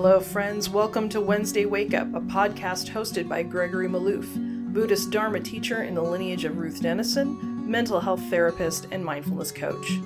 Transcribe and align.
Hello, 0.00 0.20
friends. 0.20 0.70
Welcome 0.70 1.08
to 1.08 1.20
Wednesday 1.20 1.66
Wake 1.66 1.92
Up, 1.92 2.06
a 2.14 2.20
podcast 2.20 2.88
hosted 2.88 3.28
by 3.28 3.42
Gregory 3.42 3.88
Maloof, 3.88 4.72
Buddhist 4.72 5.10
Dharma 5.10 5.40
teacher 5.40 5.82
in 5.82 5.96
the 5.96 6.00
lineage 6.00 6.44
of 6.44 6.56
Ruth 6.56 6.80
Denison, 6.80 7.68
mental 7.68 7.98
health 7.98 8.22
therapist, 8.30 8.86
and 8.92 9.04
mindfulness 9.04 9.50
coach. 9.50 9.98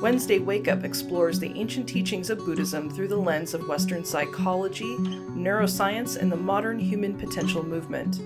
Wednesday 0.00 0.38
Wake 0.38 0.66
Up 0.66 0.82
explores 0.82 1.38
the 1.38 1.52
ancient 1.60 1.86
teachings 1.86 2.30
of 2.30 2.38
Buddhism 2.38 2.88
through 2.88 3.08
the 3.08 3.18
lens 3.18 3.52
of 3.52 3.68
Western 3.68 4.02
psychology, 4.02 4.96
neuroscience, 4.96 6.16
and 6.16 6.32
the 6.32 6.36
modern 6.36 6.78
human 6.78 7.18
potential 7.18 7.62
movement. 7.62 8.22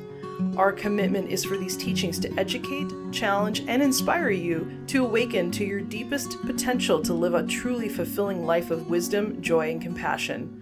Our 0.56 0.72
commitment 0.72 1.30
is 1.30 1.44
for 1.44 1.56
these 1.56 1.76
teachings 1.76 2.20
to 2.20 2.32
educate, 2.38 2.92
challenge, 3.10 3.64
and 3.66 3.82
inspire 3.82 4.30
you 4.30 4.70
to 4.86 5.04
awaken 5.04 5.50
to 5.52 5.64
your 5.64 5.80
deepest 5.80 6.40
potential 6.42 7.02
to 7.02 7.12
live 7.12 7.34
a 7.34 7.42
truly 7.42 7.88
fulfilling 7.88 8.46
life 8.46 8.70
of 8.70 8.88
wisdom, 8.88 9.42
joy, 9.42 9.70
and 9.70 9.82
compassion. 9.82 10.59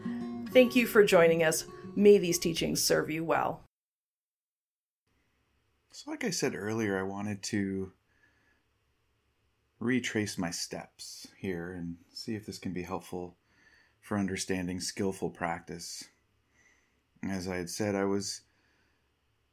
Thank 0.59 0.75
you 0.75 0.89
for 0.89 1.05
joining 1.05 1.45
us. 1.45 1.67
May 1.95 2.19
these 2.19 2.37
teachings 2.37 2.83
serve 2.83 3.11
you 3.11 3.23
well. 3.23 3.63
So, 5.93 6.11
like 6.11 6.25
I 6.25 6.31
said 6.31 6.57
earlier, 6.57 6.99
I 6.99 7.05
wanted 7.05 7.45
to 7.45 7.93
retrace 9.79 10.37
my 10.37 10.51
steps 10.51 11.29
here 11.39 11.71
and 11.71 11.99
see 12.13 12.35
if 12.35 12.45
this 12.45 12.59
can 12.59 12.73
be 12.73 12.83
helpful 12.83 13.37
for 14.01 14.19
understanding 14.19 14.81
skillful 14.81 15.31
practice. 15.31 16.03
As 17.23 17.47
I 17.47 17.55
had 17.55 17.71
said, 17.71 17.95
I 17.95 18.07
was 18.07 18.41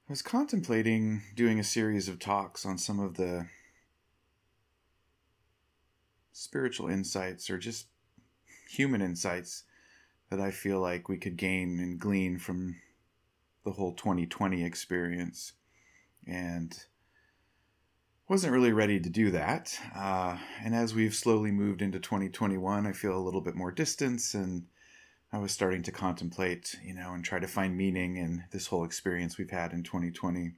I 0.10 0.12
was 0.12 0.24
contemplating 0.24 1.22
doing 1.36 1.60
a 1.60 1.64
series 1.64 2.10
of 2.10 2.18
talks 2.18 2.66
on 2.66 2.80
some 2.80 3.00
of 3.00 3.14
the 3.14 3.46
spiritual 6.32 6.90
insights 6.90 7.48
or 7.52 7.60
just 7.60 7.86
human 8.68 9.04
insights 9.04 9.66
that 10.30 10.40
I 10.40 10.52
feel 10.52 10.80
like 10.80 11.08
we 11.08 11.18
could 11.18 11.38
gain 11.38 11.80
and 11.80 12.00
glean 12.00 12.38
from 12.38 12.76
the 13.64 13.72
whole 13.72 13.94
2020 13.94 14.64
experience. 14.64 15.54
And 16.28 16.78
wasn't 18.28 18.54
really 18.54 18.72
ready 18.72 19.00
to 19.00 19.10
do 19.10 19.32
that. 19.32 19.80
Uh, 19.96 20.38
and 20.64 20.74
as 20.74 20.96
we've 20.96 21.14
slowly 21.14 21.52
moved 21.52 21.82
into 21.82 22.00
2021, 22.00 22.88
I 22.88 22.92
feel 22.92 23.16
a 23.16 23.22
little 23.22 23.42
bit 23.42 23.56
more 23.56 23.72
distance 23.72 24.34
and 24.34 24.66
I 25.32 25.38
was 25.38 25.52
starting 25.52 25.84
to 25.84 25.92
contemplate, 25.92 26.76
you 26.84 26.94
know, 26.94 27.14
and 27.14 27.24
try 27.24 27.40
to 27.40 27.48
find 27.48 27.78
meaning 27.78 28.18
in 28.18 28.46
this 28.52 28.68
whole 28.68 28.84
experience 28.84 29.38
we've 29.38 29.52
had 29.52 29.74
in 29.74 29.84
2020. 29.84 30.54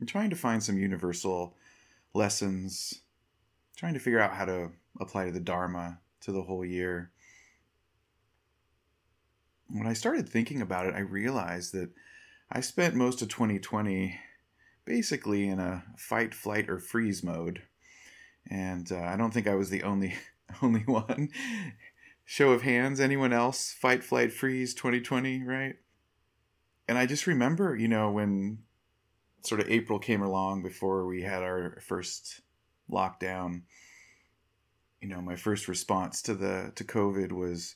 I'm 0.00 0.06
trying 0.06 0.30
to 0.30 0.36
find 0.36 0.62
some 0.62 0.78
universal 0.78 1.56
lessons, 2.14 3.02
trying 3.76 3.94
to 3.94 4.00
figure 4.00 4.20
out 4.20 4.34
how 4.34 4.44
to 4.44 4.70
apply 5.00 5.26
to 5.26 5.32
the 5.32 5.40
Dharma 5.40 5.98
to 6.20 6.32
the 6.32 6.42
whole 6.42 6.64
year. 6.64 7.10
When 9.72 9.86
I 9.86 9.94
started 9.94 10.28
thinking 10.28 10.60
about 10.60 10.86
it, 10.86 10.94
I 10.94 11.00
realized 11.00 11.72
that 11.72 11.90
I 12.50 12.60
spent 12.60 12.94
most 12.94 13.22
of 13.22 13.28
2020 13.28 14.18
basically 14.84 15.48
in 15.48 15.58
a 15.58 15.84
fight, 15.96 16.34
flight, 16.34 16.68
or 16.68 16.78
freeze 16.78 17.22
mode. 17.22 17.62
And 18.50 18.90
uh, 18.92 19.00
I 19.00 19.16
don't 19.16 19.32
think 19.32 19.46
I 19.46 19.54
was 19.54 19.70
the 19.70 19.82
only 19.82 20.14
only 20.62 20.82
one. 20.82 21.30
Show 22.24 22.52
of 22.52 22.62
hands, 22.62 23.00
anyone 23.00 23.32
else? 23.32 23.72
Fight, 23.72 24.04
flight, 24.04 24.32
freeze 24.32 24.74
2020, 24.74 25.42
right? 25.42 25.76
And 26.86 26.98
I 26.98 27.06
just 27.06 27.26
remember, 27.26 27.74
you 27.74 27.88
know, 27.88 28.10
when 28.10 28.58
sort 29.42 29.60
of 29.60 29.70
April 29.70 29.98
came 29.98 30.22
along 30.22 30.62
before 30.62 31.06
we 31.06 31.22
had 31.22 31.42
our 31.42 31.80
first 31.80 32.42
lockdown, 32.90 33.62
you 35.00 35.08
know, 35.08 35.22
my 35.22 35.36
first 35.36 35.66
response 35.66 36.20
to 36.22 36.34
the 36.34 36.72
to 36.74 36.84
COVID 36.84 37.32
was, 37.32 37.74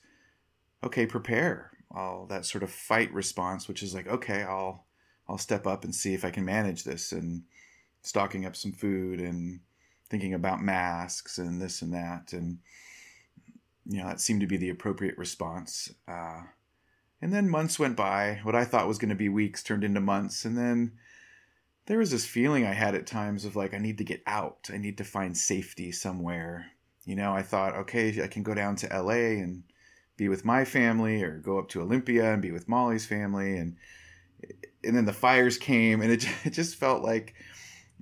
okay, 0.84 1.06
prepare. 1.06 1.72
All 1.94 2.26
that 2.26 2.44
sort 2.44 2.64
of 2.64 2.70
fight 2.70 3.12
response, 3.12 3.68
which 3.68 3.82
is 3.82 3.94
like, 3.94 4.06
okay, 4.06 4.42
I'll 4.42 4.86
I'll 5.28 5.38
step 5.38 5.66
up 5.66 5.84
and 5.84 5.94
see 5.94 6.14
if 6.14 6.24
I 6.24 6.30
can 6.30 6.44
manage 6.44 6.84
this, 6.84 7.12
and 7.12 7.44
stocking 8.02 8.44
up 8.46 8.56
some 8.56 8.72
food 8.72 9.20
and 9.20 9.60
thinking 10.08 10.34
about 10.34 10.62
masks 10.62 11.38
and 11.38 11.60
this 11.60 11.82
and 11.82 11.92
that, 11.92 12.32
and 12.32 12.58
you 13.88 14.00
know, 14.00 14.06
that 14.06 14.20
seemed 14.20 14.40
to 14.40 14.46
be 14.46 14.56
the 14.56 14.68
appropriate 14.70 15.16
response. 15.16 15.92
Uh, 16.08 16.42
and 17.22 17.32
then 17.32 17.48
months 17.48 17.78
went 17.78 17.96
by. 17.96 18.40
What 18.42 18.54
I 18.54 18.64
thought 18.64 18.88
was 18.88 18.98
going 18.98 19.10
to 19.10 19.14
be 19.14 19.28
weeks 19.28 19.62
turned 19.62 19.84
into 19.84 20.00
months. 20.00 20.44
And 20.44 20.58
then 20.58 20.92
there 21.86 21.98
was 21.98 22.10
this 22.10 22.26
feeling 22.26 22.66
I 22.66 22.72
had 22.72 22.94
at 22.94 23.06
times 23.06 23.44
of 23.44 23.56
like, 23.56 23.72
I 23.72 23.78
need 23.78 23.98
to 23.98 24.04
get 24.04 24.22
out. 24.26 24.68
I 24.72 24.78
need 24.78 24.98
to 24.98 25.04
find 25.04 25.36
safety 25.36 25.92
somewhere. 25.92 26.66
You 27.04 27.14
know, 27.14 27.32
I 27.32 27.42
thought, 27.42 27.74
okay, 27.74 28.22
I 28.22 28.26
can 28.26 28.42
go 28.42 28.54
down 28.54 28.76
to 28.76 28.88
LA 28.88 29.40
and 29.40 29.62
be 30.16 30.28
with 30.28 30.44
my 30.44 30.64
family 30.64 31.22
or 31.22 31.38
go 31.38 31.58
up 31.58 31.68
to 31.70 31.82
Olympia 31.82 32.32
and 32.32 32.42
be 32.42 32.50
with 32.50 32.68
Molly's 32.68 33.06
family. 33.06 33.56
And, 33.56 33.76
and 34.84 34.96
then 34.96 35.04
the 35.04 35.12
fires 35.12 35.58
came 35.58 36.00
and 36.00 36.12
it, 36.12 36.28
it 36.44 36.50
just 36.52 36.76
felt 36.76 37.02
like, 37.02 37.34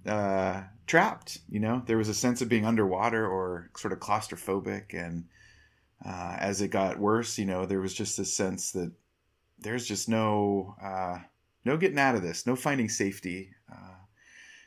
uh, 0.07 0.63
trapped, 0.87 1.39
you 1.49 1.61
know, 1.61 1.83
there 1.87 1.97
was 1.97 2.11
a 2.11 2.15
sense 2.15 2.43
of 2.43 2.49
being 2.49 2.67
underwater 2.67 3.27
or 3.27 3.71
sort 3.77 3.93
of 3.93 4.01
claustrophobic. 4.01 4.93
And, 4.93 5.25
uh, 6.05 6.37
as 6.39 6.61
it 6.61 6.69
got 6.69 6.99
worse, 6.99 7.39
you 7.39 7.47
know, 7.47 7.65
there 7.65 7.81
was 7.81 7.95
just 7.95 8.17
this 8.17 8.33
sense 8.33 8.73
that 8.73 8.93
there's 9.59 9.87
just 9.87 10.09
no 10.09 10.77
uh, 10.83 11.19
no 11.65 11.77
getting 11.77 11.99
out 11.99 12.15
of 12.15 12.23
this, 12.23 12.47
no 12.47 12.55
finding 12.55 12.89
safety, 12.89 13.51
uh, 13.73 13.97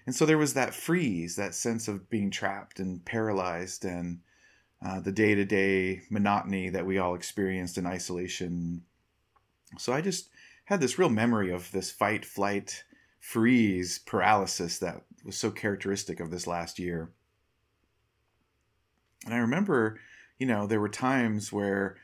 and 0.05 0.15
so 0.15 0.25
there 0.25 0.37
was 0.37 0.53
that 0.53 0.73
freeze, 0.73 1.35
that 1.35 1.53
sense 1.53 1.87
of 1.87 2.09
being 2.09 2.31
trapped 2.31 2.79
and 2.79 3.03
paralyzed, 3.05 3.85
and 3.85 4.19
uh, 4.85 4.99
the 4.99 5.11
day 5.11 5.35
to 5.35 5.45
day 5.45 6.01
monotony 6.09 6.69
that 6.69 6.85
we 6.85 6.97
all 6.97 7.15
experienced 7.15 7.77
in 7.77 7.85
isolation. 7.85 8.83
So 9.77 9.93
I 9.93 10.01
just 10.01 10.29
had 10.65 10.79
this 10.81 10.99
real 10.99 11.09
memory 11.09 11.51
of 11.51 11.71
this 11.71 11.91
fight, 11.91 12.25
flight, 12.25 12.83
freeze, 13.19 13.99
paralysis 13.99 14.79
that 14.79 15.03
was 15.25 15.37
so 15.37 15.51
characteristic 15.51 16.19
of 16.19 16.31
this 16.31 16.47
last 16.47 16.79
year. 16.79 17.11
And 19.25 19.33
I 19.33 19.37
remember 19.37 19.99
you 20.37 20.45
know, 20.45 20.67
there 20.67 20.79
were 20.79 20.89
times 20.89 21.51
where, 21.51 21.97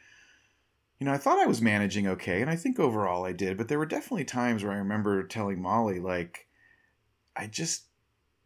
you 1.00 1.06
know, 1.06 1.14
I 1.14 1.18
thought 1.18 1.40
I 1.40 1.46
was 1.46 1.62
managing 1.62 2.08
okay, 2.08 2.42
and 2.42 2.50
I 2.50 2.56
think 2.56 2.80
overall 2.80 3.26
I 3.26 3.32
did, 3.32 3.58
but 3.58 3.68
there 3.68 3.80
were 3.80 3.86
definitely 3.86 4.26
times 4.26 4.64
where 4.64 4.74
I 4.74 4.78
remember 4.78 5.24
telling 5.24 5.62
Molly, 5.62 6.00
like, 6.00 6.48
I 7.36 7.48
just 7.48 7.86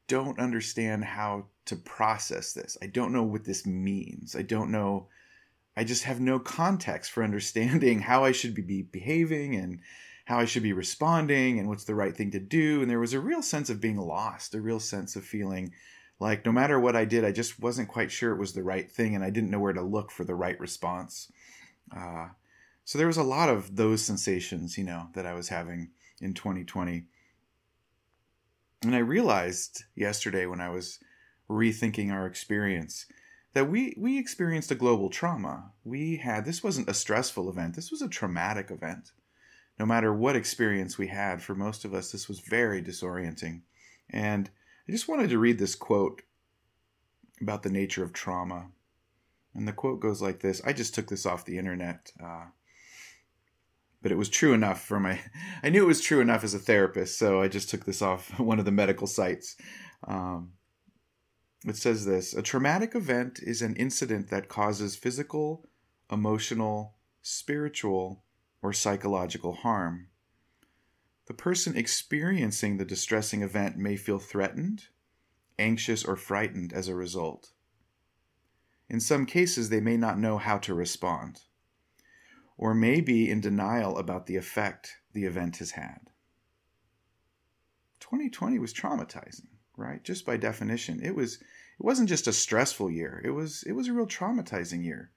don't 0.08 0.40
understand 0.40 1.06
how 1.06 1.46
to 1.68 1.76
process 1.76 2.54
this. 2.54 2.78
I 2.82 2.88
don't 2.88 3.14
know 3.14 3.24
what 3.24 3.46
this 3.46 3.66
means. 3.66 4.36
I 4.36 4.42
don't 4.42 4.72
know. 4.72 5.08
I 5.76 5.84
just 5.84 6.04
have 6.04 6.20
no 6.20 6.40
context 6.40 7.12
for 7.12 7.24
understanding 7.26 8.00
how 8.00 8.24
I 8.24 8.32
should 8.32 8.56
be 8.56 8.82
behaving 8.82 9.56
and 9.56 9.80
how 10.26 10.40
I 10.40 10.46
should 10.46 10.64
be 10.64 10.74
responding 10.74 11.60
and 11.60 11.70
what's 11.70 11.86
the 11.86 11.96
right 11.96 12.16
thing 12.16 12.32
to 12.32 12.40
do. 12.40 12.82
And 12.82 12.90
there 12.90 13.00
was 13.00 13.14
a 13.14 13.20
real 13.20 13.42
sense 13.42 13.70
of 13.70 13.80
being 13.80 13.98
lost, 13.98 14.56
a 14.56 14.62
real 14.62 14.80
sense 14.80 15.16
of 15.16 15.24
feeling 15.24 15.72
like 16.20 16.46
no 16.46 16.52
matter 16.52 16.80
what 16.80 16.96
I 16.96 17.06
did, 17.06 17.24
I 17.24 17.32
just 17.32 17.60
wasn't 17.60 17.90
quite 17.90 18.12
sure 18.12 18.32
it 18.32 18.40
was 18.40 18.54
the 18.54 18.64
right 18.64 18.92
thing, 18.92 19.14
and 19.14 19.24
I 19.24 19.30
didn't 19.30 19.52
know 19.52 19.60
where 19.60 19.74
to 19.74 19.82
look 19.82 20.12
for 20.12 20.24
the 20.24 20.36
right 20.36 20.60
response. 20.60 21.32
Uh, 21.96 22.30
so 22.86 22.98
there 22.98 23.08
was 23.08 23.18
a 23.18 23.24
lot 23.24 23.50
of 23.50 23.76
those 23.76 24.04
sensations, 24.04 24.78
you 24.78 24.84
know, 24.84 25.10
that 25.14 25.26
I 25.26 25.34
was 25.34 25.50
having 25.50 25.92
in 26.20 26.34
2020. 26.34 27.06
And 28.84 28.96
I 28.96 29.00
realized 29.00 29.84
yesterday 29.96 30.46
when 30.46 30.62
I 30.62 30.70
was 30.70 31.00
rethinking 31.50 32.12
our 32.12 32.26
experience 32.26 33.06
that 33.54 33.70
we 33.70 33.96
we 33.98 34.20
experienced 34.20 34.72
a 34.72 34.76
global 34.76 35.10
trauma. 35.10 35.72
We 35.84 36.18
had 36.18 36.46
this 36.46 36.64
wasn't 36.64 36.90
a 36.90 36.94
stressful 36.94 37.50
event. 37.50 37.76
This 37.76 37.90
was 37.90 38.02
a 38.02 38.08
traumatic 38.08 38.70
event. 38.70 39.12
No 39.80 39.86
matter 39.86 40.14
what 40.14 40.36
experience 40.36 40.98
we 40.98 41.08
had, 41.08 41.42
for 41.42 41.56
most 41.56 41.86
of 41.86 41.94
us 41.94 42.12
this 42.12 42.28
was 42.28 42.40
very 42.40 42.84
disorienting. 42.84 43.62
And 44.10 44.50
I 44.88 44.92
just 44.92 45.08
wanted 45.08 45.30
to 45.32 45.40
read 45.40 45.58
this 45.58 45.76
quote 45.76 46.22
about 47.42 47.64
the 47.64 47.70
nature 47.70 48.04
of 48.04 48.14
trauma. 48.14 48.68
And 49.56 49.68
the 49.68 49.74
quote 49.74 50.00
goes 50.00 50.22
like 50.22 50.40
this 50.40 50.62
I 50.64 50.74
just 50.74 50.94
took 50.94 51.08
this 51.08 51.26
off 51.26 51.46
the 51.46 51.58
internet. 51.58 52.12
Uh, 52.24 52.46
but 54.02 54.12
it 54.12 54.18
was 54.18 54.30
true 54.30 54.54
enough 54.54 54.82
for 54.82 55.00
my. 55.00 55.20
I 55.64 55.70
knew 55.70 55.84
it 55.84 55.88
was 55.88 56.02
true 56.02 56.22
enough 56.22 56.44
as 56.44 56.54
a 56.54 56.60
therapist, 56.60 57.18
so 57.18 57.42
I 57.42 57.48
just 57.48 57.70
took 57.70 57.86
this 57.86 58.02
off 58.02 58.40
one 58.40 58.60
of 58.60 58.66
the 58.66 58.72
medical 58.72 59.08
sites. 59.08 59.56
Um, 60.08 60.52
it 61.70 61.78
says 61.78 62.06
this 62.06 62.34
A 62.34 62.42
traumatic 62.42 62.96
event 62.96 63.40
is 63.42 63.62
an 63.62 63.76
incident 63.76 64.30
that 64.30 64.48
causes 64.48 64.96
physical, 64.96 65.68
emotional, 66.12 66.96
spiritual, 67.22 68.24
or 68.62 68.74
psychological 68.74 69.54
harm. 69.54 70.08
The 71.28 71.34
person 71.34 71.76
experiencing 71.76 72.78
the 72.78 72.86
distressing 72.86 73.42
event 73.42 73.78
may 73.78 73.98
feel 73.98 74.20
threatened, 74.20 74.86
anxious, 75.60 76.06
or 76.06 76.16
frightened 76.16 76.72
as 76.72 76.88
a 76.88 76.96
result. 76.96 77.52
In 78.90 79.02
some 79.02 79.26
cases, 79.26 79.70
they 79.70 79.82
may 79.82 79.98
not 79.98 80.18
know 80.18 80.38
how 80.38 80.58
to 80.60 80.74
respond, 80.74 81.42
or 82.58 82.74
may 82.74 83.02
be 83.02 83.30
in 83.30 83.42
denial 83.42 83.98
about 83.98 84.26
the 84.26 84.38
effect 84.38 84.98
the 85.12 85.26
event 85.26 85.58
has 85.58 85.72
had. 85.72 86.12
2020 88.00 88.58
was 88.58 88.74
traumatizing, 88.74 89.50
right? 89.76 90.02
Just 90.04 90.26
by 90.26 90.38
definition. 90.38 91.02
It 91.04 91.16
was 91.16 91.40
it 91.80 91.86
wasn't 91.86 92.10
just 92.10 92.28
a 92.28 92.34
stressful 92.34 92.90
year. 92.92 93.22
It 93.24 93.32
was 93.32 93.64
it 93.64 93.74
was 93.74 93.88
a 93.88 93.94
real 93.94 94.08
traumatizing 94.08 94.84
year 94.84 95.12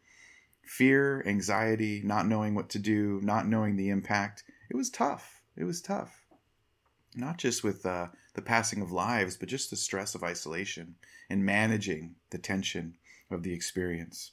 fear, 0.70 1.20
anxiety, 1.26 2.00
not 2.04 2.28
knowing 2.28 2.54
what 2.54 2.68
to 2.68 2.78
do, 2.78 3.20
not 3.24 3.48
knowing 3.48 3.74
the 3.74 3.88
impact. 3.88 4.44
It 4.70 4.76
was 4.76 4.88
tough. 4.88 5.42
It 5.56 5.64
was 5.64 5.82
tough. 5.82 6.26
Not 7.16 7.38
just 7.38 7.64
with 7.64 7.84
uh, 7.84 8.06
the 8.34 8.42
passing 8.42 8.80
of 8.80 8.92
lives, 8.92 9.36
but 9.36 9.48
just 9.48 9.70
the 9.70 9.76
stress 9.76 10.14
of 10.14 10.22
isolation 10.22 10.94
and 11.28 11.44
managing 11.44 12.14
the 12.30 12.38
tension 12.38 12.94
of 13.32 13.42
the 13.42 13.52
experience. 13.52 14.30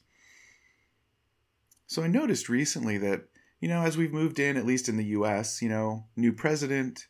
So 1.87 2.03
I 2.03 2.07
noticed 2.07 2.49
recently 2.49 2.99
that, 2.99 3.23
you 3.59 3.67
know, 3.67 3.81
as 3.81 3.97
we've 3.97 4.13
moved 4.13 4.37
in, 4.37 4.57
at 4.57 4.65
least 4.65 4.89
in 4.89 4.97
the 4.97 5.05
US, 5.05 5.59
you 5.59 5.69
know, 5.69 6.05
new 6.15 6.33
president, 6.33 7.07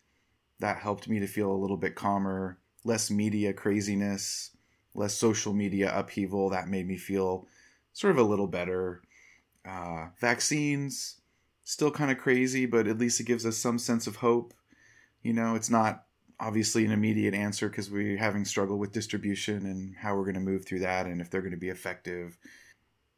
that 0.59 0.77
helped 0.77 1.09
me 1.09 1.19
to 1.19 1.27
feel 1.27 1.51
a 1.51 1.57
little 1.57 1.75
bit 1.75 1.95
calmer, 1.95 2.59
less 2.85 3.11
media 3.11 3.51
craziness, 3.51 4.51
less 4.97 5.13
social 5.13 5.53
media 5.53 5.97
upheaval. 5.97 6.49
That 6.49 6.67
made 6.67 6.87
me 6.87 6.97
feel 6.97 7.47
sort 7.93 8.11
of 8.11 8.17
a 8.17 8.29
little 8.29 8.47
better. 8.47 9.01
Uh, 9.65 10.07
vaccines, 10.19 11.21
still 11.63 11.91
kind 11.91 12.11
of 12.11 12.17
crazy, 12.17 12.65
but 12.65 12.87
at 12.87 12.97
least 12.97 13.19
it 13.19 13.25
gives 13.25 13.45
us 13.45 13.57
some 13.57 13.79
sense 13.79 14.07
of 14.07 14.17
hope. 14.17 14.53
You 15.21 15.33
know, 15.33 15.55
it's 15.55 15.69
not 15.69 16.05
obviously 16.39 16.85
an 16.85 16.91
immediate 16.91 17.33
answer 17.33 17.69
because 17.69 17.89
we're 17.89 18.17
having 18.17 18.45
struggle 18.45 18.77
with 18.77 18.91
distribution 18.91 19.65
and 19.65 19.95
how 19.95 20.15
we're 20.15 20.23
going 20.23 20.35
to 20.35 20.39
move 20.39 20.65
through 20.65 20.79
that 20.79 21.05
and 21.05 21.19
if 21.19 21.29
they're 21.29 21.41
going 21.41 21.51
to 21.51 21.57
be 21.57 21.69
effective. 21.69 22.37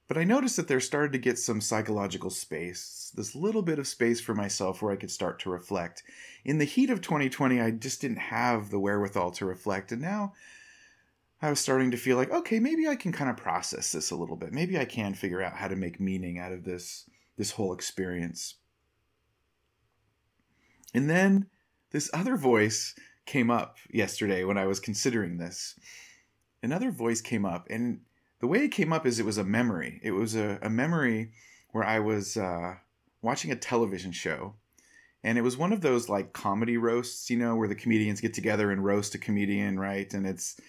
But 0.07 0.17
I 0.17 0.23
noticed 0.23 0.55
that 0.55 0.67
there 0.67 0.79
started 0.79 1.11
to 1.11 1.19
get 1.19 1.37
some 1.37 1.61
psychological 1.61 2.31
space, 2.31 3.11
this 3.15 3.35
little 3.35 3.61
bit 3.61 3.77
of 3.77 3.87
space 3.87 4.19
for 4.19 4.33
myself 4.33 4.81
where 4.81 4.91
I 4.91 4.95
could 4.95 5.11
start 5.11 5.39
to 5.41 5.51
reflect. 5.51 6.01
In 6.43 6.57
the 6.57 6.65
heat 6.65 6.89
of 6.89 7.01
2020, 7.01 7.61
I 7.61 7.69
just 7.69 8.01
didn't 8.01 8.17
have 8.17 8.71
the 8.71 8.79
wherewithal 8.79 9.31
to 9.31 9.45
reflect. 9.45 9.91
And 9.91 10.01
now 10.01 10.33
I 11.41 11.49
was 11.49 11.59
starting 11.59 11.91
to 11.91 11.97
feel 11.97 12.17
like, 12.17 12.31
okay, 12.31 12.59
maybe 12.59 12.87
I 12.87 12.95
can 12.95 13.11
kind 13.11 13.29
of 13.29 13.37
process 13.37 13.91
this 13.91 14.11
a 14.11 14.15
little 14.15 14.35
bit. 14.35 14.51
Maybe 14.51 14.77
I 14.77 14.85
can 14.85 15.13
figure 15.13 15.41
out 15.41 15.55
how 15.55 15.69
to 15.69 15.75
make 15.75 15.99
meaning 15.99 16.37
out 16.39 16.51
of 16.51 16.63
this 16.63 17.09
this 17.37 17.51
whole 17.51 17.71
experience. 17.73 18.55
And 20.93 21.09
then 21.09 21.47
this 21.91 22.09
other 22.13 22.35
voice 22.35 22.95
came 23.25 23.49
up 23.49 23.77
yesterday 23.89 24.43
when 24.43 24.57
I 24.57 24.65
was 24.65 24.79
considering 24.79 25.37
this. 25.37 25.79
Another 26.61 26.91
voice 26.91 27.21
came 27.21 27.45
up, 27.45 27.67
and 27.69 28.01
the 28.41 28.47
way 28.47 28.65
it 28.65 28.69
came 28.69 28.91
up 28.91 29.05
is 29.05 29.19
it 29.19 29.25
was 29.25 29.37
a 29.37 29.43
memory. 29.45 30.01
It 30.03 30.11
was 30.11 30.35
a, 30.35 30.59
a 30.61 30.69
memory 30.69 31.31
where 31.71 31.85
I 31.85 31.99
was 31.99 32.35
uh, 32.35 32.75
watching 33.21 33.51
a 33.51 33.55
television 33.55 34.11
show, 34.11 34.55
and 35.23 35.37
it 35.37 35.41
was 35.41 35.55
one 35.55 35.71
of 35.71 35.79
those 35.79 36.09
like 36.09 36.33
comedy 36.33 36.75
roasts, 36.75 37.29
you 37.29 37.37
know, 37.37 37.55
where 37.55 37.69
the 37.69 37.75
comedians 37.75 38.19
get 38.19 38.33
together 38.33 38.71
and 38.71 38.83
roast 38.83 39.15
a 39.15 39.19
comedian, 39.19 39.79
right? 39.79 40.13
And 40.13 40.27
it's 40.27 40.59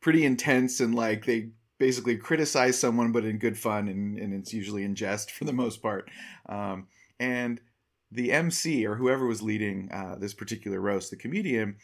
pretty 0.00 0.24
intense, 0.24 0.80
and 0.80 0.94
like 0.94 1.26
they 1.26 1.50
basically 1.78 2.16
criticize 2.16 2.78
someone, 2.78 3.12
but 3.12 3.24
in 3.24 3.38
good 3.38 3.58
fun, 3.58 3.88
and, 3.88 4.18
and 4.18 4.34
it's 4.34 4.52
usually 4.52 4.84
in 4.84 4.94
jest 4.94 5.30
for 5.30 5.44
the 5.44 5.52
most 5.52 5.82
part. 5.82 6.10
Um, 6.48 6.88
and 7.18 7.60
the 8.12 8.32
MC 8.32 8.86
or 8.86 8.96
whoever 8.96 9.26
was 9.26 9.42
leading 9.42 9.90
uh, 9.92 10.16
this 10.18 10.34
particular 10.34 10.80
roast, 10.80 11.10
the 11.10 11.16
comedian, 11.16 11.76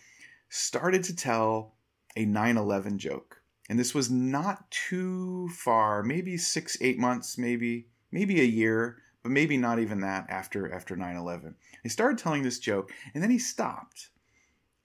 started 0.48 1.02
to 1.04 1.16
tell 1.16 1.74
a 2.16 2.24
9 2.24 2.56
11 2.56 2.98
joke. 2.98 3.42
And 3.68 3.78
this 3.78 3.94
was 3.94 4.10
not 4.10 4.70
too 4.70 5.48
far, 5.48 6.02
maybe 6.02 6.36
six, 6.36 6.76
eight 6.80 6.98
months, 6.98 7.36
maybe, 7.36 7.88
maybe 8.12 8.40
a 8.40 8.44
year, 8.44 8.98
but 9.22 9.32
maybe 9.32 9.56
not 9.56 9.80
even 9.80 10.00
that 10.02 10.26
after 10.28 10.72
after 10.72 10.96
9-11. 10.96 11.54
He 11.82 11.88
started 11.88 12.18
telling 12.18 12.42
this 12.44 12.60
joke, 12.60 12.92
and 13.12 13.22
then 13.22 13.30
he 13.30 13.40
stopped. 13.40 14.10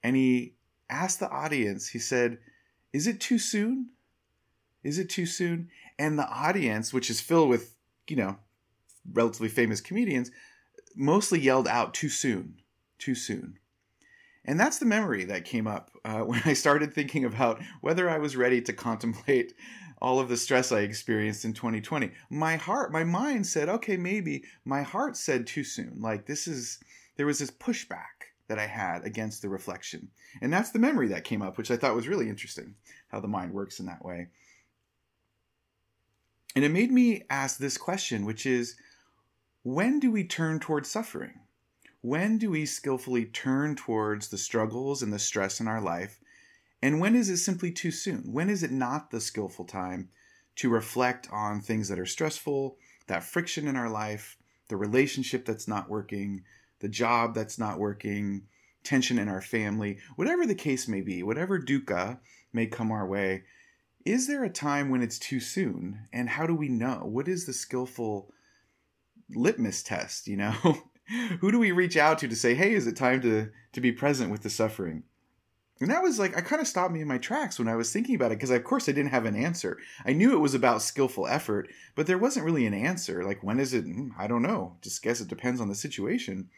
And 0.02 0.16
he 0.16 0.56
asked 0.90 1.20
the 1.20 1.30
audience, 1.30 1.86
he 1.86 2.00
said, 2.00 2.38
Is 2.92 3.06
it 3.06 3.20
too 3.20 3.38
soon? 3.38 3.90
Is 4.82 4.98
it 4.98 5.08
too 5.08 5.26
soon? 5.26 5.70
And 5.98 6.18
the 6.18 6.28
audience, 6.28 6.92
which 6.92 7.10
is 7.10 7.20
filled 7.20 7.48
with, 7.48 7.74
you 8.08 8.16
know, 8.16 8.36
relatively 9.10 9.48
famous 9.48 9.80
comedians, 9.80 10.30
mostly 10.94 11.40
yelled 11.40 11.68
out 11.68 11.94
too 11.94 12.08
soon, 12.08 12.56
too 12.98 13.14
soon. 13.14 13.58
And 14.44 14.58
that's 14.58 14.78
the 14.78 14.86
memory 14.86 15.24
that 15.24 15.44
came 15.44 15.66
up 15.66 15.90
uh, 16.04 16.18
when 16.20 16.42
I 16.44 16.52
started 16.52 16.92
thinking 16.92 17.24
about 17.24 17.62
whether 17.80 18.10
I 18.10 18.18
was 18.18 18.36
ready 18.36 18.60
to 18.62 18.72
contemplate 18.72 19.54
all 20.00 20.18
of 20.18 20.28
the 20.28 20.36
stress 20.36 20.72
I 20.72 20.80
experienced 20.80 21.44
in 21.44 21.52
2020. 21.52 22.10
My 22.28 22.56
heart, 22.56 22.92
my 22.92 23.04
mind 23.04 23.46
said, 23.46 23.68
okay, 23.68 23.96
maybe. 23.96 24.42
My 24.64 24.82
heart 24.82 25.16
said 25.16 25.46
too 25.46 25.62
soon. 25.62 26.00
Like, 26.00 26.26
this 26.26 26.48
is, 26.48 26.80
there 27.16 27.26
was 27.26 27.38
this 27.38 27.52
pushback 27.52 28.21
that 28.48 28.58
I 28.58 28.66
had 28.66 29.04
against 29.04 29.42
the 29.42 29.48
reflection. 29.48 30.08
And 30.40 30.52
that's 30.52 30.70
the 30.70 30.78
memory 30.78 31.08
that 31.08 31.24
came 31.24 31.42
up, 31.42 31.56
which 31.56 31.70
I 31.70 31.76
thought 31.76 31.94
was 31.94 32.08
really 32.08 32.28
interesting 32.28 32.74
how 33.08 33.20
the 33.20 33.28
mind 33.28 33.52
works 33.52 33.80
in 33.80 33.86
that 33.86 34.04
way. 34.04 34.28
And 36.54 36.64
it 36.64 36.70
made 36.70 36.90
me 36.90 37.22
ask 37.30 37.58
this 37.58 37.78
question, 37.78 38.24
which 38.26 38.44
is 38.44 38.76
when 39.62 40.00
do 40.00 40.10
we 40.10 40.24
turn 40.24 40.60
towards 40.60 40.90
suffering? 40.90 41.40
When 42.00 42.36
do 42.36 42.50
we 42.50 42.66
skillfully 42.66 43.26
turn 43.26 43.76
towards 43.76 44.28
the 44.28 44.38
struggles 44.38 45.02
and 45.02 45.12
the 45.12 45.18
stress 45.18 45.60
in 45.60 45.68
our 45.68 45.80
life? 45.80 46.18
And 46.82 47.00
when 47.00 47.14
is 47.14 47.30
it 47.30 47.36
simply 47.36 47.70
too 47.70 47.92
soon? 47.92 48.32
When 48.32 48.50
is 48.50 48.64
it 48.64 48.72
not 48.72 49.10
the 49.10 49.20
skillful 49.20 49.64
time 49.64 50.08
to 50.56 50.68
reflect 50.68 51.28
on 51.30 51.60
things 51.60 51.88
that 51.88 51.98
are 51.98 52.06
stressful, 52.06 52.76
that 53.06 53.22
friction 53.22 53.68
in 53.68 53.76
our 53.76 53.88
life, 53.88 54.36
the 54.68 54.76
relationship 54.76 55.44
that's 55.44 55.68
not 55.68 55.88
working, 55.88 56.42
the 56.82 56.88
job 56.88 57.34
that's 57.34 57.58
not 57.58 57.78
working, 57.78 58.42
tension 58.84 59.18
in 59.18 59.28
our 59.28 59.40
family, 59.40 59.98
whatever 60.16 60.44
the 60.44 60.54
case 60.54 60.86
may 60.86 61.00
be, 61.00 61.22
whatever 61.22 61.58
dukkha 61.58 62.18
may 62.52 62.66
come 62.66 62.92
our 62.92 63.06
way? 63.06 63.44
Is 64.04 64.26
there 64.26 64.44
a 64.44 64.50
time 64.50 64.90
when 64.90 65.00
it's 65.00 65.18
too 65.18 65.40
soon? 65.40 66.08
And 66.12 66.28
how 66.28 66.46
do 66.46 66.54
we 66.54 66.68
know? 66.68 67.02
What 67.04 67.28
is 67.28 67.46
the 67.46 67.52
skillful 67.52 68.32
litmus 69.30 69.82
test, 69.82 70.26
you 70.26 70.36
know? 70.36 70.52
who 71.40 71.52
do 71.52 71.58
we 71.58 71.72
reach 71.72 71.96
out 71.96 72.18
to 72.18 72.28
to 72.28 72.36
say, 72.36 72.54
hey, 72.54 72.74
is 72.74 72.86
it 72.86 72.96
time 72.96 73.20
to 73.22 73.50
to 73.72 73.80
be 73.80 73.92
present 73.92 74.30
with 74.30 74.42
the 74.42 74.50
suffering? 74.50 75.04
And 75.80 75.90
that 75.90 76.02
was 76.02 76.18
like, 76.18 76.36
I 76.36 76.42
kind 76.42 76.62
of 76.62 76.68
stopped 76.68 76.92
me 76.92 77.00
in 77.00 77.08
my 77.08 77.18
tracks 77.18 77.58
when 77.58 77.66
I 77.66 77.74
was 77.74 77.92
thinking 77.92 78.14
about 78.14 78.30
it 78.30 78.36
because, 78.36 78.50
of 78.50 78.62
course, 78.62 78.88
I 78.88 78.92
didn't 78.92 79.10
have 79.10 79.24
an 79.24 79.34
answer. 79.34 79.78
I 80.06 80.12
knew 80.12 80.32
it 80.32 80.38
was 80.40 80.54
about 80.54 80.80
skillful 80.80 81.26
effort, 81.26 81.68
but 81.96 82.06
there 82.06 82.18
wasn't 82.18 82.46
really 82.46 82.66
an 82.66 82.74
answer. 82.74 83.24
Like, 83.24 83.42
when 83.42 83.58
is 83.58 83.74
it? 83.74 83.82
Hmm, 83.82 84.10
I 84.16 84.28
don't 84.28 84.42
know. 84.42 84.76
Just 84.80 85.02
guess 85.02 85.20
it 85.20 85.26
depends 85.26 85.60
on 85.60 85.68
the 85.68 85.74
situation. 85.74 86.50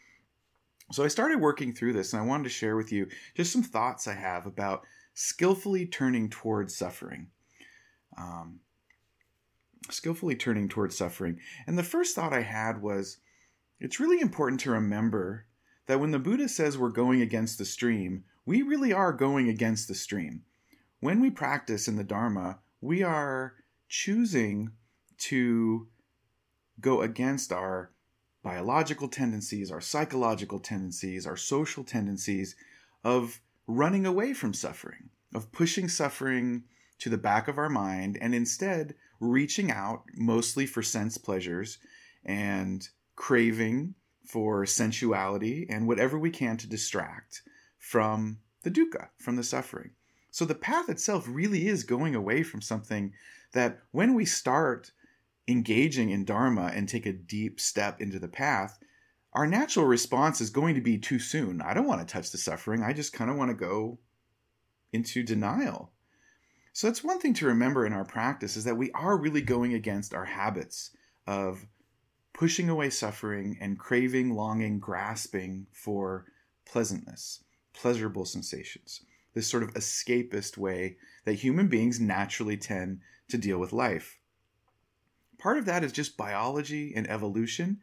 So 0.91 1.03
I 1.03 1.07
started 1.07 1.39
working 1.39 1.73
through 1.73 1.93
this 1.93 2.13
and 2.13 2.21
I 2.21 2.25
wanted 2.25 2.43
to 2.43 2.49
share 2.49 2.75
with 2.75 2.91
you 2.91 3.07
just 3.35 3.51
some 3.51 3.63
thoughts 3.63 4.07
I 4.07 4.13
have 4.13 4.45
about 4.45 4.83
skillfully 5.13 5.85
turning 5.85 6.29
towards 6.29 6.75
suffering. 6.75 7.27
Um, 8.17 8.59
skillfully 9.89 10.35
turning 10.35 10.69
towards 10.69 10.97
suffering. 10.97 11.39
And 11.67 11.77
the 11.77 11.83
first 11.83 12.15
thought 12.15 12.33
I 12.33 12.41
had 12.41 12.81
was 12.81 13.17
it's 13.79 13.99
really 13.99 14.21
important 14.21 14.61
to 14.61 14.71
remember 14.71 15.45
that 15.87 15.99
when 15.99 16.11
the 16.11 16.19
Buddha 16.19 16.47
says 16.47 16.77
we're 16.77 16.89
going 16.89 17.21
against 17.21 17.57
the 17.57 17.65
stream, 17.65 18.23
we 18.45 18.61
really 18.61 18.93
are 18.93 19.13
going 19.13 19.49
against 19.49 19.87
the 19.87 19.95
stream. 19.95 20.43
When 20.99 21.19
we 21.19 21.29
practice 21.29 21.87
in 21.87 21.95
the 21.95 22.03
Dharma, 22.03 22.59
we 22.81 23.03
are 23.03 23.53
choosing 23.89 24.71
to 25.17 25.87
go 26.79 27.01
against 27.01 27.51
our 27.51 27.91
biological 28.45 29.07
tendencies, 29.07 29.71
our 29.71 29.81
psychological 29.81 30.59
tendencies, 30.59 31.25
our 31.25 31.35
social 31.35 31.83
tendencies 31.83 32.55
of 33.03 33.41
running 33.65 34.05
away 34.05 34.35
from 34.35 34.53
suffering, 34.53 35.09
of 35.33 35.51
pushing 35.51 35.89
suffering 35.89 36.63
to 36.99 37.09
the 37.09 37.17
back 37.17 37.47
of 37.47 37.57
our 37.57 37.69
mind, 37.69 38.19
and 38.21 38.35
instead 38.35 38.93
reaching 39.19 39.71
out 39.71 40.03
mostly 40.13 40.67
for 40.67 40.83
sense 40.83 41.17
pleasures 41.17 41.79
and 42.23 42.87
craving 43.15 43.95
for 44.23 44.63
sensuality 44.63 45.65
and 45.67 45.87
whatever 45.87 46.19
we 46.19 46.29
can 46.29 46.55
to 46.55 46.69
distract 46.69 47.41
from 47.79 48.37
the 48.61 48.69
dukkha, 48.69 49.07
from 49.17 49.37
the 49.37 49.43
suffering. 49.43 49.89
So 50.29 50.45
the 50.45 50.53
path 50.53 50.87
itself 50.87 51.25
really 51.27 51.67
is 51.67 51.83
going 51.83 52.13
away 52.13 52.43
from 52.43 52.61
something 52.61 53.11
that 53.53 53.79
when 53.89 54.13
we 54.13 54.25
start 54.25 54.91
engaging 55.47 56.09
in 56.09 56.25
Dharma 56.25 56.71
and 56.73 56.87
take 56.87 57.05
a 57.05 57.13
deep 57.13 57.59
step 57.59 58.01
into 58.01 58.19
the 58.19 58.27
path, 58.27 58.79
our 59.33 59.45
natural 59.45 59.85
response 59.85 60.41
is 60.41 60.49
going 60.49 60.75
to 60.75 60.81
be 60.81 60.97
too 60.97 61.19
soon. 61.19 61.61
I 61.61 61.73
don't 61.73 61.87
want 61.87 62.05
to 62.05 62.11
touch 62.11 62.31
the 62.31 62.37
suffering. 62.37 62.83
I 62.83 62.93
just 62.93 63.13
kind 63.13 63.29
of 63.29 63.37
want 63.37 63.51
to 63.51 63.55
go 63.55 63.99
into 64.93 65.23
denial. 65.23 65.91
So 66.71 66.87
that's 66.87 67.03
one 67.03 67.19
thing 67.19 67.33
to 67.35 67.47
remember 67.47 67.85
in 67.85 67.93
our 67.93 68.05
practice 68.05 68.57
is 68.57 68.63
that 68.63 68.77
we 68.77 68.91
are 68.91 69.17
really 69.17 69.41
going 69.41 69.73
against 69.73 70.13
our 70.13 70.25
habits 70.25 70.91
of 71.27 71.67
pushing 72.33 72.69
away 72.69 72.89
suffering 72.89 73.57
and 73.61 73.79
craving, 73.79 74.31
longing, 74.31 74.79
grasping 74.79 75.67
for 75.71 76.25
pleasantness, 76.65 77.43
pleasurable 77.73 78.25
sensations. 78.25 79.01
This 79.33 79.47
sort 79.47 79.63
of 79.63 79.73
escapist 79.73 80.57
way 80.57 80.97
that 81.25 81.33
human 81.33 81.67
beings 81.67 81.99
naturally 81.99 82.57
tend 82.57 82.99
to 83.29 83.37
deal 83.37 83.57
with 83.57 83.73
life. 83.73 84.19
Part 85.45 85.59
of 85.59 85.65
that 85.65 85.83
is 85.83 85.91
just 85.91 86.17
biology 86.17 86.91
and 86.95 87.07
evolution. 87.07 87.79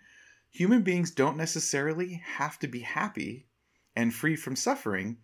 Human 0.50 0.83
beings 0.83 1.12
don't 1.12 1.37
necessarily 1.37 2.21
have 2.25 2.59
to 2.59 2.66
be 2.66 2.81
happy 2.81 3.47
and 3.95 4.12
free 4.12 4.35
from 4.35 4.57
suffering 4.57 5.19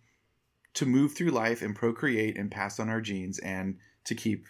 to 0.75 0.85
move 0.85 1.11
through 1.11 1.31
life 1.31 1.61
and 1.61 1.75
procreate 1.75 2.37
and 2.37 2.49
pass 2.49 2.79
on 2.79 2.87
our 2.87 3.01
genes 3.01 3.39
and 3.39 3.77
to 4.05 4.15
keep 4.15 4.45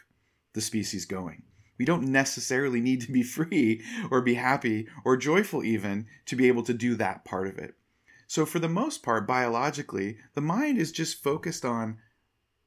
the 0.53 0.61
species 0.61 1.05
going. 1.05 1.41
We 1.79 1.85
don't 1.85 2.11
necessarily 2.11 2.79
need 2.79 3.01
to 3.01 3.11
be 3.11 3.23
free 3.37 3.83
or 4.11 4.21
be 4.21 4.35
happy 4.35 4.87
or 5.03 5.17
joyful, 5.17 5.63
even 5.63 6.05
to 6.27 6.35
be 6.35 6.47
able 6.47 6.61
to 6.65 6.75
do 6.75 6.93
that 6.93 7.25
part 7.25 7.47
of 7.47 7.57
it. 7.57 7.73
So, 8.27 8.45
for 8.45 8.59
the 8.59 8.69
most 8.69 9.01
part, 9.01 9.25
biologically, 9.25 10.19
the 10.35 10.41
mind 10.41 10.77
is 10.77 10.91
just 10.91 11.23
focused 11.23 11.65
on 11.65 11.97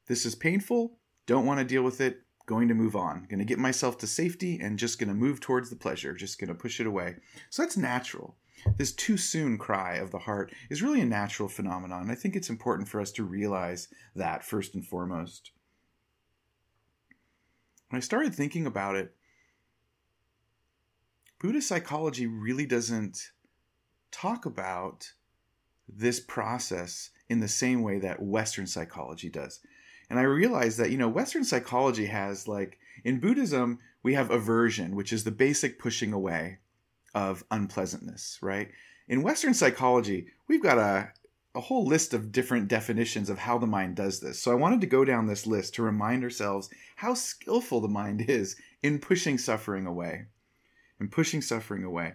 this 0.07 0.25
is 0.25 0.35
painful, 0.35 0.97
don't 1.25 1.45
want 1.45 1.61
to 1.61 1.65
deal 1.65 1.83
with 1.83 2.01
it, 2.01 2.22
going 2.45 2.67
to 2.67 2.73
move 2.73 2.95
on, 2.95 3.25
going 3.29 3.39
to 3.39 3.45
get 3.45 3.59
myself 3.59 3.97
to 3.99 4.07
safety 4.07 4.59
and 4.61 4.79
just 4.79 4.99
going 4.99 5.07
to 5.07 5.13
move 5.13 5.39
towards 5.39 5.69
the 5.69 5.75
pleasure, 5.75 6.13
just 6.13 6.39
going 6.39 6.49
to 6.49 6.53
push 6.53 6.79
it 6.79 6.87
away. 6.87 7.15
So, 7.49 7.61
that's 7.61 7.77
natural. 7.77 8.35
This 8.77 8.93
too 8.93 9.17
soon 9.17 9.57
cry 9.57 9.95
of 9.95 10.11
the 10.11 10.19
heart 10.19 10.53
is 10.69 10.81
really 10.81 11.01
a 11.01 11.05
natural 11.05 11.49
phenomenon. 11.49 12.09
I 12.09 12.15
think 12.15 12.35
it's 12.35 12.49
important 12.49 12.87
for 12.87 13.01
us 13.01 13.11
to 13.13 13.23
realize 13.23 13.89
that 14.15 14.43
first 14.43 14.73
and 14.73 14.85
foremost. 14.85 15.51
When 17.89 17.97
I 17.97 18.01
started 18.01 18.33
thinking 18.33 18.65
about 18.65 18.95
it, 18.95 19.13
Buddhist 21.39 21.67
psychology 21.67 22.25
really 22.25 22.65
doesn't 22.65 23.31
talk 24.11 24.45
about 24.45 25.11
this 25.87 26.19
process 26.19 27.09
in 27.27 27.41
the 27.41 27.47
same 27.47 27.81
way 27.81 27.99
that 27.99 28.21
Western 28.21 28.65
psychology 28.65 29.29
does. 29.29 29.59
And 30.09 30.19
I 30.19 30.23
realized 30.23 30.77
that, 30.79 30.91
you 30.91 30.97
know, 30.97 31.09
Western 31.09 31.43
psychology 31.43 32.05
has 32.07 32.47
like, 32.47 32.77
in 33.03 33.19
Buddhism, 33.19 33.79
we 34.03 34.13
have 34.13 34.31
aversion, 34.31 34.95
which 34.95 35.13
is 35.13 35.23
the 35.23 35.31
basic 35.31 35.79
pushing 35.79 36.13
away 36.13 36.59
of 37.15 37.43
unpleasantness, 37.51 38.39
right? 38.41 38.69
In 39.07 39.23
Western 39.23 39.53
psychology, 39.53 40.27
we've 40.47 40.63
got 40.63 40.77
a, 40.77 41.11
a 41.55 41.61
whole 41.61 41.85
list 41.85 42.13
of 42.13 42.31
different 42.31 42.67
definitions 42.67 43.29
of 43.29 43.39
how 43.39 43.57
the 43.57 43.67
mind 43.67 43.95
does 43.95 44.19
this. 44.19 44.41
So 44.41 44.51
I 44.51 44.55
wanted 44.55 44.81
to 44.81 44.87
go 44.87 45.05
down 45.05 45.27
this 45.27 45.45
list 45.45 45.75
to 45.75 45.83
remind 45.83 46.23
ourselves 46.23 46.69
how 46.97 47.13
skillful 47.13 47.81
the 47.81 47.87
mind 47.87 48.21
is 48.27 48.55
in 48.81 48.99
pushing 48.99 49.37
suffering 49.37 49.85
away. 49.85 50.25
And 50.99 51.11
pushing 51.11 51.41
suffering 51.41 51.83
away. 51.83 52.13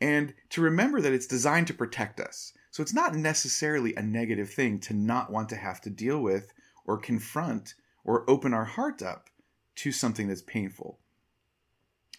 And 0.00 0.34
to 0.50 0.60
remember 0.60 1.00
that 1.00 1.12
it's 1.12 1.26
designed 1.26 1.66
to 1.68 1.74
protect 1.74 2.20
us. 2.20 2.52
So 2.70 2.82
it's 2.82 2.94
not 2.94 3.14
necessarily 3.14 3.94
a 3.94 4.02
negative 4.02 4.50
thing 4.50 4.78
to 4.80 4.94
not 4.94 5.32
want 5.32 5.48
to 5.48 5.56
have 5.56 5.80
to 5.82 5.90
deal 5.90 6.20
with 6.20 6.52
or 6.88 6.96
confront 6.96 7.74
or 8.02 8.28
open 8.28 8.52
our 8.52 8.64
heart 8.64 9.02
up 9.02 9.28
to 9.76 9.92
something 9.92 10.26
that's 10.26 10.42
painful. 10.42 10.98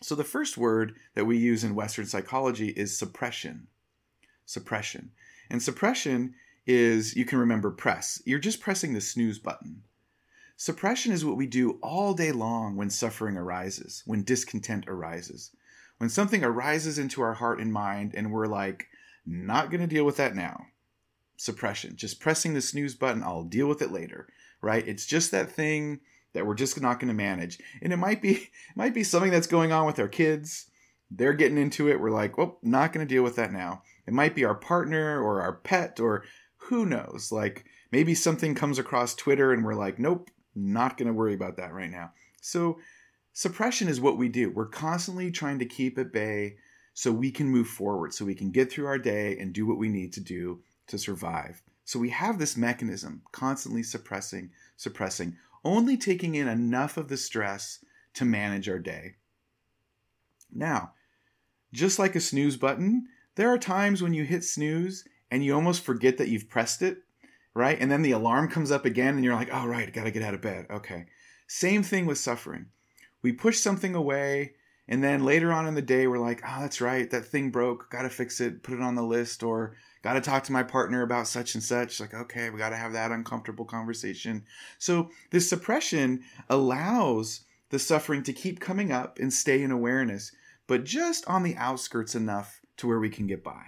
So 0.02 0.16
the 0.16 0.24
first 0.24 0.58
word 0.58 0.96
that 1.16 1.26
we 1.26 1.38
use 1.38 1.66
in 1.66 1.76
Western 1.76 2.06
psychology 2.06 2.70
is 2.70 2.98
suppression. 2.98 3.68
Suppression. 4.46 5.12
And 5.50 5.62
suppression 5.62 6.36
is, 6.66 7.16
you 7.16 7.26
can 7.26 7.40
remember 7.40 7.72
press. 7.72 8.22
You're 8.26 8.40
just 8.40 8.62
pressing 8.62 8.94
the 8.94 9.02
snooze 9.02 9.40
button. 9.40 9.82
Suppression 10.56 11.12
is 11.12 11.26
what 11.26 11.38
we 11.38 11.48
do 11.48 11.80
all 11.82 12.14
day 12.14 12.32
long 12.32 12.76
when 12.76 12.90
suffering 12.90 13.36
arises, 13.36 14.04
when 14.06 14.24
discontent 14.24 14.86
arises. 14.88 15.52
When 15.98 16.10
something 16.10 16.44
arises 16.44 17.00
into 17.00 17.22
our 17.22 17.34
heart 17.34 17.60
and 17.60 17.74
mind 17.74 18.14
and 18.16 18.32
we're 18.32 18.48
like, 18.48 18.88
not 19.26 19.72
going 19.72 19.82
to 19.82 19.88
deal 19.88 20.06
with 20.06 20.18
that 20.18 20.36
now. 20.36 20.68
Suppression. 21.38 21.96
Just 21.96 22.20
pressing 22.20 22.54
the 22.54 22.62
snooze 22.62 22.96
button, 22.96 23.24
I'll 23.24 23.44
deal 23.44 23.68
with 23.68 23.82
it 23.82 23.92
later, 23.92 24.28
right? 24.62 24.88
It's 24.88 25.06
just 25.06 25.32
that 25.32 25.52
thing 25.52 26.00
that 26.34 26.46
we're 26.46 26.56
just 26.56 26.80
not 26.80 27.00
going 27.00 27.08
to 27.08 27.14
manage. 27.14 27.60
And 27.82 27.92
it 27.92 27.98
might 27.98 28.22
be 28.22 28.32
it 28.32 28.50
might 28.76 28.94
be 28.94 29.04
something 29.04 29.32
that's 29.32 29.48
going 29.48 29.72
on 29.72 29.86
with 29.86 30.00
our 30.00 30.08
kids. 30.08 30.70
They're 31.12 31.34
getting 31.34 31.58
into 31.58 31.90
it. 31.90 32.00
We're 32.00 32.12
like, 32.12 32.38
well, 32.38 32.60
not 32.62 32.94
going 32.94 33.06
to 33.06 33.14
deal 33.14 33.24
with 33.24 33.36
that 33.38 33.52
now. 33.52 33.82
It 34.06 34.14
might 34.14 34.36
be 34.36 34.46
our 34.46 34.56
partner 34.56 35.22
or 35.22 35.42
our 35.42 35.54
pet 35.54 36.00
or 36.00 36.24
who 36.58 36.86
knows. 36.86 37.32
Like 37.32 37.66
maybe 37.92 38.14
something 38.14 38.54
comes 38.54 38.78
across 38.78 39.16
Twitter 39.16 39.52
and 39.52 39.66
we're 39.66 39.74
like, 39.74 39.98
nope, 39.98 40.30
not 40.56 40.98
going 40.98 41.08
to 41.08 41.14
worry 41.14 41.34
about 41.34 41.58
that 41.58 41.74
right 41.74 41.90
now. 41.90 42.12
So 42.42 42.78
suppression 43.34 43.88
is 43.88 44.00
what 44.00 44.18
we 44.18 44.30
do. 44.30 44.52
We're 44.52 44.68
constantly 44.68 45.32
trying 45.32 45.60
to 45.60 45.66
keep 45.66 45.98
at 45.98 46.14
bay 46.14 46.58
so 46.94 47.12
we 47.12 47.32
can 47.32 47.48
move 47.48 47.68
forward, 47.68 48.14
so 48.14 48.26
we 48.26 48.36
can 48.36 48.52
get 48.52 48.70
through 48.70 48.88
our 48.88 48.98
day 48.98 49.38
and 49.40 49.54
do 49.54 49.66
what 49.66 49.78
we 49.78 49.88
need 49.88 50.12
to 50.14 50.20
do 50.20 50.62
to 50.88 50.98
survive. 50.98 51.62
So 51.90 51.98
we 51.98 52.12
have 52.12 52.38
this 52.38 52.56
mechanism 52.56 53.24
constantly 53.32 53.82
suppressing, 53.82 54.52
suppressing, 54.78 55.38
only 55.66 55.98
taking 55.98 56.36
in 56.36 56.48
enough 56.48 56.98
of 56.98 57.08
the 57.08 57.18
stress 57.18 57.84
to 58.14 58.26
manage 58.26 58.70
our 58.70 58.78
day. 58.78 59.16
Now, 60.54 60.92
just 61.74 61.98
like 61.98 62.16
a 62.16 62.20
snooze 62.20 62.58
button, 62.58 63.08
there 63.34 63.52
are 63.52 63.58
times 63.58 64.04
when 64.04 64.14
you 64.14 64.24
hit 64.24 64.44
snooze 64.44 65.04
and 65.32 65.44
you 65.44 65.56
almost 65.56 65.84
forget 65.84 66.20
that 66.20 66.28
you've 66.28 66.48
pressed 66.48 66.84
it, 66.84 67.00
right? 67.56 67.80
And 67.82 67.92
then 67.92 68.04
the 68.04 68.12
alarm 68.12 68.50
comes 68.50 68.70
up 68.70 68.86
again 68.86 69.16
and 69.16 69.26
you're 69.26 69.34
like, 69.34 69.50
oh, 69.52 69.66
right, 69.66 69.88
I 69.88 69.90
gotta 69.90 70.12
get 70.12 70.22
out 70.22 70.36
of 70.36 70.42
bed. 70.42 70.68
Okay. 70.70 71.08
Same 71.48 71.82
thing 71.82 72.06
with 72.06 72.20
suffering. 72.20 72.68
We 73.24 73.32
push 73.32 73.58
something 73.58 73.96
away 73.96 74.54
and 74.88 75.04
then 75.04 75.26
later 75.26 75.52
on 75.52 75.66
in 75.66 75.74
the 75.74 75.82
day, 75.82 76.06
we're 76.06 76.20
like, 76.20 76.44
oh, 76.48 76.62
that's 76.62 76.82
right, 76.82 77.10
that 77.10 77.26
thing 77.26 77.50
broke, 77.50 77.90
gotta 77.90 78.12
fix 78.12 78.40
it, 78.40 78.62
put 78.62 78.76
it 78.76 78.82
on 78.82 78.94
the 78.94 79.02
list, 79.02 79.42
or 79.42 79.76
got 80.02 80.14
to 80.14 80.22
talk 80.22 80.44
to 80.46 80.52
my 80.52 80.64
partner 80.64 81.02
about 81.02 81.28
such 81.28 81.56
and 81.56 81.64
such. 81.64 82.00
Like, 82.00 82.14
okay, 82.14 82.50
we 82.50 82.58
got 82.58 82.70
to 82.70 82.78
have 82.78 82.94
that 82.94 83.12
uncomfortable 83.12 83.66
conversation. 83.66 84.46
So, 84.78 85.10
this 85.32 85.50
suppression 85.50 86.24
allows 86.50 87.42
the 87.70 87.80
suffering 87.80 88.24
to 88.24 88.34
keep 88.34 88.60
coming 88.60 88.92
up 88.92 89.20
and 89.20 89.34
stay 89.34 89.62
in 89.62 89.72
awareness, 89.72 90.32
but 90.68 90.86
just 90.86 91.28
on 91.28 91.44
the 91.44 91.56
outskirts 91.56 92.16
enough 92.16 92.62
to 92.78 92.88
where 92.88 93.00
we 93.00 93.10
can 93.10 93.28
get 93.28 93.44
by. 93.44 93.64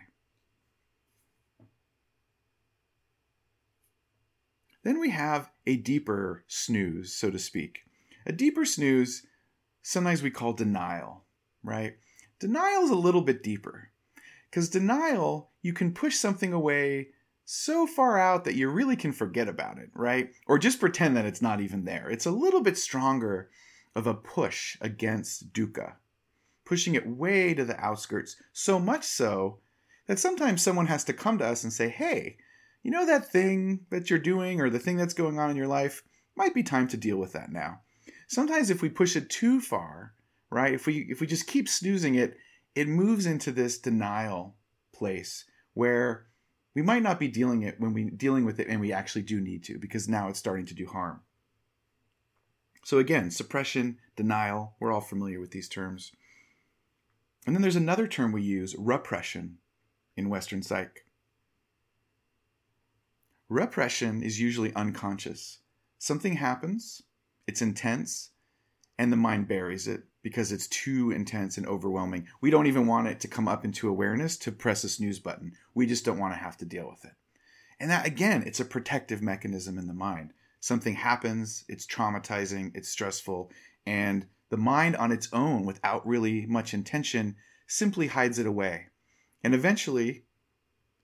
Then 4.84 5.00
we 5.00 5.12
have 5.12 5.52
a 5.68 5.76
deeper 5.76 6.44
snooze, 6.48 7.14
so 7.14 7.30
to 7.30 7.38
speak. 7.38 7.82
A 8.26 8.32
deeper 8.32 8.66
snooze, 8.66 9.28
sometimes 9.84 10.24
we 10.24 10.32
call 10.32 10.54
denial, 10.54 11.26
right? 11.64 11.98
Denial 12.40 12.84
is 12.84 12.90
a 12.90 12.96
little 12.96 13.22
bit 13.22 13.44
deeper. 13.44 13.92
Because 14.50 14.70
denial, 14.70 15.51
you 15.62 15.74
can 15.74 15.94
push 15.94 16.16
something 16.16 16.54
away 16.54 17.10
so 17.46 17.86
far 17.86 18.18
out 18.18 18.46
that 18.46 18.56
you 18.56 18.70
really 18.70 18.96
can 18.96 19.12
forget 19.12 19.48
about 19.48 19.78
it, 19.78 19.90
right? 19.94 20.32
Or 20.48 20.58
just 20.58 20.80
pretend 20.80 21.18
that 21.18 21.26
it's 21.26 21.42
not 21.42 21.60
even 21.62 21.86
there. 21.86 22.10
It's 22.10 22.26
a 22.26 22.32
little 22.32 22.62
bit 22.62 22.78
stronger 22.78 23.50
of 23.96 24.08
a 24.08 24.14
push 24.14 24.78
against 24.80 25.52
dukkha, 25.52 25.94
pushing 26.66 26.96
it 26.96 27.08
way 27.08 27.54
to 27.54 27.66
the 27.66 27.80
outskirts, 27.80 28.38
so 28.54 28.80
much 28.80 29.04
so 29.04 29.60
that 30.08 30.20
sometimes 30.20 30.62
someone 30.62 30.88
has 30.88 31.04
to 31.06 31.14
come 31.14 31.38
to 31.40 31.46
us 31.46 31.64
and 31.64 31.74
say, 31.74 31.90
hey, 31.90 32.38
you 32.84 32.92
know 32.92 33.06
that 33.06 33.32
thing 33.32 33.82
that 33.90 34.10
you're 34.10 34.20
doing 34.20 34.62
or 34.62 34.70
the 34.70 34.80
thing 34.80 34.98
that's 34.98 35.14
going 35.14 35.40
on 35.40 35.50
in 35.50 35.58
your 35.58 35.68
life? 35.68 36.04
Might 36.36 36.54
be 36.54 36.64
time 36.64 36.88
to 36.88 36.98
deal 36.98 37.18
with 37.18 37.34
that 37.34 37.52
now. 37.52 37.82
Sometimes 38.28 38.70
if 38.70 38.82
we 38.82 38.90
push 38.90 39.16
it 39.16 39.30
too 39.30 39.60
far, 39.60 40.14
right? 40.50 40.74
If 40.74 40.88
we 40.88 41.06
if 41.10 41.20
we 41.20 41.28
just 41.28 41.48
keep 41.48 41.68
snoozing 41.68 42.16
it, 42.16 42.38
it 42.76 42.88
moves 42.88 43.26
into 43.26 43.52
this 43.52 43.78
denial 43.78 44.56
place 44.94 45.46
where 45.74 46.28
we 46.74 46.82
might 46.82 47.04
not 47.04 47.20
be 47.20 47.28
dealing 47.28 47.64
it 47.64 47.80
when 47.80 47.94
we 47.94 48.10
dealing 48.10 48.46
with 48.46 48.60
it 48.60 48.68
and 48.68 48.80
we 48.80 48.94
actually 48.94 49.24
do 49.24 49.42
need 49.42 49.64
to 49.64 49.78
because 49.78 50.08
now 50.08 50.28
it's 50.28 50.40
starting 50.40 50.66
to 50.66 50.74
do 50.74 50.86
harm. 50.86 51.22
So 52.84 52.98
again, 52.98 53.30
suppression, 53.30 53.98
denial, 54.16 54.76
we're 54.80 54.92
all 54.92 55.02
familiar 55.02 55.40
with 55.40 55.52
these 55.52 55.70
terms. 55.70 56.12
And 57.46 57.56
then 57.56 57.62
there's 57.62 57.76
another 57.76 58.08
term 58.08 58.32
we 58.32 58.42
use, 58.42 58.76
repression 58.78 59.58
in 60.16 60.30
western 60.30 60.64
psych. 60.64 61.06
Repression 63.50 64.24
is 64.24 64.40
usually 64.40 64.74
unconscious. 64.76 65.60
Something 65.98 66.38
happens, 66.38 67.04
it's 67.48 67.62
intense, 67.62 68.31
and 69.02 69.12
the 69.12 69.18
mind 69.18 69.48
buries 69.48 69.88
it 69.88 70.04
because 70.22 70.52
it's 70.52 70.68
too 70.68 71.10
intense 71.10 71.58
and 71.58 71.66
overwhelming. 71.66 72.28
We 72.40 72.52
don't 72.52 72.68
even 72.68 72.86
want 72.86 73.08
it 73.08 73.20
to 73.22 73.28
come 73.28 73.48
up 73.48 73.66
into 73.66 73.90
awareness 73.90 74.38
to 74.38 74.52
press 74.52 74.84
a 74.84 74.90
snooze 74.90 75.18
button. 75.18 75.54
We 75.74 75.88
just 75.88 76.06
don't 76.06 76.20
want 76.20 76.36
to 76.36 76.40
have 76.40 76.56
to 76.58 76.66
deal 76.66 76.88
with 76.88 77.04
it. 77.04 77.14
And 77.80 77.90
that, 77.90 78.06
again, 78.06 78.44
it's 78.46 78.60
a 78.60 78.66
protective 78.66 79.24
mechanism 79.24 79.80
in 79.80 79.88
the 79.88 79.94
mind. 79.96 80.34
Something 80.60 80.94
happens, 80.94 81.66
it's 81.68 81.88
traumatizing, 81.88 82.74
it's 82.76 82.90
stressful, 82.90 83.50
and 83.88 84.28
the 84.52 84.58
mind 84.58 84.96
on 84.98 85.12
its 85.12 85.30
own, 85.34 85.66
without 85.66 86.06
really 86.06 86.46
much 86.46 86.76
intention, 86.76 87.38
simply 87.66 88.06
hides 88.06 88.38
it 88.38 88.46
away. 88.46 88.86
And 89.44 89.56
eventually, 89.56 90.26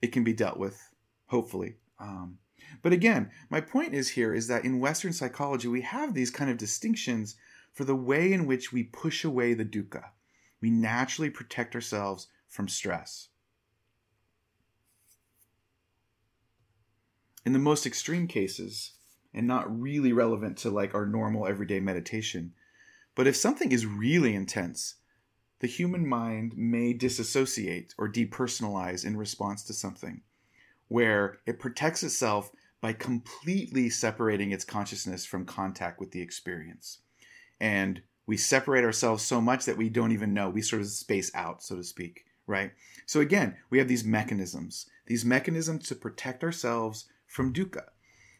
it 0.04 0.12
can 0.12 0.24
be 0.24 0.34
dealt 0.34 0.60
with, 0.60 0.80
hopefully. 1.26 1.78
Um, 2.00 2.38
but 2.84 2.94
again, 2.94 3.32
my 3.50 3.60
point 3.60 3.96
is 3.96 4.10
here 4.10 4.36
is 4.36 4.48
that 4.50 4.66
in 4.66 4.80
Western 4.80 5.14
psychology, 5.14 5.68
we 5.68 5.82
have 5.82 6.14
these 6.14 6.30
kind 6.30 6.52
of 6.52 6.58
distinctions 6.58 7.36
for 7.78 7.84
the 7.84 7.96
way 7.96 8.34
in 8.34 8.48
which 8.48 8.74
we 8.74 8.82
push 8.82 9.24
away 9.24 9.54
the 9.54 9.64
dukkha. 9.64 10.06
We 10.60 10.72
naturally 10.72 11.30
protect 11.30 11.76
ourselves 11.76 12.28
from 12.48 12.68
stress. 12.68 13.28
In 17.46 17.54
the 17.54 17.60
most 17.60 17.86
extreme 17.86 18.28
cases, 18.28 18.94
and 19.32 19.46
not 19.46 19.80
really 19.80 20.12
relevant 20.12 20.58
to 20.58 20.72
like 20.72 20.96
our 20.96 21.06
normal 21.06 21.46
everyday 21.46 21.80
meditation, 21.80 22.54
but 23.14 23.28
if 23.28 23.36
something 23.36 23.72
is 23.72 23.86
really 23.86 24.34
intense, 24.34 24.96
the 25.60 25.68
human 25.68 26.08
mind 26.08 26.54
may 26.58 26.94
disassociate 26.94 27.94
or 27.96 28.12
depersonalize 28.12 29.06
in 29.06 29.16
response 29.16 29.62
to 29.66 29.74
something, 29.74 30.24
where 30.88 31.38
it 31.46 31.60
protects 31.60 32.02
itself 32.02 32.52
by 32.82 32.92
completely 32.92 33.88
separating 33.88 34.52
its 34.52 34.66
consciousness 34.66 35.28
from 35.28 35.46
contact 35.46 36.00
with 36.00 36.10
the 36.10 36.22
experience. 36.22 37.02
And 37.60 38.02
we 38.26 38.38
separate 38.38 38.84
ourselves 38.84 39.24
so 39.24 39.40
much 39.40 39.66
that 39.66 39.78
we 39.78 39.90
don't 39.90 40.12
even 40.12 40.34
know. 40.34 40.50
We 40.50 40.62
sort 40.62 40.82
of 40.82 40.88
space 40.90 41.32
out, 41.34 41.64
so 41.64 41.78
to 41.78 41.84
speak, 41.84 42.26
right? 42.46 42.72
So 43.06 43.22
again, 43.22 43.56
we 43.70 43.78
have 43.78 43.88
these 43.88 44.04
mechanisms, 44.04 44.88
these 45.06 45.24
mechanisms 45.24 45.88
to 45.88 45.96
protect 45.96 46.44
ourselves 46.44 47.06
from 47.26 47.54
dukkha. 47.54 47.86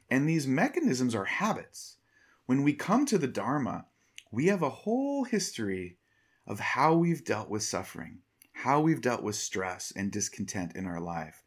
And 0.10 0.28
these 0.28 0.48
mechanisms 0.48 1.16
are 1.16 1.26
habits. 1.26 1.98
When 2.46 2.64
we 2.64 2.74
come 2.74 3.06
to 3.08 3.18
the 3.18 3.28
Dharma, 3.28 3.86
we 4.32 4.48
have 4.48 4.62
a 4.62 4.70
whole 4.70 5.24
history 5.24 5.98
of 6.46 6.60
how 6.60 6.94
we've 6.94 7.24
dealt 7.24 7.50
with 7.50 7.64
suffering, 7.64 8.20
how 8.54 8.80
we've 8.80 9.02
dealt 9.02 9.24
with 9.24 9.36
stress 9.36 9.92
and 9.96 10.12
discontent 10.12 10.76
in 10.76 10.86
our 10.86 11.02
life. 11.02 11.44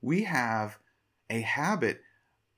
We 0.00 0.24
have 0.24 0.78
a 1.30 1.40
habit 1.40 2.02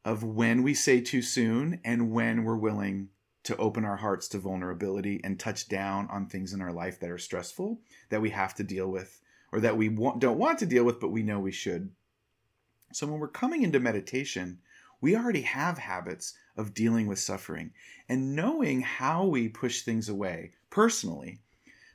of 0.04 0.22
when 0.22 0.62
we 0.62 0.74
say 0.74 1.00
too 1.00 1.22
soon 1.22 1.80
and 1.84 2.10
when 2.10 2.44
we're 2.44 2.56
willing 2.56 3.08
to 3.44 3.56
open 3.56 3.84
our 3.84 3.96
hearts 3.96 4.28
to 4.28 4.38
vulnerability 4.38 5.20
and 5.22 5.38
touch 5.38 5.68
down 5.68 6.08
on 6.10 6.26
things 6.26 6.52
in 6.52 6.60
our 6.60 6.72
life 6.72 6.98
that 7.00 7.10
are 7.10 7.18
stressful 7.18 7.80
that 8.08 8.20
we 8.20 8.30
have 8.30 8.54
to 8.54 8.64
deal 8.64 8.90
with 8.90 9.20
or 9.52 9.60
that 9.60 9.76
we 9.76 9.88
don't 9.88 10.38
want 10.38 10.58
to 10.58 10.66
deal 10.66 10.84
with 10.84 11.00
but 11.00 11.12
we 11.12 11.22
know 11.22 11.38
we 11.38 11.52
should. 11.52 11.90
So 12.92 13.06
when 13.06 13.20
we're 13.20 13.28
coming 13.28 13.62
into 13.62 13.80
meditation, 13.80 14.58
we 15.00 15.16
already 15.16 15.42
have 15.42 15.78
habits 15.78 16.34
of 16.56 16.74
dealing 16.74 17.06
with 17.06 17.18
suffering 17.18 17.72
and 18.08 18.34
knowing 18.34 18.80
how 18.80 19.24
we 19.26 19.48
push 19.48 19.82
things 19.82 20.08
away 20.08 20.52
personally, 20.70 21.40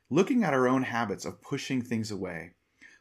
looking 0.10 0.44
at 0.44 0.54
our 0.54 0.68
own 0.68 0.84
habits 0.84 1.26
of 1.26 1.42
pushing 1.42 1.82
things 1.82 2.12
away 2.12 2.54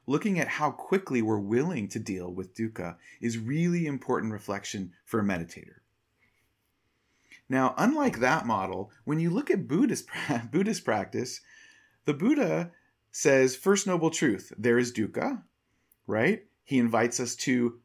looking 0.09 0.41
at 0.41 0.49
how 0.49 0.71
quickly 0.71 1.21
we're 1.21 1.39
willing 1.39 1.87
to 1.87 1.99
deal 1.99 2.33
with 2.33 2.55
dukkha 2.55 2.97
is 3.21 3.37
really 3.37 3.87
important 3.87 4.33
reflection 4.33 4.91
for 5.05 5.21
a 5.21 5.23
meditator. 5.23 5.81
Now, 7.49 7.75
unlike 7.79 8.19
that 8.19 8.47
model, 8.47 8.91
when 9.05 9.21
you 9.21 9.31
look 9.31 9.51
at 9.51 9.69
Buddhist, 9.69 10.07
Buddhist 10.51 10.85
practice, 10.85 11.41
the 12.05 12.15
Buddha 12.15 12.73
says, 13.11 13.57
first 13.57 13.87
noble 13.87 14.11
truth, 14.11 14.53
there 14.59 14.79
is 14.79 14.93
dukkha, 14.93 15.43
right? 16.07 16.45
He 16.65 16.79
invites 16.79 17.21
us 17.21 17.35
to 17.37 17.81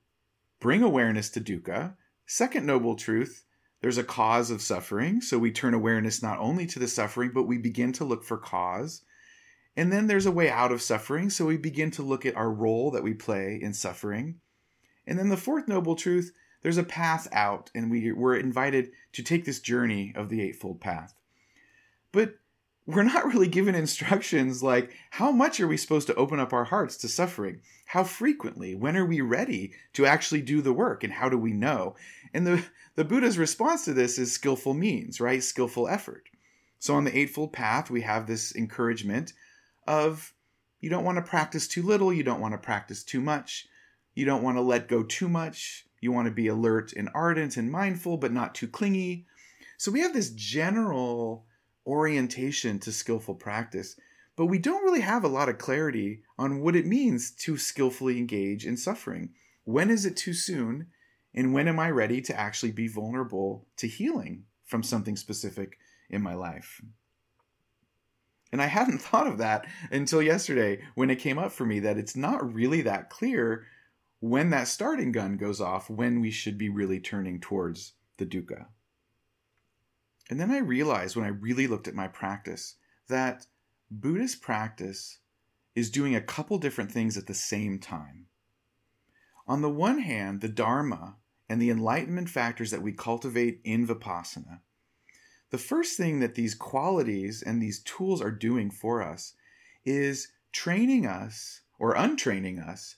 bring 0.59 0.83
awareness 0.83 1.29
to 1.31 1.41
dukkha. 1.41 1.95
Second 2.25 2.65
noble 2.65 2.95
truth, 2.95 3.45
there's 3.81 3.97
a 3.97 4.03
cause 4.03 4.51
of 4.51 4.61
suffering. 4.61 5.21
So 5.21 5.37
we 5.37 5.51
turn 5.51 5.73
awareness 5.73 6.21
not 6.21 6.39
only 6.39 6.65
to 6.67 6.79
the 6.79 6.87
suffering, 6.87 7.31
but 7.33 7.43
we 7.43 7.57
begin 7.57 7.93
to 7.93 8.05
look 8.05 8.23
for 8.23 8.37
cause. 8.37 9.01
And 9.75 9.91
then 9.91 10.07
there's 10.07 10.25
a 10.25 10.31
way 10.31 10.49
out 10.49 10.71
of 10.71 10.81
suffering, 10.81 11.29
so 11.29 11.45
we 11.45 11.57
begin 11.57 11.91
to 11.91 12.03
look 12.03 12.25
at 12.25 12.35
our 12.35 12.51
role 12.51 12.91
that 12.91 13.03
we 13.03 13.13
play 13.13 13.59
in 13.61 13.73
suffering. 13.73 14.39
And 15.07 15.17
then 15.17 15.29
the 15.29 15.37
fourth 15.37 15.67
noble 15.67 15.95
truth, 15.95 16.31
there's 16.63 16.77
a 16.77 16.83
path 16.83 17.27
out, 17.31 17.69
and 17.75 17.91
we, 17.91 18.11
we're 18.11 18.37
invited 18.37 18.91
to 19.11 19.21
take 19.21 19.45
this 19.45 19.59
journey 19.59 20.13
of 20.15 20.29
the 20.29 20.41
Eightfold 20.41 20.81
Path. 20.81 21.13
But 22.11 22.37
we're 22.85 23.03
not 23.03 23.25
really 23.25 23.47
given 23.47 23.75
instructions 23.75 24.63
like 24.63 24.91
how 25.11 25.31
much 25.31 25.59
are 25.59 25.67
we 25.67 25.77
supposed 25.77 26.07
to 26.07 26.15
open 26.15 26.39
up 26.39 26.51
our 26.53 26.65
hearts 26.65 26.97
to 26.97 27.07
suffering? 27.07 27.61
How 27.85 28.03
frequently? 28.03 28.75
When 28.75 28.97
are 28.97 29.05
we 29.05 29.21
ready 29.21 29.73
to 29.93 30.05
actually 30.05 30.41
do 30.41 30.61
the 30.61 30.73
work? 30.73 31.03
And 31.03 31.13
how 31.13 31.29
do 31.29 31.37
we 31.37 31.53
know? 31.53 31.95
And 32.33 32.47
the, 32.47 32.65
the 32.95 33.05
Buddha's 33.05 33.37
response 33.37 33.85
to 33.85 33.93
this 33.93 34.17
is 34.17 34.31
skillful 34.31 34.73
means, 34.73 35.21
right? 35.21 35.43
Skillful 35.43 35.87
effort. 35.87 36.27
So 36.79 36.95
on 36.95 37.05
the 37.05 37.17
Eightfold 37.17 37.53
Path, 37.53 37.89
we 37.89 38.01
have 38.01 38.27
this 38.27 38.55
encouragement 38.55 39.33
of 39.87 40.33
you 40.81 40.89
don't 40.89 41.05
want 41.05 41.17
to 41.17 41.21
practice 41.21 41.67
too 41.67 41.83
little, 41.83 42.11
you 42.11 42.23
don't 42.23 42.41
want 42.41 42.53
to 42.53 42.57
practice 42.57 43.03
too 43.03 43.21
much, 43.21 43.67
you 44.15 44.25
don't 44.25 44.43
want 44.43 44.57
to 44.57 44.61
let 44.61 44.89
go 44.89 45.03
too 45.03 45.29
much, 45.29 45.85
you 46.03 46.11
want 46.11 46.27
to 46.27 46.33
be 46.33 46.47
alert 46.47 46.93
and 46.93 47.09
ardent 47.15 47.57
and 47.57 47.71
mindful, 47.71 48.17
but 48.17 48.31
not 48.31 48.53
too 48.53 48.67
clingy. 48.67 49.25
So 49.77 49.91
we 49.91 50.01
have 50.01 50.13
this 50.13 50.29
general 50.31 51.45
orientation 51.87 52.79
to 52.79 52.91
skillful 52.91 53.35
practice, 53.35 53.95
but 54.35 54.45
we 54.45 54.59
don't 54.59 54.83
really 54.83 55.01
have 55.01 55.23
a 55.23 55.29
lot 55.29 55.49
of 55.49 55.57
clarity 55.57 56.21
on 56.37 56.61
what 56.61 56.75
it 56.75 56.85
means 56.85 57.31
to 57.31 57.57
skillfully 57.57 58.17
engage 58.17 58.65
in 58.65 58.77
suffering. 58.77 59.29
When 59.63 59.89
is 59.89 60.05
it 60.05 60.17
too 60.17 60.33
soon? 60.33 60.87
And 61.33 61.53
when 61.53 61.67
am 61.67 61.79
I 61.79 61.89
ready 61.89 62.21
to 62.21 62.39
actually 62.39 62.71
be 62.71 62.87
vulnerable 62.87 63.65
to 63.77 63.87
healing 63.87 64.43
from 64.65 64.83
something 64.83 65.15
specific 65.15 65.77
in 66.09 66.21
my 66.21 66.35
life? 66.35 66.81
And 68.51 68.61
I 68.61 68.67
hadn't 68.67 68.99
thought 69.01 69.27
of 69.27 69.39
that 69.39 69.65
until 69.91 70.21
yesterday 70.21 70.81
when 70.95 71.09
it 71.09 71.19
came 71.19 71.39
up 71.39 71.51
for 71.51 71.65
me 71.65 71.79
that 71.79 71.97
it's 71.97 72.15
not 72.15 72.53
really 72.53 72.81
that 72.81 73.09
clear 73.09 73.65
when 74.23 74.51
that 74.51 74.69
starting 74.69 75.11
gun 75.11 75.35
goes 75.35 75.59
off 75.59 75.89
when 75.89 76.21
we 76.21 76.31
should 76.31 76.57
be 76.57 76.69
really 76.69 76.99
turning 76.99 77.41
towards 77.41 77.93
the 78.17 78.25
dukkha. 78.25 78.67
And 80.29 80.39
then 80.39 80.49
I 80.49 80.59
realized 80.59 81.17
when 81.17 81.25
I 81.25 81.29
really 81.29 81.67
looked 81.67 81.89
at 81.89 81.93
my 81.93 82.07
practice 82.07 82.75
that 83.09 83.47
Buddhist 83.91 84.41
practice 84.41 85.19
is 85.75 85.89
doing 85.89 86.15
a 86.15 86.21
couple 86.21 86.57
different 86.57 86.91
things 86.91 87.17
at 87.17 87.27
the 87.27 87.33
same 87.33 87.79
time. 87.79 88.27
On 89.45 89.61
the 89.61 89.69
one 89.69 89.99
hand, 89.99 90.39
the 90.39 90.47
Dharma 90.47 91.17
and 91.49 91.61
the 91.61 91.69
enlightenment 91.69 92.29
factors 92.29 92.71
that 92.71 92.81
we 92.81 92.93
cultivate 92.93 93.59
in 93.65 93.85
Vipassana 93.85 94.61
the 95.53 95.59
first 95.59 95.97
thing 95.97 96.19
that 96.19 96.33
these 96.33 96.55
qualities 96.55 97.43
and 97.43 97.61
these 97.61 97.83
tools 97.83 98.23
are 98.23 98.31
doing 98.31 98.71
for 98.71 99.03
us 99.03 99.35
is 99.85 100.29
training 100.51 101.05
us 101.05 101.61
or 101.77 101.93
untraining 101.93 102.57
us 102.57 102.95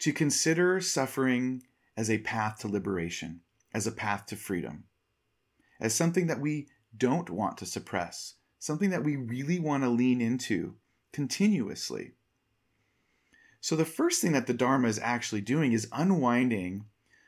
to 0.00 0.12
consider 0.12 0.80
suffering 0.80 1.62
as 1.96 2.10
a 2.10 2.18
path 2.18 2.58
to 2.58 2.68
liberation, 2.68 3.40
as 3.72 3.86
a 3.86 3.92
path 3.92 4.26
to 4.26 4.36
freedom, 4.36 4.84
as 5.80 5.94
something 5.94 6.26
that 6.26 6.40
we 6.40 6.68
don't 6.96 7.30
want 7.30 7.58
to 7.58 7.66
suppress, 7.66 8.34
something 8.58 8.90
that 8.90 9.04
we 9.04 9.16
really 9.16 9.58
want 9.58 9.82
to 9.82 9.88
lean 9.88 10.20
into 10.20 10.74
continuously. 11.12 12.12
So, 13.60 13.76
the 13.76 13.84
first 13.84 14.22
thing 14.22 14.32
that 14.32 14.46
the 14.46 14.54
Dharma 14.54 14.88
is 14.88 14.98
actually 14.98 15.42
doing 15.42 15.72
is 15.72 15.88
unwinding 15.92 16.86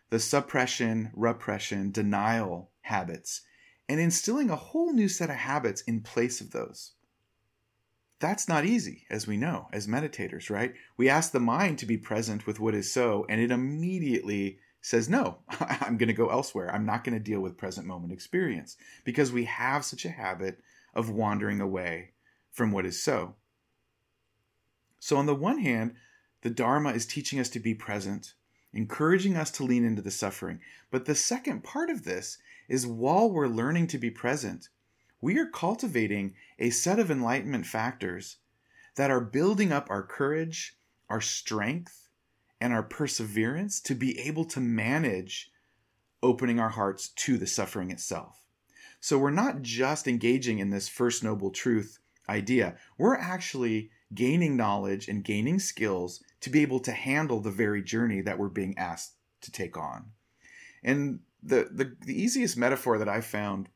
the 0.08 0.18
suppression, 0.18 1.10
repression, 1.14 1.90
denial 1.90 2.70
habits 2.82 3.42
and 3.88 4.00
instilling 4.00 4.50
a 4.50 4.56
whole 4.56 4.92
new 4.92 5.08
set 5.08 5.30
of 5.30 5.36
habits 5.36 5.82
in 5.82 6.00
place 6.00 6.40
of 6.40 6.50
those. 6.50 6.92
That's 8.22 8.46
not 8.46 8.64
easy, 8.64 9.04
as 9.10 9.26
we 9.26 9.36
know, 9.36 9.66
as 9.72 9.88
meditators, 9.88 10.48
right? 10.48 10.74
We 10.96 11.08
ask 11.08 11.32
the 11.32 11.40
mind 11.40 11.80
to 11.80 11.86
be 11.86 11.98
present 11.98 12.46
with 12.46 12.60
what 12.60 12.72
is 12.72 12.92
so, 12.92 13.26
and 13.28 13.40
it 13.40 13.50
immediately 13.50 14.60
says, 14.80 15.08
No, 15.08 15.38
I'm 15.48 15.96
going 15.96 16.06
to 16.06 16.12
go 16.12 16.28
elsewhere. 16.28 16.72
I'm 16.72 16.86
not 16.86 17.02
going 17.02 17.18
to 17.18 17.20
deal 17.20 17.40
with 17.40 17.58
present 17.58 17.84
moment 17.84 18.12
experience 18.12 18.76
because 19.02 19.32
we 19.32 19.46
have 19.46 19.84
such 19.84 20.04
a 20.04 20.10
habit 20.10 20.60
of 20.94 21.10
wandering 21.10 21.60
away 21.60 22.12
from 22.52 22.70
what 22.70 22.86
is 22.86 23.02
so. 23.02 23.34
So, 25.00 25.16
on 25.16 25.26
the 25.26 25.34
one 25.34 25.58
hand, 25.58 25.96
the 26.42 26.50
Dharma 26.50 26.90
is 26.90 27.06
teaching 27.06 27.40
us 27.40 27.48
to 27.48 27.58
be 27.58 27.74
present, 27.74 28.34
encouraging 28.72 29.36
us 29.36 29.50
to 29.50 29.64
lean 29.64 29.84
into 29.84 30.00
the 30.00 30.12
suffering. 30.12 30.60
But 30.92 31.06
the 31.06 31.16
second 31.16 31.64
part 31.64 31.90
of 31.90 32.04
this 32.04 32.38
is 32.68 32.86
while 32.86 33.28
we're 33.28 33.48
learning 33.48 33.88
to 33.88 33.98
be 33.98 34.10
present, 34.12 34.68
we 35.22 35.38
are 35.38 35.46
cultivating 35.46 36.34
a 36.58 36.68
set 36.68 36.98
of 36.98 37.10
enlightenment 37.10 37.64
factors 37.64 38.36
that 38.96 39.10
are 39.10 39.20
building 39.20 39.72
up 39.72 39.86
our 39.88 40.02
courage, 40.02 40.76
our 41.08 41.20
strength, 41.20 42.08
and 42.60 42.72
our 42.72 42.82
perseverance 42.82 43.80
to 43.80 43.94
be 43.94 44.18
able 44.18 44.44
to 44.44 44.60
manage 44.60 45.50
opening 46.22 46.60
our 46.60 46.68
hearts 46.68 47.08
to 47.08 47.38
the 47.38 47.46
suffering 47.46 47.90
itself. 47.90 48.44
So 49.00 49.18
we're 49.18 49.30
not 49.30 49.62
just 49.62 50.06
engaging 50.06 50.58
in 50.58 50.70
this 50.70 50.88
first 50.88 51.24
noble 51.24 51.50
truth 51.50 51.98
idea, 52.28 52.76
we're 52.98 53.16
actually 53.16 53.90
gaining 54.14 54.56
knowledge 54.56 55.08
and 55.08 55.24
gaining 55.24 55.58
skills 55.58 56.22
to 56.40 56.50
be 56.50 56.62
able 56.62 56.80
to 56.80 56.92
handle 56.92 57.40
the 57.40 57.50
very 57.50 57.82
journey 57.82 58.20
that 58.20 58.38
we're 58.38 58.48
being 58.48 58.76
asked 58.76 59.14
to 59.40 59.50
take 59.50 59.76
on. 59.76 60.04
And 60.84 61.20
the, 61.42 61.68
the, 61.72 61.96
the 62.04 62.20
easiest 62.20 62.56
metaphor 62.56 62.98
that 62.98 63.08
I've 63.08 63.24
found 63.24 63.68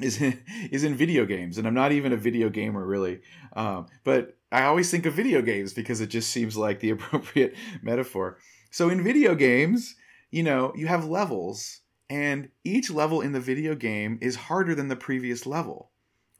is 0.00 0.20
in, 0.20 0.42
is 0.70 0.84
in 0.84 0.94
video 0.94 1.24
games, 1.24 1.58
and 1.58 1.66
I'm 1.66 1.74
not 1.74 1.92
even 1.92 2.12
a 2.12 2.16
video 2.16 2.48
gamer 2.48 2.84
really, 2.84 3.20
um, 3.54 3.86
but 4.04 4.36
I 4.50 4.64
always 4.64 4.90
think 4.90 5.06
of 5.06 5.14
video 5.14 5.42
games 5.42 5.72
because 5.72 6.00
it 6.00 6.08
just 6.08 6.30
seems 6.30 6.56
like 6.56 6.80
the 6.80 6.90
appropriate 6.96 7.54
metaphor. 7.82 8.38
So 8.70 8.88
in 8.88 9.02
video 9.02 9.34
games, 9.34 9.96
you 10.30 10.42
know, 10.42 10.72
you 10.76 10.86
have 10.86 11.04
levels, 11.04 11.80
and 12.10 12.48
each 12.64 12.90
level 12.90 13.20
in 13.20 13.32
the 13.32 13.40
video 13.40 13.74
game 13.74 14.18
is 14.20 14.36
harder 14.36 14.74
than 14.74 14.88
the 14.88 14.96
previous 14.96 15.46
level, 15.46 15.90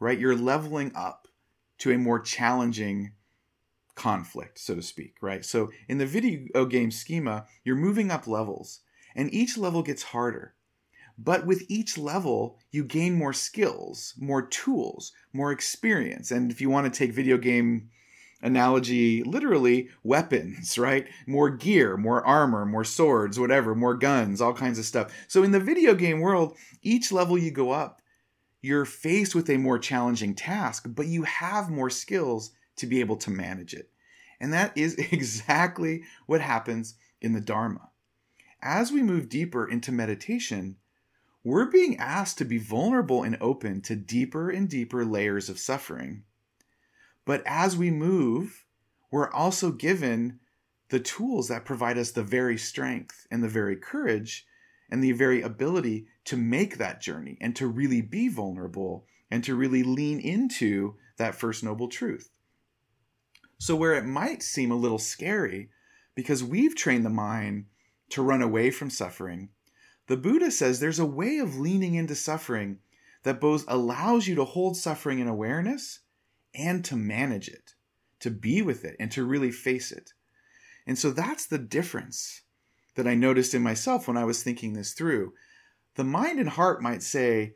right? 0.01 0.19
You're 0.19 0.37
leveling 0.37 0.93
up 0.95 1.29
to 1.79 1.93
a 1.93 1.99
more 1.99 2.21
challenging 2.21 3.13
conflict, 3.95 4.59
so 4.59 4.75
to 4.75 4.83
speak, 4.83 5.17
right? 5.21 5.45
So 5.45 5.71
in 5.89 5.99
the 5.99 6.07
video 6.07 6.65
game 6.65 6.91
schema, 6.91 7.47
you're 7.65 7.77
moving 7.77 8.11
up 8.11 8.27
levels 8.27 8.81
and 9.15 9.33
each 9.35 9.59
level 9.59 9.83
gets 9.83 10.05
harder. 10.05 10.55
But 11.19 11.47
with 11.47 11.65
each 11.69 11.99
level, 11.99 12.59
you 12.71 12.85
gain 12.85 13.15
more 13.15 13.33
skills, 13.33 14.15
more 14.19 14.43
tools, 14.43 15.13
more 15.33 15.51
experience. 15.51 16.31
And 16.31 16.51
if 16.51 16.61
you 16.61 16.71
want 16.71 16.93
to 16.93 16.97
take 16.97 17.13
video 17.13 17.37
game 17.37 17.91
analogy 18.41 19.25
literally, 19.25 19.89
weapons, 20.05 20.79
right? 20.79 21.09
More 21.27 21.51
gear, 21.51 21.97
more 21.97 22.25
armor, 22.25 22.65
more 22.65 22.85
swords, 22.85 23.39
whatever, 23.39 23.75
more 23.75 23.95
guns, 23.95 24.41
all 24.41 24.55
kinds 24.55 24.79
of 24.79 24.85
stuff. 24.85 25.13
So 25.27 25.43
in 25.43 25.51
the 25.51 25.59
video 25.59 25.95
game 25.95 26.21
world, 26.21 26.57
each 26.83 27.11
level 27.11 27.37
you 27.37 27.51
go 27.51 27.73
up, 27.73 28.01
you're 28.63 28.85
faced 28.85 29.35
with 29.35 29.51
a 29.51 29.57
more 29.57 29.79
challenging 29.79 30.35
task, 30.35 30.85
but 30.89 31.07
you 31.07 31.25
have 31.25 31.69
more 31.69 31.91
skills 31.91 32.53
to 32.77 32.87
be 32.87 33.01
able 33.01 33.17
to 33.17 33.31
manage 33.31 33.75
it. 33.75 33.91
And 34.41 34.53
that 34.53 34.77
is 34.77 34.95
exactly 35.13 36.05
what 36.27 36.41
happens 36.41 36.95
in 37.21 37.33
the 37.33 37.41
Dharma. 37.41 37.91
As 38.63 38.93
we 38.93 39.03
move 39.03 39.29
deeper 39.29 39.69
into 39.69 39.91
meditation, 39.93 40.77
we're 41.49 41.71
being 41.71 41.97
asked 41.97 42.37
to 42.39 42.45
be 42.45 42.59
vulnerable 42.59 43.23
and 43.23 43.39
open 43.41 43.81
to 43.81 43.97
deeper 43.97 44.51
and 44.51 44.69
deeper 44.69 45.03
layers 45.03 45.49
of 45.49 45.59
suffering. 45.59 46.23
But 47.25 47.43
as 47.47 47.75
we 47.75 47.91
move, 47.91 48.67
we're 49.11 49.31
also 49.31 49.73
given 49.73 50.41
the 50.91 51.01
tools 51.01 51.49
that 51.49 51.65
provide 51.65 51.97
us 51.97 52.11
the 52.11 52.23
very 52.23 52.59
strength 52.59 53.27
and 53.31 53.43
the 53.43 53.49
very 53.49 53.77
courage 53.77 54.47
and 54.91 55.03
the 55.03 55.13
very 55.13 55.41
ability 55.41 56.07
to 56.25 56.37
make 56.37 56.77
that 56.77 57.01
journey 57.01 57.39
and 57.41 57.57
to 57.57 57.67
really 57.67 58.03
be 58.03 58.29
vulnerable 58.29 59.07
and 59.31 59.43
to 59.45 59.55
really 59.55 59.83
lean 59.83 60.21
into 60.21 60.97
that 61.17 61.35
first 61.35 61.65
noble 61.65 61.89
truth. 61.89 62.29
So, 63.59 63.75
where 63.75 63.95
it 63.95 64.05
might 64.05 64.43
seem 64.43 64.71
a 64.71 64.77
little 64.77 64.99
scary 64.99 65.71
because 66.15 66.45
we've 66.45 66.77
trained 66.77 67.07
the 67.07 67.11
mind 67.11 67.67
to 68.11 68.23
run 68.23 68.43
away 68.43 68.71
from 68.71 68.91
suffering, 68.91 69.49
the 70.09 70.17
Buddha 70.17 70.51
says 70.51 70.81
there's 70.81 70.99
a 70.99 71.07
way 71.07 71.39
of 71.39 71.59
leaning 71.59 71.95
into 71.95 72.15
suffering 72.15 72.79
that 73.23 73.41
both 73.41 73.65
allows 73.69 74.27
you 74.27 74.35
to 74.35 74.45
hold 74.45 74.77
suffering 74.77 75.19
in 75.19 75.29
awareness 75.29 76.01
and 76.55 76.85
to 76.87 76.97
manage 76.97 77.49
it, 77.49 77.75
to 78.21 78.31
be 78.31 78.63
with 78.63 78.85
it, 78.85 78.97
and 78.99 79.13
to 79.13 79.25
really 79.25 79.51
face 79.51 79.93
it. 79.93 80.13
And 80.87 80.99
so 80.99 81.11
that's 81.11 81.47
the 81.47 81.59
difference 81.59 82.43
that 82.95 83.07
I 83.07 83.15
noticed 83.15 83.55
in 83.55 83.63
myself 83.63 84.09
when 84.09 84.17
I 84.17 84.25
was 84.25 84.43
thinking 84.43 84.73
this 84.73 84.95
through. 84.95 85.35
The 85.97 86.05
mind 86.05 86.41
and 86.41 86.49
heart 86.49 86.83
might 86.83 87.03
say, 87.03 87.55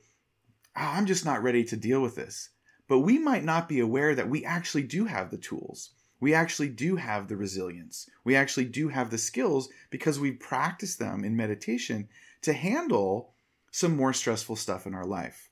oh, 0.76 0.80
I'm 0.80 1.06
just 1.06 1.24
not 1.24 1.42
ready 1.42 1.64
to 1.64 1.76
deal 1.76 2.02
with 2.02 2.16
this. 2.16 2.50
But 2.86 3.00
we 3.00 3.18
might 3.18 3.44
not 3.44 3.68
be 3.68 3.80
aware 3.80 4.14
that 4.14 4.28
we 4.28 4.44
actually 4.44 4.82
do 4.82 5.06
have 5.06 5.30
the 5.30 5.38
tools. 5.38 5.90
We 6.20 6.34
actually 6.34 6.68
do 6.68 6.96
have 6.96 7.28
the 7.28 7.36
resilience. 7.36 8.08
We 8.24 8.36
actually 8.36 8.66
do 8.66 8.88
have 8.88 9.10
the 9.10 9.18
skills 9.18 9.70
because 9.90 10.20
we've 10.20 10.38
practiced 10.38 10.98
them 10.98 11.24
in 11.24 11.34
meditation 11.34 12.08
to 12.42 12.52
handle 12.52 13.35
some 13.70 13.96
more 13.96 14.12
stressful 14.12 14.57
stuff 14.57 14.87
in 14.87 14.94
our 14.94 15.07
life. 15.07 15.50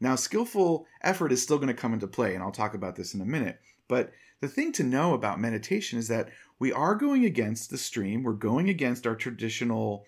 Now, 0.00 0.16
skillful 0.16 0.86
effort 1.02 1.32
is 1.32 1.42
still 1.42 1.58
going 1.58 1.68
to 1.68 1.74
come 1.74 1.94
into 1.94 2.06
play, 2.06 2.34
and 2.34 2.42
I'll 2.42 2.52
talk 2.52 2.74
about 2.74 2.96
this 2.96 3.14
in 3.14 3.20
a 3.20 3.26
minute. 3.26 3.60
But 3.88 4.12
the 4.40 4.48
thing 4.48 4.72
to 4.72 4.82
know 4.82 5.14
about 5.14 5.40
meditation 5.40 5.98
is 5.98 6.08
that 6.08 6.28
we 6.58 6.72
are 6.72 6.94
going 6.94 7.24
against 7.24 7.70
the 7.70 7.78
stream. 7.78 8.22
We're 8.22 8.32
going 8.32 8.68
against 8.68 9.06
our 9.06 9.14
traditional 9.14 10.04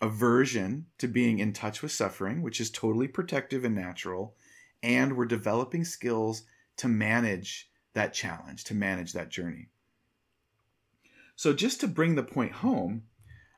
aversion 0.00 0.86
to 0.98 1.08
being 1.08 1.38
in 1.40 1.52
touch 1.52 1.82
with 1.82 1.92
suffering, 1.92 2.42
which 2.42 2.60
is 2.60 2.70
totally 2.70 3.08
protective 3.08 3.64
and 3.64 3.74
natural. 3.74 4.34
And 4.82 5.16
we're 5.16 5.26
developing 5.26 5.84
skills 5.84 6.44
to 6.78 6.88
manage 6.88 7.70
that 7.94 8.14
challenge, 8.14 8.64
to 8.64 8.74
manage 8.74 9.12
that 9.12 9.30
journey. 9.30 9.68
So, 11.36 11.52
just 11.52 11.80
to 11.80 11.88
bring 11.88 12.14
the 12.14 12.22
point 12.22 12.52
home, 12.52 13.02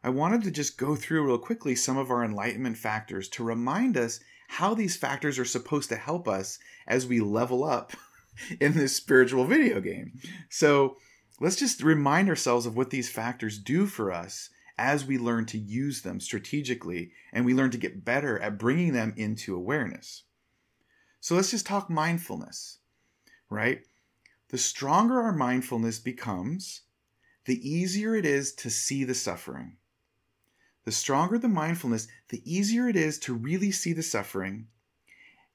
I 0.02 0.08
wanted 0.08 0.42
to 0.44 0.50
just 0.50 0.78
go 0.78 0.96
through 0.96 1.26
real 1.26 1.38
quickly 1.38 1.74
some 1.74 1.98
of 1.98 2.10
our 2.10 2.24
enlightenment 2.24 2.78
factors 2.78 3.28
to 3.30 3.44
remind 3.44 3.96
us 3.96 4.20
how 4.48 4.74
these 4.74 4.96
factors 4.96 5.38
are 5.38 5.44
supposed 5.44 5.88
to 5.90 5.96
help 5.96 6.26
us 6.26 6.58
as 6.86 7.06
we 7.06 7.20
level 7.20 7.64
up 7.64 7.92
in 8.60 8.72
this 8.72 8.96
spiritual 8.96 9.44
video 9.44 9.80
game. 9.80 10.18
So, 10.48 10.96
let's 11.40 11.56
just 11.56 11.82
remind 11.82 12.28
ourselves 12.28 12.66
of 12.66 12.76
what 12.76 12.90
these 12.90 13.10
factors 13.10 13.58
do 13.58 13.86
for 13.86 14.12
us 14.12 14.50
as 14.80 15.04
we 15.04 15.18
learn 15.18 15.44
to 15.44 15.58
use 15.58 16.00
them 16.00 16.20
strategically 16.20 17.12
and 17.34 17.44
we 17.44 17.52
learn 17.52 17.70
to 17.70 17.78
get 17.78 18.04
better 18.04 18.38
at 18.38 18.58
bringing 18.58 18.94
them 18.94 19.12
into 19.16 19.54
awareness. 19.54 20.24
So 21.20 21.34
let's 21.34 21.50
just 21.50 21.66
talk 21.66 21.90
mindfulness, 21.90 22.78
right? 23.50 23.82
The 24.48 24.56
stronger 24.56 25.20
our 25.20 25.32
mindfulness 25.32 25.98
becomes, 25.98 26.82
the 27.44 27.68
easier 27.68 28.16
it 28.16 28.24
is 28.24 28.54
to 28.54 28.70
see 28.70 29.04
the 29.04 29.14
suffering. 29.14 29.76
The 30.90 30.96
stronger 30.96 31.38
the 31.38 31.46
mindfulness, 31.46 32.08
the 32.30 32.42
easier 32.44 32.88
it 32.88 32.96
is 32.96 33.16
to 33.20 33.32
really 33.32 33.70
see 33.70 33.92
the 33.92 34.02
suffering 34.02 34.66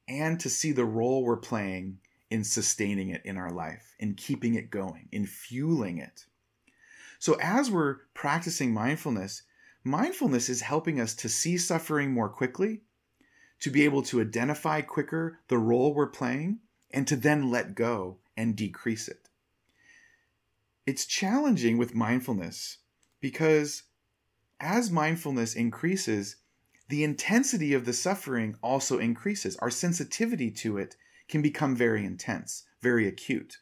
and 0.08 0.40
to 0.40 0.50
see 0.50 0.72
the 0.72 0.86
role 0.86 1.26
we're 1.26 1.36
playing 1.36 2.00
in 2.30 2.46
sustaining 2.46 3.10
it 3.10 3.22
in 3.26 3.36
our 3.36 3.52
life, 3.52 3.98
in 4.00 4.14
keeping 4.14 4.56
it 4.56 4.70
going, 4.70 5.10
in 5.12 5.26
fueling 5.26 5.98
it. 5.98 6.26
So, 7.20 7.34
as 7.42 7.70
we're 7.70 7.98
practicing 8.14 8.74
mindfulness, 8.74 9.44
mindfulness 9.84 10.48
is 10.48 10.62
helping 10.62 11.02
us 11.02 11.14
to 11.16 11.28
see 11.28 11.58
suffering 11.58 12.14
more 12.14 12.30
quickly, 12.30 12.84
to 13.60 13.70
be 13.70 13.84
able 13.84 14.04
to 14.04 14.22
identify 14.22 14.80
quicker 14.80 15.40
the 15.50 15.58
role 15.58 15.94
we're 15.94 16.08
playing, 16.08 16.60
and 16.92 17.06
to 17.10 17.18
then 17.18 17.52
let 17.52 17.76
go 17.76 18.20
and 18.38 18.56
decrease 18.56 19.10
it. 19.10 19.28
It's 20.86 21.06
challenging 21.06 21.78
with 21.78 21.94
mindfulness 21.94 22.78
because 23.20 23.84
as 24.60 24.92
mindfulness 24.92 25.56
increases, 25.56 26.38
the 26.88 27.04
intensity 27.04 27.74
of 27.74 27.86
the 27.86 27.94
suffering 27.94 28.58
also 28.62 29.00
increases. 29.00 29.56
Our 29.58 29.70
sensitivity 29.70 30.52
to 30.52 30.78
it 30.78 30.96
can 31.28 31.42
become 31.42 31.76
very 31.76 32.06
intense, 32.06 32.64
very 32.82 33.08
acute. 33.08 33.58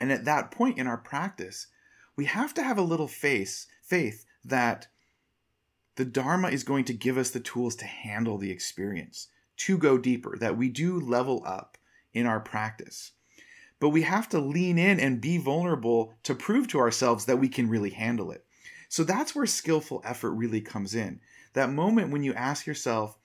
And 0.00 0.12
at 0.12 0.24
that 0.26 0.50
point 0.50 0.78
in 0.78 0.86
our 0.86 0.98
practice, 0.98 1.68
we 2.16 2.26
have 2.26 2.52
to 2.54 2.62
have 2.62 2.78
a 2.78 2.82
little 2.82 3.08
faith, 3.08 3.66
faith 3.82 4.24
that 4.44 4.88
the 5.96 6.04
Dharma 6.04 6.48
is 6.48 6.64
going 6.64 6.84
to 6.86 6.92
give 6.92 7.16
us 7.16 7.30
the 7.30 7.40
tools 7.40 7.76
to 7.76 7.86
handle 7.86 8.36
the 8.36 8.50
experience, 8.50 9.28
to 9.58 9.78
go 9.78 9.96
deeper, 9.96 10.36
that 10.38 10.56
we 10.56 10.68
do 10.68 10.98
level 11.00 11.42
up 11.46 11.78
in 12.12 12.26
our 12.26 12.40
practice. 12.40 13.12
But 13.80 13.90
we 13.90 14.02
have 14.02 14.28
to 14.30 14.38
lean 14.38 14.78
in 14.78 15.00
and 15.00 15.20
be 15.20 15.38
vulnerable 15.38 16.14
to 16.24 16.34
prove 16.34 16.68
to 16.68 16.78
ourselves 16.78 17.26
that 17.26 17.38
we 17.38 17.48
can 17.48 17.68
really 17.68 17.90
handle 17.90 18.30
it. 18.30 18.43
So 18.94 19.02
that's 19.02 19.34
where 19.34 19.44
skillful 19.44 20.02
effort 20.04 20.30
really 20.30 20.60
comes 20.60 20.94
in. 20.94 21.18
That 21.54 21.72
moment 21.72 22.12
when 22.12 22.22
you 22.22 22.32
ask 22.32 22.64
yourself, 22.64 23.18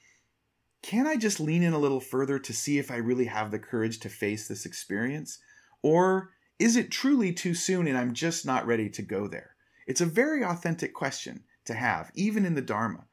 can 0.81 1.05
I 1.05 1.15
just 1.15 1.39
lean 1.39 1.61
in 1.61 1.73
a 1.73 1.77
little 1.77 1.99
further 1.99 2.39
to 2.39 2.53
see 2.53 2.79
if 2.79 2.89
I 2.89 2.95
really 2.95 3.25
have 3.25 3.51
the 3.51 3.59
courage 3.59 3.99
to 3.99 4.09
face 4.09 4.47
this 4.47 4.65
experience? 4.65 5.37
Or 5.83 6.31
is 6.57 6.75
it 6.75 6.89
truly 6.89 7.31
too 7.33 7.53
soon 7.53 7.87
and 7.87 7.99
I'm 7.99 8.15
just 8.15 8.47
not 8.47 8.65
ready 8.65 8.89
to 8.89 9.03
go 9.03 9.27
there? 9.27 9.51
It's 9.85 10.01
a 10.01 10.07
very 10.07 10.43
authentic 10.43 10.95
question 10.95 11.43
to 11.65 11.75
have, 11.75 12.09
even 12.15 12.47
in 12.47 12.55
the 12.55 12.63
Dharma. 12.63 13.05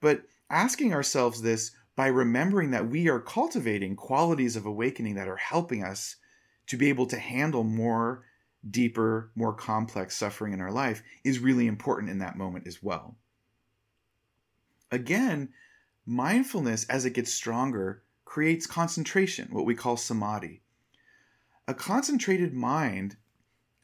But 0.00 0.22
asking 0.48 0.94
ourselves 0.94 1.42
this 1.42 1.72
by 1.96 2.06
remembering 2.06 2.70
that 2.70 2.88
we 2.88 3.10
are 3.10 3.20
cultivating 3.20 3.94
qualities 3.94 4.56
of 4.56 4.64
awakening 4.64 5.16
that 5.16 5.28
are 5.28 5.36
helping 5.36 5.84
us 5.84 6.16
to 6.68 6.78
be 6.78 6.88
able 6.88 7.08
to 7.08 7.18
handle 7.18 7.62
more 7.62 8.24
deeper, 8.68 9.30
more 9.34 9.54
complex 9.54 10.16
suffering 10.16 10.52
in 10.52 10.60
our 10.60 10.72
life 10.72 11.02
is 11.24 11.38
really 11.38 11.66
important 11.66 12.10
in 12.10 12.18
that 12.18 12.36
moment 12.36 12.66
as 12.66 12.82
well. 12.82 13.16
Again, 14.90 15.50
Mindfulness, 16.10 16.86
as 16.86 17.04
it 17.04 17.12
gets 17.12 17.32
stronger, 17.32 18.02
creates 18.24 18.66
concentration, 18.66 19.48
what 19.52 19.64
we 19.64 19.76
call 19.76 19.96
samadhi. 19.96 20.60
A 21.68 21.72
concentrated 21.72 22.52
mind 22.52 23.16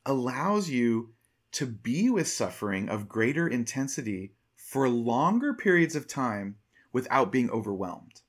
allows 0.05 0.69
you 0.69 1.15
to 1.53 1.67
be 1.67 2.11
with 2.11 2.27
suffering 2.27 2.89
of 2.89 3.09
greater 3.09 3.47
intensity 3.47 4.33
for 4.57 4.89
longer 4.89 5.55
periods 5.55 5.95
of 5.95 6.09
time 6.09 6.57
without 6.93 7.31
being 7.31 7.49
overwhelmed. 7.51 8.23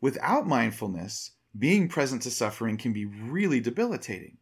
Without 0.00 0.46
mindfulness, 0.46 1.32
being 1.58 1.86
present 1.86 2.22
to 2.22 2.30
suffering 2.30 2.78
can 2.78 2.94
be 2.94 3.04
really 3.04 3.60
debilitating. 3.60 4.38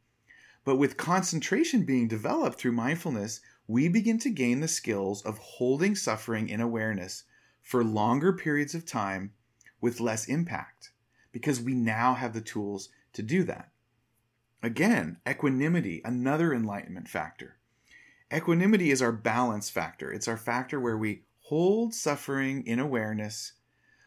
But 0.68 0.76
with 0.76 0.98
concentration 0.98 1.84
being 1.84 2.08
developed 2.08 2.58
through 2.58 2.72
mindfulness, 2.72 3.40
we 3.66 3.88
begin 3.88 4.18
to 4.18 4.28
gain 4.28 4.60
the 4.60 4.68
skills 4.68 5.22
of 5.22 5.38
holding 5.38 5.94
suffering 5.94 6.50
in 6.50 6.60
awareness 6.60 7.24
for 7.62 7.82
longer 7.82 8.34
periods 8.34 8.74
of 8.74 8.84
time 8.84 9.32
with 9.80 9.98
less 9.98 10.28
impact 10.28 10.90
because 11.32 11.58
we 11.58 11.72
now 11.72 12.12
have 12.12 12.34
the 12.34 12.42
tools 12.42 12.90
to 13.14 13.22
do 13.22 13.44
that. 13.44 13.70
Again, 14.62 15.16
equanimity, 15.26 16.02
another 16.04 16.52
enlightenment 16.52 17.08
factor. 17.08 17.56
Equanimity 18.30 18.90
is 18.90 19.00
our 19.00 19.10
balance 19.10 19.70
factor. 19.70 20.12
It's 20.12 20.28
our 20.28 20.36
factor 20.36 20.78
where 20.78 20.98
we 20.98 21.22
hold 21.44 21.94
suffering 21.94 22.66
in 22.66 22.78
awareness 22.78 23.54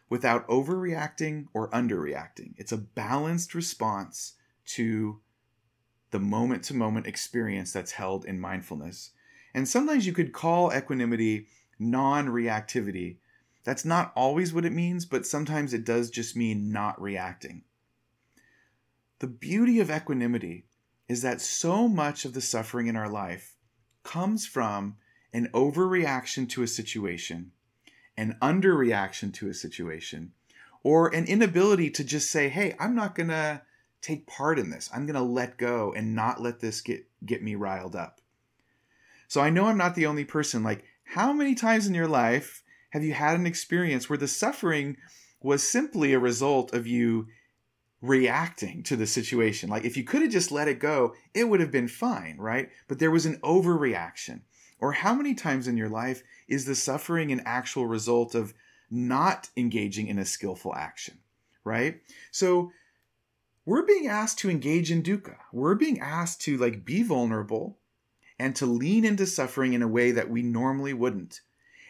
without 0.08 0.46
overreacting 0.46 1.46
or 1.52 1.68
underreacting. 1.70 2.54
It's 2.56 2.70
a 2.70 2.78
balanced 2.78 3.52
response 3.52 4.34
to 4.66 5.18
the 6.12 6.20
moment 6.20 6.62
to 6.64 6.74
moment 6.74 7.06
experience 7.06 7.72
that's 7.72 7.92
held 7.92 8.24
in 8.24 8.40
mindfulness. 8.40 9.10
And 9.52 9.68
sometimes 9.68 10.06
you 10.06 10.12
could 10.12 10.32
call 10.32 10.72
equanimity 10.72 11.48
non 11.78 12.28
reactivity 12.28 13.16
that's 13.64 13.84
not 13.84 14.12
always 14.16 14.52
what 14.52 14.64
it 14.64 14.72
means, 14.72 15.04
but 15.04 15.26
sometimes 15.26 15.72
it 15.72 15.84
does 15.84 16.10
just 16.10 16.36
mean 16.36 16.72
not 16.72 17.00
reacting. 17.00 17.62
The 19.20 19.28
beauty 19.28 19.78
of 19.78 19.90
equanimity 19.90 20.64
is 21.08 21.22
that 21.22 21.40
so 21.40 21.86
much 21.86 22.24
of 22.24 22.34
the 22.34 22.40
suffering 22.40 22.88
in 22.88 22.96
our 22.96 23.08
life 23.08 23.54
comes 24.02 24.46
from 24.46 24.96
an 25.32 25.48
overreaction 25.54 26.48
to 26.50 26.62
a 26.62 26.66
situation, 26.66 27.52
an 28.16 28.36
underreaction 28.42 29.32
to 29.34 29.48
a 29.48 29.54
situation, 29.54 30.32
or 30.82 31.14
an 31.14 31.26
inability 31.26 31.88
to 31.90 32.02
just 32.02 32.30
say, 32.30 32.48
hey, 32.48 32.74
I'm 32.80 32.96
not 32.96 33.14
going 33.14 33.28
to 33.28 33.62
take 34.02 34.26
part 34.26 34.58
in 34.58 34.70
this. 34.70 34.90
I'm 34.92 35.06
going 35.06 35.14
to 35.14 35.22
let 35.22 35.56
go 35.56 35.94
and 35.96 36.14
not 36.14 36.42
let 36.42 36.60
this 36.60 36.80
get, 36.80 37.06
get 37.24 37.42
me 37.42 37.54
riled 37.54 37.96
up. 37.96 38.20
So 39.28 39.40
I 39.40 39.50
know 39.50 39.66
I'm 39.66 39.78
not 39.78 39.94
the 39.94 40.06
only 40.06 40.24
person. 40.24 40.62
Like, 40.62 40.84
how 41.04 41.32
many 41.32 41.54
times 41.54 41.86
in 41.86 41.94
your 41.94 42.08
life 42.08 42.62
have 42.90 43.04
you 43.04 43.14
had 43.14 43.38
an 43.38 43.46
experience 43.46 44.10
where 44.10 44.18
the 44.18 44.28
suffering 44.28 44.96
was 45.40 45.62
simply 45.62 46.12
a 46.12 46.18
result 46.18 46.74
of 46.74 46.86
you 46.86 47.28
reacting 48.02 48.82
to 48.82 48.96
the 48.96 49.06
situation? 49.06 49.70
Like, 49.70 49.84
if 49.84 49.96
you 49.96 50.04
could 50.04 50.22
have 50.22 50.30
just 50.30 50.52
let 50.52 50.68
it 50.68 50.80
go, 50.80 51.14
it 51.32 51.48
would 51.48 51.60
have 51.60 51.70
been 51.70 51.88
fine, 51.88 52.36
right? 52.38 52.68
But 52.88 52.98
there 52.98 53.10
was 53.10 53.24
an 53.24 53.38
overreaction. 53.38 54.42
Or 54.78 54.92
how 54.92 55.14
many 55.14 55.34
times 55.34 55.68
in 55.68 55.76
your 55.76 55.88
life 55.88 56.22
is 56.48 56.64
the 56.64 56.74
suffering 56.74 57.30
an 57.30 57.42
actual 57.46 57.86
result 57.86 58.34
of 58.34 58.52
not 58.90 59.48
engaging 59.56 60.08
in 60.08 60.18
a 60.18 60.24
skillful 60.24 60.74
action, 60.74 61.18
right? 61.64 62.00
So 62.32 62.72
we're 63.64 63.86
being 63.86 64.08
asked 64.08 64.38
to 64.40 64.50
engage 64.50 64.90
in 64.90 65.02
dukkha. 65.02 65.36
We're 65.52 65.74
being 65.74 66.00
asked 66.00 66.40
to 66.42 66.56
like 66.56 66.84
be 66.84 67.02
vulnerable 67.02 67.78
and 68.38 68.56
to 68.56 68.66
lean 68.66 69.04
into 69.04 69.26
suffering 69.26 69.72
in 69.72 69.82
a 69.82 69.88
way 69.88 70.10
that 70.10 70.30
we 70.30 70.42
normally 70.42 70.92
wouldn't. 70.92 71.40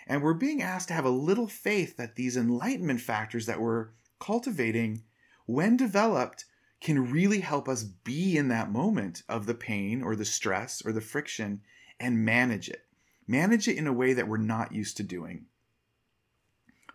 And 0.06 0.22
we're 0.22 0.34
being 0.34 0.62
asked 0.62 0.88
to 0.88 0.94
have 0.94 1.04
a 1.04 1.10
little 1.10 1.46
faith 1.46 1.96
that 1.96 2.16
these 2.16 2.36
enlightenment 2.36 3.00
factors 3.00 3.46
that 3.46 3.60
we're 3.60 3.90
cultivating, 4.18 5.04
when 5.46 5.76
developed, 5.76 6.44
can 6.80 7.10
really 7.10 7.40
help 7.40 7.68
us 7.68 7.84
be 7.84 8.36
in 8.36 8.48
that 8.48 8.70
moment 8.70 9.22
of 9.28 9.46
the 9.46 9.54
pain 9.54 10.02
or 10.02 10.16
the 10.16 10.24
stress 10.24 10.82
or 10.84 10.92
the 10.92 11.00
friction 11.00 11.62
and 12.00 12.24
manage 12.24 12.68
it. 12.68 12.84
Manage 13.26 13.68
it 13.68 13.76
in 13.76 13.86
a 13.86 13.92
way 13.92 14.12
that 14.12 14.26
we're 14.26 14.36
not 14.36 14.72
used 14.72 14.96
to 14.96 15.04
doing. 15.04 15.46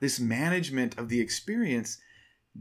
This 0.02 0.20
management 0.20 1.00
of 1.00 1.10
the 1.10 1.22
experience 1.22 2.00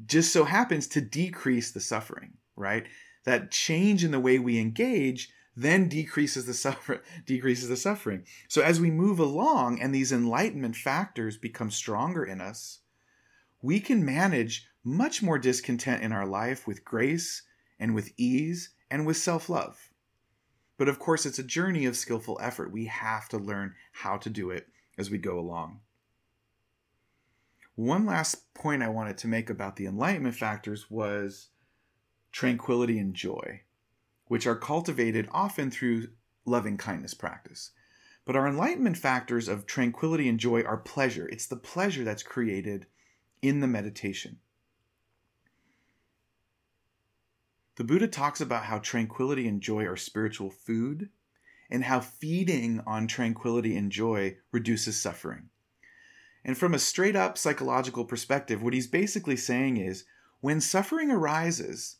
just 0.04 0.32
so 0.32 0.44
happens 0.44 0.86
to 0.88 1.00
decrease 1.00 1.70
the 1.70 1.80
suffering, 1.80 2.34
right? 2.54 2.86
That 3.24 3.50
change 3.50 4.04
in 4.04 4.10
the 4.10 4.20
way 4.20 4.38
we 4.38 4.58
engage 4.58 5.30
then 5.56 5.88
decreases 5.88 6.44
the 6.44 6.54
suffer 6.64 7.02
decreases 7.24 7.68
the 7.68 7.76
suffering. 7.76 8.24
So 8.48 8.62
as 8.62 8.80
we 8.80 8.90
move 8.90 9.18
along 9.18 9.80
and 9.80 9.94
these 9.94 10.12
enlightenment 10.12 10.76
factors 10.76 11.38
become 11.38 11.70
stronger 11.70 12.24
in 12.24 12.40
us, 12.40 12.80
we 13.62 13.80
can 13.80 14.04
manage 14.04 14.68
much 14.84 15.22
more 15.22 15.38
discontent 15.38 16.02
in 16.02 16.12
our 16.12 16.26
life 16.26 16.66
with 16.66 16.84
grace 16.84 17.42
and 17.80 17.94
with 17.94 18.12
ease 18.16 18.70
and 18.90 19.06
with 19.06 19.16
self-love. 19.16 19.90
But 20.78 20.88
of 20.88 20.98
course, 20.98 21.24
it's 21.24 21.38
a 21.38 21.44
journey 21.44 21.86
of 21.86 21.96
skillful 21.96 22.38
effort. 22.40 22.70
We 22.70 22.84
have 22.84 23.28
to 23.30 23.38
learn 23.38 23.74
how 23.92 24.18
to 24.18 24.30
do 24.30 24.50
it 24.50 24.66
as 24.98 25.10
we 25.10 25.18
go 25.18 25.38
along. 25.38 25.80
One 27.76 28.06
last 28.06 28.54
point 28.54 28.82
I 28.82 28.88
wanted 28.88 29.18
to 29.18 29.28
make 29.28 29.50
about 29.50 29.76
the 29.76 29.84
enlightenment 29.84 30.34
factors 30.34 30.90
was 30.90 31.50
tranquility 32.32 32.98
and 32.98 33.14
joy, 33.14 33.64
which 34.28 34.46
are 34.46 34.56
cultivated 34.56 35.28
often 35.30 35.70
through 35.70 36.08
loving 36.46 36.78
kindness 36.78 37.12
practice. 37.12 37.72
But 38.24 38.34
our 38.34 38.48
enlightenment 38.48 38.96
factors 38.96 39.46
of 39.46 39.66
tranquility 39.66 40.26
and 40.26 40.40
joy 40.40 40.62
are 40.62 40.78
pleasure. 40.78 41.28
It's 41.28 41.46
the 41.46 41.56
pleasure 41.56 42.02
that's 42.02 42.22
created 42.22 42.86
in 43.42 43.60
the 43.60 43.66
meditation. 43.66 44.38
The 47.74 47.84
Buddha 47.84 48.08
talks 48.08 48.40
about 48.40 48.64
how 48.64 48.78
tranquility 48.78 49.46
and 49.46 49.60
joy 49.60 49.84
are 49.84 49.98
spiritual 49.98 50.48
food 50.48 51.10
and 51.68 51.84
how 51.84 52.00
feeding 52.00 52.80
on 52.86 53.06
tranquility 53.06 53.76
and 53.76 53.92
joy 53.92 54.38
reduces 54.50 54.98
suffering. 54.98 55.50
And 56.46 56.56
from 56.56 56.74
a 56.74 56.78
straight 56.78 57.16
up 57.16 57.36
psychological 57.36 58.04
perspective, 58.04 58.62
what 58.62 58.72
he's 58.72 58.86
basically 58.86 59.36
saying 59.36 59.78
is 59.78 60.04
when 60.40 60.60
suffering 60.60 61.10
arises, 61.10 61.96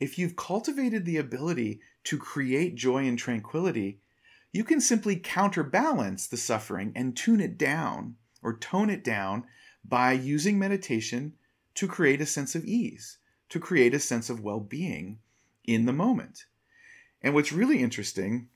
if 0.00 0.18
you've 0.18 0.36
cultivated 0.36 1.04
the 1.04 1.18
ability 1.18 1.82
to 2.04 2.16
create 2.16 2.76
joy 2.76 3.06
and 3.06 3.18
tranquility, 3.18 4.00
you 4.52 4.64
can 4.64 4.80
simply 4.80 5.16
counterbalance 5.16 6.26
the 6.26 6.38
suffering 6.38 6.92
and 6.96 7.14
tune 7.14 7.40
it 7.40 7.58
down 7.58 8.16
or 8.42 8.56
tone 8.56 8.88
it 8.88 9.04
down 9.04 9.44
by 9.84 10.12
using 10.12 10.58
meditation 10.58 11.34
to 11.74 11.86
create 11.86 12.22
a 12.22 12.26
sense 12.26 12.54
of 12.54 12.64
ease 12.64 13.18
to 13.50 13.60
create 13.60 13.92
a 13.92 14.00
sense 14.00 14.30
of 14.30 14.40
well 14.40 14.60
being 14.60 15.18
in 15.64 15.84
the 15.84 15.92
moment. 15.92 16.46
And 17.20 17.34
what's 17.34 17.52
really 17.52 17.80
interesting 17.80 18.48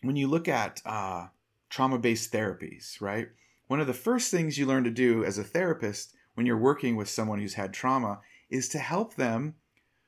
when 0.00 0.16
you 0.16 0.26
look 0.26 0.48
at 0.48 0.80
uh, 0.86 1.26
trauma 1.68 1.98
based 1.98 2.32
therapies, 2.32 2.98
right? 3.02 3.28
One 3.68 3.80
of 3.80 3.86
the 3.86 3.94
first 3.94 4.30
things 4.30 4.58
you 4.58 4.66
learn 4.66 4.84
to 4.84 4.90
do 4.90 5.24
as 5.24 5.38
a 5.38 5.44
therapist 5.44 6.12
when 6.34 6.44
you're 6.44 6.58
working 6.58 6.96
with 6.96 7.08
someone 7.08 7.38
who's 7.38 7.54
had 7.54 7.72
trauma 7.72 8.20
is 8.50 8.68
to 8.70 8.78
help 8.78 9.14
them 9.14 9.54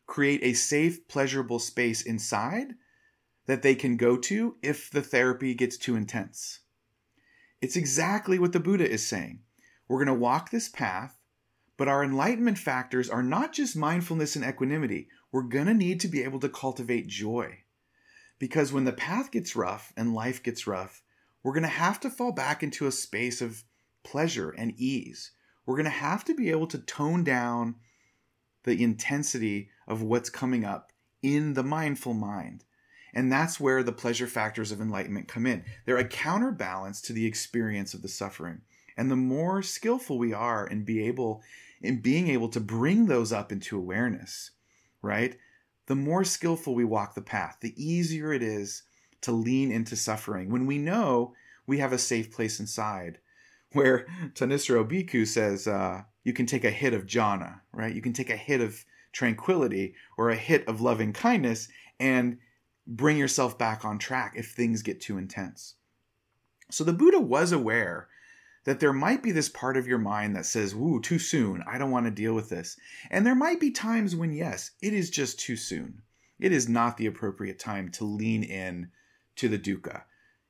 create 0.07 0.41
a 0.43 0.55
safe, 0.55 1.07
pleasurable 1.07 1.61
space 1.61 2.03
inside 2.03 2.75
that 3.47 3.63
they 3.63 3.75
can 3.75 3.97
go 3.97 4.17
to 4.17 4.57
if 4.63 4.91
the 4.91 5.03
therapy 5.03 5.55
gets 5.55 5.79
too 5.79 5.95
intense. 5.95 6.61
It's 7.61 7.77
exactly 7.77 8.39
what 8.39 8.53
the 8.53 8.61
Buddha 8.61 8.91
is 8.91 9.07
saying. 9.07 9.41
We're 9.87 10.05
going 10.05 10.19
to 10.19 10.23
walk 10.23 10.51
this 10.51 10.69
path 10.69 11.21
but 11.81 11.89
our 11.89 12.05
enlightenment 12.05 12.59
factors 12.59 13.09
are 13.09 13.23
not 13.23 13.55
just 13.55 13.75
mindfulness 13.75 14.37
and 14.37 14.45
equanimity. 14.45 15.09
We're 15.33 15.45
going 15.45 15.65
to 15.65 15.73
need 15.73 15.99
to 16.01 16.09
be 16.09 16.23
able 16.25 16.39
to 16.41 16.49
cultivate 16.51 17.07
joy. 17.07 17.61
Because 18.39 18.71
when 18.71 18.85
the 18.85 18.93
path 18.93 19.31
gets 19.31 19.57
rough 19.57 19.91
and 19.97 20.13
life 20.13 20.43
gets 20.43 20.67
rough, 20.67 21.03
we're 21.43 21.53
going 21.53 21.63
to 21.63 21.69
have 21.69 22.01
to 22.01 22.11
fall 22.11 22.33
back 22.33 22.63
into 22.63 22.87
a 22.87 22.93
space 22.93 23.41
of 23.41 23.65
pleasure 24.05 24.51
and 24.51 24.73
ease. 24.77 25.33
We're 25.67 25.77
going 25.77 25.85
to 25.85 25.91
have 25.91 26.25
to 26.25 26.35
be 26.35 26.51
able 26.51 26.67
to 26.69 26.79
tone 26.79 27.25
down 27.25 27.77
the 28.65 28.83
intensity 28.83 29.71
of 29.87 30.03
what's 30.03 30.31
coming 30.31 30.65
up 30.65 30.93
in 31.23 31.55
the 31.55 31.63
mindful 31.63 32.15
mind. 32.15 32.65
And 33.13 33.31
that's 33.33 33.59
where 33.59 33.83
the 33.83 33.93
pleasure 33.93 34.27
factors 34.27 34.71
of 34.71 34.81
enlightenment 34.81 35.29
come 35.29 35.47
in. 35.47 35.65
They're 35.85 35.97
a 35.97 36.05
counterbalance 36.07 37.01
to 37.03 37.13
the 37.13 37.27
experience 37.27 37.95
of 37.95 38.03
the 38.03 38.09
suffering. 38.09 38.61
And 38.97 39.11
the 39.11 39.17
more 39.17 39.63
skillful 39.63 40.19
we 40.19 40.33
are 40.33 40.67
in 40.67 40.85
be 40.85 41.07
able 41.07 41.43
in 41.81 42.01
being 42.01 42.29
able 42.29 42.51
to 42.51 42.61
bring 42.61 43.07
those 43.07 43.33
up 43.33 43.51
into 43.51 43.77
awareness, 43.77 44.51
right? 45.01 45.39
The 45.87 45.95
more 45.95 46.25
skillful 46.25 46.75
we 46.75 46.85
walk 46.85 47.15
the 47.15 47.23
path, 47.23 47.57
the 47.61 47.75
easier 47.83 48.33
it 48.33 48.43
is 48.43 48.83
to 49.23 49.33
lean 49.33 49.71
into 49.71 49.97
suffering 49.97 50.51
when 50.51 50.67
we 50.67 50.79
know 50.79 51.35
we 51.67 51.79
have 51.79 51.93
a 51.93 51.99
safe 51.99 52.33
place 52.33 52.61
inside. 52.61 53.19
Where 53.73 54.07
Thanissaro 54.35 54.85
Bhikkhu 54.85 55.27
says, 55.27 55.69
uh, 55.69 56.03
you 56.25 56.33
can 56.33 56.47
take 56.47 56.65
a 56.65 56.71
hit 56.71 56.93
of 56.93 57.07
jhana, 57.07 57.61
right? 57.73 57.95
You 57.95 58.03
can 58.03 58.13
take 58.13 58.31
a 58.31 58.37
hit 58.37 58.61
of 58.61 58.85
tranquility 59.13 59.95
or 60.19 60.31
a 60.31 60.37
hit 60.37 60.67
of 60.67 60.81
loving 60.81 61.13
kindness 61.13 61.69
and 61.99 62.39
bring 62.87 63.17
yourself 63.17 63.57
back 63.59 63.85
on 63.85 63.99
track 63.99 64.35
if 64.37 64.51
things 64.51 64.83
get 64.83 65.01
too 65.01 65.19
intense. 65.19 65.77
So 66.71 66.85
the 66.85 66.93
Buddha 66.93 67.21
was 67.21 67.53
aware 67.53 68.09
that 68.65 68.81
there 68.81 68.93
might 68.93 69.23
be 69.23 69.33
this 69.33 69.49
part 69.49 69.77
of 69.77 69.87
your 69.87 69.99
mind 69.99 70.37
that 70.37 70.47
says, 70.47 70.75
Woo, 70.75 71.01
too 71.01 71.19
soon. 71.19 71.63
I 71.67 71.79
don't 71.79 71.91
want 71.91 72.07
to 72.07 72.11
deal 72.11 72.35
with 72.35 72.49
this. 72.49 72.77
And 73.11 73.27
there 73.27 73.35
might 73.35 73.61
be 73.61 73.71
times 73.71 74.15
when, 74.15 74.33
yes, 74.33 74.73
it 74.83 74.93
is 74.93 75.11
just 75.11 75.41
too 75.41 75.57
soon. 75.57 76.03
It 76.39 76.53
is 76.53 76.69
not 76.69 76.97
the 76.97 77.07
appropriate 77.07 77.59
time 77.59 77.91
to 77.93 78.05
lean 78.05 78.43
in 78.43 78.91
to 79.37 79.49
the 79.49 79.59
dukkha. 79.59 80.03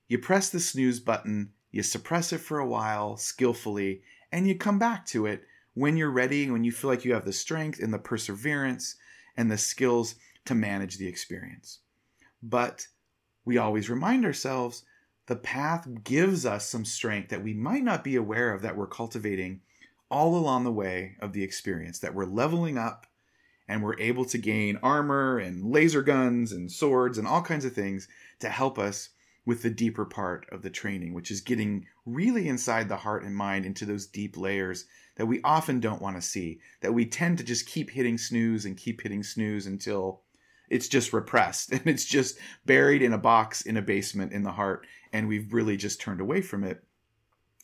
You 0.09 0.19
press 0.19 0.49
the 0.51 0.61
snooze 0.61 1.01
button, 1.01 1.53
you 1.71 1.83
suppress 1.83 2.33
it 2.33 2.39
for 2.39 2.59
a 2.59 2.67
while 2.67 3.17
skillfully, 3.17 4.03
and 4.33 4.47
you 4.47 4.57
come 4.57 4.79
back 4.79 5.07
to 5.07 5.27
it 5.27 5.45
when 5.75 5.97
you're 5.97 6.11
ready, 6.11 6.51
when 6.51 6.65
you 6.65 6.73
feel 6.73 6.91
like 6.91 7.05
you 7.05 7.15
have 7.15 7.25
the 7.25 7.33
strength 7.33 7.81
and 7.81 7.93
the 7.93 7.99
perseverance 7.99 8.97
and 9.37 9.51
the 9.51 9.59
skills 9.59 10.17
to 10.45 10.55
manage 10.55 10.99
the 10.99 11.07
experience. 11.07 11.79
But 12.43 12.87
we 13.45 13.59
always 13.59 13.89
remind 13.89 14.25
ourselves 14.25 14.85
the 15.27 15.37
path 15.37 15.87
gives 16.03 16.45
us 16.45 16.69
some 16.69 16.85
strength 16.85 17.29
that 17.29 17.43
we 17.43 17.55
might 17.55 17.85
not 17.85 18.03
be 18.03 18.17
aware 18.17 18.53
of 18.53 18.63
that 18.63 18.77
we're 18.77 18.87
cultivating 18.87 19.61
all 20.11 20.35
along 20.37 20.65
the 20.65 20.73
way 20.73 21.17
of 21.21 21.33
the 21.33 21.45
experience, 21.45 22.01
that 22.01 22.15
we're 22.15 22.25
leveling 22.25 22.77
up 22.77 23.07
and 23.71 23.85
we're 23.85 23.99
able 24.01 24.25
to 24.25 24.37
gain 24.37 24.81
armor 24.83 25.39
and 25.39 25.65
laser 25.65 26.03
guns 26.03 26.51
and 26.51 26.73
swords 26.73 27.19
and 27.19 27.27
all 27.29 27.41
kinds 27.41 27.65
of 27.65 27.73
things 27.73 28.09
to 28.41 28.49
help 28.49 28.81
us 28.81 29.11
with 29.47 29.63
the 29.63 29.71
deeper 29.71 30.05
part 30.05 30.45
of 30.51 30.63
the 30.63 30.71
training, 30.71 31.15
which 31.15 31.31
is 31.31 31.41
getting 31.41 31.87
really 32.05 32.49
inside 32.49 32.89
the 32.89 32.97
heart 32.97 33.23
and 33.23 33.35
mind 33.35 33.65
into 33.65 33.85
those 33.87 34.09
deep 34.09 34.37
layers 34.37 34.87
that 35.15 35.27
we 35.27 35.41
often 35.45 35.79
don't 35.79 36.03
want 36.03 36.17
to 36.17 36.23
see, 36.23 36.59
that 36.81 36.93
we 36.93 37.07
tend 37.07 37.39
to 37.39 37.45
just 37.45 37.65
keep 37.65 37.91
hitting 37.91 38.19
snooze 38.19 38.65
and 38.65 38.77
keep 38.77 39.03
hitting 39.03 39.23
snooze 39.23 39.67
until 39.67 40.23
it's 40.69 40.89
just 40.89 41.13
repressed 41.13 41.71
and 41.73 41.87
it's 41.87 42.05
just 42.05 42.39
buried 42.67 43.03
in 43.03 43.13
a 43.13 43.19
box 43.19 43.63
in 43.63 43.77
a 43.77 43.83
basement 43.83 44.33
in 44.33 44.43
the 44.43 44.51
heart 44.51 44.85
and 45.13 45.29
we've 45.29 45.53
really 45.55 45.77
just 45.77 46.01
turned 46.01 46.21
away 46.21 46.41
from 46.41 46.65
it. 46.65 46.83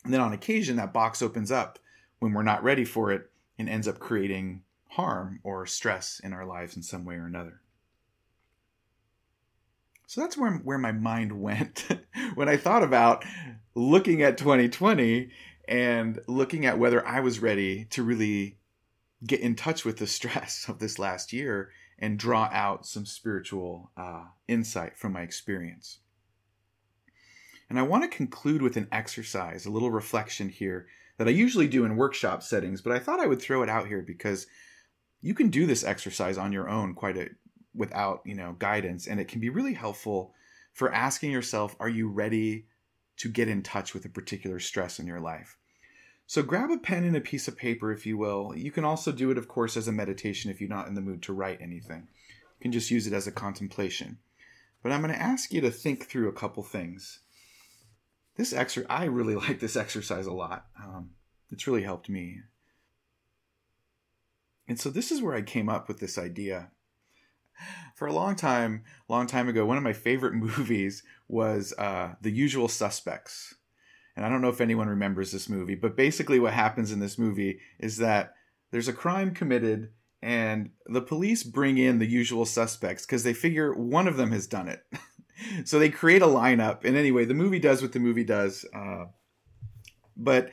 And 0.05 0.13
then 0.13 0.21
on 0.21 0.31
occasion, 0.31 0.77
that 0.77 0.93
box 0.93 1.21
opens 1.21 1.51
up 1.51 1.79
when 2.19 2.31
we're 2.31 2.43
not 2.43 2.63
ready 2.63 2.85
for 2.85 3.11
it 3.11 3.29
and 3.59 3.67
ends 3.67 3.89
up 3.89 3.99
creating 3.99 4.61
harm 4.89 5.39
or 5.43 5.65
stress 5.65 6.19
in 6.23 6.33
our 6.33 6.45
lives 6.45 6.75
in 6.75 6.83
some 6.83 7.05
way 7.05 7.15
or 7.15 7.25
another. 7.25 7.61
So 10.07 10.21
that's 10.21 10.37
where, 10.37 10.53
where 10.53 10.77
my 10.77 10.91
mind 10.91 11.31
went 11.41 11.85
when 12.35 12.49
I 12.49 12.57
thought 12.57 12.83
about 12.83 13.25
looking 13.75 14.21
at 14.21 14.37
2020 14.37 15.29
and 15.67 16.19
looking 16.27 16.65
at 16.65 16.79
whether 16.79 17.05
I 17.05 17.19
was 17.19 17.39
ready 17.39 17.85
to 17.85 18.03
really 18.03 18.57
get 19.25 19.41
in 19.41 19.55
touch 19.55 19.83
with 19.83 19.97
the 19.97 20.07
stress 20.07 20.65
of 20.69 20.79
this 20.79 20.97
last 20.97 21.33
year 21.33 21.71
and 21.99 22.19
draw 22.19 22.49
out 22.51 22.85
some 22.85 23.05
spiritual 23.05 23.91
uh, 23.97 24.25
insight 24.47 24.97
from 24.97 25.13
my 25.13 25.21
experience. 25.21 25.99
And 27.69 27.77
I 27.77 27.81
want 27.81 28.03
to 28.03 28.17
conclude 28.17 28.61
with 28.61 28.77
an 28.77 28.87
exercise, 28.91 29.65
a 29.65 29.71
little 29.71 29.91
reflection 29.91 30.49
here 30.49 30.87
that 31.17 31.27
I 31.27 31.31
usually 31.31 31.67
do 31.67 31.83
in 31.83 31.97
workshop 31.97 32.43
settings, 32.43 32.81
but 32.81 32.93
I 32.93 32.99
thought 32.99 33.19
I 33.19 33.27
would 33.27 33.41
throw 33.41 33.63
it 33.63 33.69
out 33.69 33.87
here 33.87 34.01
because 34.01 34.47
you 35.21 35.33
can 35.33 35.49
do 35.49 35.65
this 35.65 35.83
exercise 35.83 36.37
on 36.37 36.51
your 36.51 36.69
own 36.69 36.93
quite 36.93 37.17
a 37.17 37.29
without, 37.73 38.21
you 38.25 38.35
know, 38.35 38.55
guidance 38.57 39.07
and 39.07 39.19
it 39.19 39.27
can 39.27 39.39
be 39.39 39.49
really 39.49 39.73
helpful 39.73 40.33
for 40.73 40.91
asking 40.91 41.31
yourself 41.31 41.75
are 41.79 41.89
you 41.89 42.09
ready 42.09 42.65
to 43.17 43.29
get 43.29 43.47
in 43.47 43.61
touch 43.61 43.93
with 43.93 44.05
a 44.05 44.09
particular 44.09 44.59
stress 44.59 44.99
in 44.99 45.07
your 45.07 45.19
life? 45.19 45.57
So 46.25 46.43
grab 46.43 46.71
a 46.71 46.77
pen 46.77 47.03
and 47.03 47.15
a 47.15 47.21
piece 47.21 47.47
of 47.47 47.57
paper 47.57 47.91
if 47.91 48.05
you 48.05 48.17
will. 48.17 48.53
You 48.55 48.71
can 48.71 48.83
also 48.83 49.11
do 49.11 49.31
it 49.31 49.37
of 49.37 49.47
course 49.47 49.77
as 49.77 49.87
a 49.87 49.91
meditation 49.91 50.51
if 50.51 50.59
you're 50.59 50.69
not 50.69 50.87
in 50.87 50.95
the 50.95 51.01
mood 51.01 51.21
to 51.23 51.33
write 51.33 51.61
anything. 51.61 52.07
You 52.59 52.63
can 52.63 52.71
just 52.71 52.91
use 52.91 53.07
it 53.07 53.13
as 53.13 53.27
a 53.27 53.31
contemplation. 53.31 54.17
But 54.83 54.91
I'm 54.91 55.01
going 55.01 55.13
to 55.13 55.21
ask 55.21 55.51
you 55.51 55.61
to 55.61 55.71
think 55.71 56.05
through 56.05 56.29
a 56.29 56.33
couple 56.33 56.63
things 56.63 57.19
this 58.37 58.53
exer 58.53 58.85
I 58.89 59.05
really 59.05 59.35
like 59.47 59.59
this 59.59 59.75
exercise 59.75 60.25
a 60.25 60.33
lot. 60.33 60.67
Um, 60.81 61.11
it's 61.51 61.67
really 61.67 61.83
helped 61.83 62.07
me. 62.07 62.41
And 64.67 64.79
so 64.79 64.89
this 64.89 65.11
is 65.11 65.21
where 65.21 65.35
I 65.35 65.41
came 65.41 65.69
up 65.69 65.87
with 65.87 65.99
this 65.99 66.17
idea. 66.17 66.71
For 67.95 68.07
a 68.07 68.13
long 68.13 68.35
time, 68.35 68.83
long 69.09 69.25
time 69.25 69.49
ago, 69.49 69.65
one 69.65 69.77
of 69.77 69.83
my 69.83 69.93
favorite 69.93 70.33
movies 70.35 71.03
was 71.27 71.73
uh, 71.77 72.13
The 72.21 72.31
Usual 72.31 72.67
Suspects. 72.67 73.55
And 74.15 74.25
I 74.25 74.29
don't 74.29 74.41
know 74.41 74.49
if 74.49 74.61
anyone 74.61 74.89
remembers 74.89 75.31
this 75.31 75.47
movie, 75.47 75.75
but 75.75 75.95
basically 75.95 76.39
what 76.39 76.53
happens 76.53 76.91
in 76.91 76.99
this 76.99 77.17
movie 77.17 77.59
is 77.79 77.97
that 77.97 78.33
there's 78.71 78.87
a 78.87 78.93
crime 78.93 79.33
committed 79.33 79.89
and 80.21 80.71
the 80.87 81.01
police 81.01 81.43
bring 81.43 81.77
in 81.77 81.99
the 81.99 82.07
usual 82.07 82.45
suspects 82.45 83.05
because 83.05 83.23
they 83.23 83.33
figure 83.33 83.73
one 83.73 84.07
of 84.07 84.17
them 84.17 84.31
has 84.31 84.47
done 84.47 84.67
it. 84.67 84.83
so 85.65 85.77
they 85.77 85.89
create 85.89 86.23
a 86.23 86.27
lineup, 86.27 86.83
and 86.83 86.97
anyway, 86.97 87.25
the 87.25 87.35
movie 87.35 87.59
does 87.59 87.81
what 87.81 87.91
the 87.91 87.99
movie 87.99 88.23
does. 88.23 88.65
Uh, 88.73 89.05
but 90.15 90.49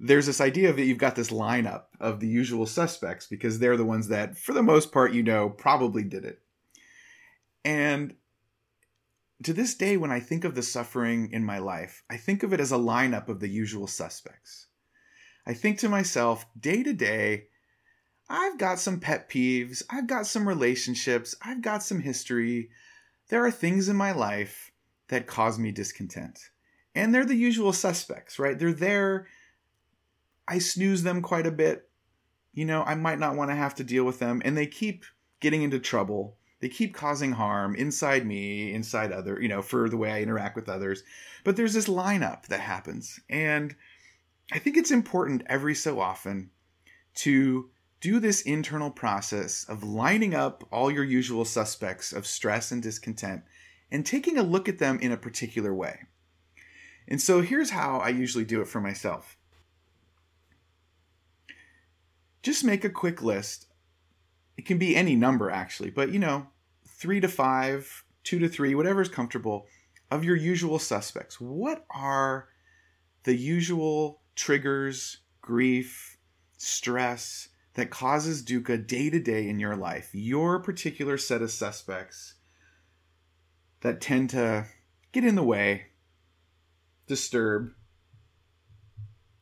there's 0.00 0.26
this 0.26 0.40
idea 0.40 0.72
that 0.72 0.84
you've 0.84 0.98
got 0.98 1.16
this 1.16 1.30
lineup 1.30 1.84
of 2.00 2.20
the 2.20 2.28
usual 2.28 2.66
suspects 2.66 3.26
because 3.26 3.58
they're 3.58 3.76
the 3.76 3.84
ones 3.84 4.08
that, 4.08 4.38
for 4.38 4.52
the 4.52 4.62
most 4.62 4.92
part, 4.92 5.12
you 5.12 5.22
know, 5.22 5.50
probably 5.50 6.04
did 6.04 6.24
it. 6.24 6.40
And 7.64 8.14
to 9.42 9.52
this 9.52 9.74
day, 9.74 9.96
when 9.96 10.10
I 10.10 10.20
think 10.20 10.44
of 10.44 10.54
the 10.54 10.62
suffering 10.62 11.30
in 11.32 11.44
my 11.44 11.58
life, 11.58 12.02
I 12.10 12.16
think 12.16 12.42
of 12.42 12.52
it 12.52 12.60
as 12.60 12.72
a 12.72 12.76
lineup 12.76 13.28
of 13.28 13.40
the 13.40 13.48
usual 13.48 13.86
suspects. 13.86 14.66
I 15.46 15.54
think 15.54 15.78
to 15.78 15.88
myself, 15.88 16.46
day 16.58 16.82
to 16.82 16.92
day, 16.92 17.46
I've 18.28 18.58
got 18.58 18.78
some 18.78 19.00
pet 19.00 19.30
peeves, 19.30 19.82
I've 19.90 20.06
got 20.06 20.26
some 20.26 20.46
relationships, 20.46 21.34
I've 21.42 21.62
got 21.62 21.82
some 21.82 22.00
history, 22.00 22.68
there 23.30 23.44
are 23.44 23.50
things 23.50 23.88
in 23.88 23.96
my 23.96 24.12
life 24.12 24.70
that 25.08 25.26
cause 25.26 25.58
me 25.58 25.72
discontent. 25.72 26.38
And 26.94 27.14
they're 27.14 27.24
the 27.24 27.34
usual 27.34 27.72
suspects, 27.72 28.38
right? 28.38 28.58
They're 28.58 28.72
there. 28.72 29.26
I 30.48 30.58
snooze 30.58 31.02
them 31.02 31.22
quite 31.22 31.46
a 31.46 31.52
bit. 31.52 31.88
You 32.52 32.64
know, 32.64 32.82
I 32.82 32.94
might 32.94 33.18
not 33.18 33.36
want 33.36 33.50
to 33.50 33.56
have 33.56 33.74
to 33.76 33.84
deal 33.84 34.04
with 34.04 34.18
them. 34.18 34.42
And 34.44 34.56
they 34.56 34.66
keep 34.66 35.04
getting 35.40 35.62
into 35.62 35.78
trouble. 35.78 36.38
They 36.60 36.68
keep 36.68 36.94
causing 36.94 37.32
harm 37.32 37.76
inside 37.76 38.26
me, 38.26 38.72
inside 38.72 39.12
other, 39.12 39.40
you 39.40 39.48
know, 39.48 39.62
for 39.62 39.88
the 39.88 39.96
way 39.96 40.10
I 40.10 40.22
interact 40.22 40.56
with 40.56 40.68
others. 40.68 41.04
But 41.44 41.56
there's 41.56 41.74
this 41.74 41.88
lineup 41.88 42.46
that 42.46 42.60
happens. 42.60 43.20
And 43.28 43.76
I 44.50 44.58
think 44.58 44.76
it's 44.76 44.90
important 44.90 45.42
every 45.46 45.74
so 45.74 46.00
often 46.00 46.50
to 47.16 47.70
do 48.00 48.20
this 48.20 48.42
internal 48.42 48.90
process 48.90 49.64
of 49.68 49.82
lining 49.82 50.34
up 50.34 50.66
all 50.72 50.90
your 50.90 51.04
usual 51.04 51.44
suspects 51.44 52.12
of 52.12 52.26
stress 52.26 52.70
and 52.72 52.82
discontent 52.82 53.42
and 53.90 54.04
taking 54.04 54.38
a 54.38 54.42
look 54.42 54.68
at 54.68 54.78
them 54.78 54.98
in 55.00 55.12
a 55.12 55.16
particular 55.16 55.74
way. 55.74 56.00
And 57.08 57.20
so 57.20 57.40
here's 57.40 57.70
how 57.70 57.98
I 57.98 58.10
usually 58.10 58.44
do 58.44 58.60
it 58.60 58.68
for 58.68 58.80
myself. 58.80 59.37
Just 62.48 62.64
make 62.64 62.82
a 62.82 62.88
quick 62.88 63.22
list. 63.22 63.66
It 64.56 64.64
can 64.64 64.78
be 64.78 64.96
any 64.96 65.14
number 65.14 65.50
actually, 65.50 65.90
but 65.90 66.12
you 66.12 66.18
know, 66.18 66.46
three 66.86 67.20
to 67.20 67.28
five, 67.28 68.06
two 68.24 68.38
to 68.38 68.48
three, 68.48 68.74
whatever 68.74 69.02
is 69.02 69.10
comfortable, 69.10 69.66
of 70.10 70.24
your 70.24 70.34
usual 70.34 70.78
suspects. 70.78 71.38
What 71.38 71.84
are 71.94 72.48
the 73.24 73.34
usual 73.34 74.22
triggers, 74.34 75.18
grief, 75.42 76.16
stress, 76.56 77.50
that 77.74 77.90
causes 77.90 78.42
dukkha 78.42 78.86
day 78.86 79.10
to 79.10 79.20
day 79.20 79.46
in 79.46 79.58
your 79.58 79.76
life, 79.76 80.08
your 80.14 80.58
particular 80.58 81.18
set 81.18 81.42
of 81.42 81.50
suspects 81.50 82.32
that 83.82 84.00
tend 84.00 84.30
to 84.30 84.64
get 85.12 85.22
in 85.22 85.34
the 85.34 85.44
way, 85.44 85.88
disturb. 87.06 87.72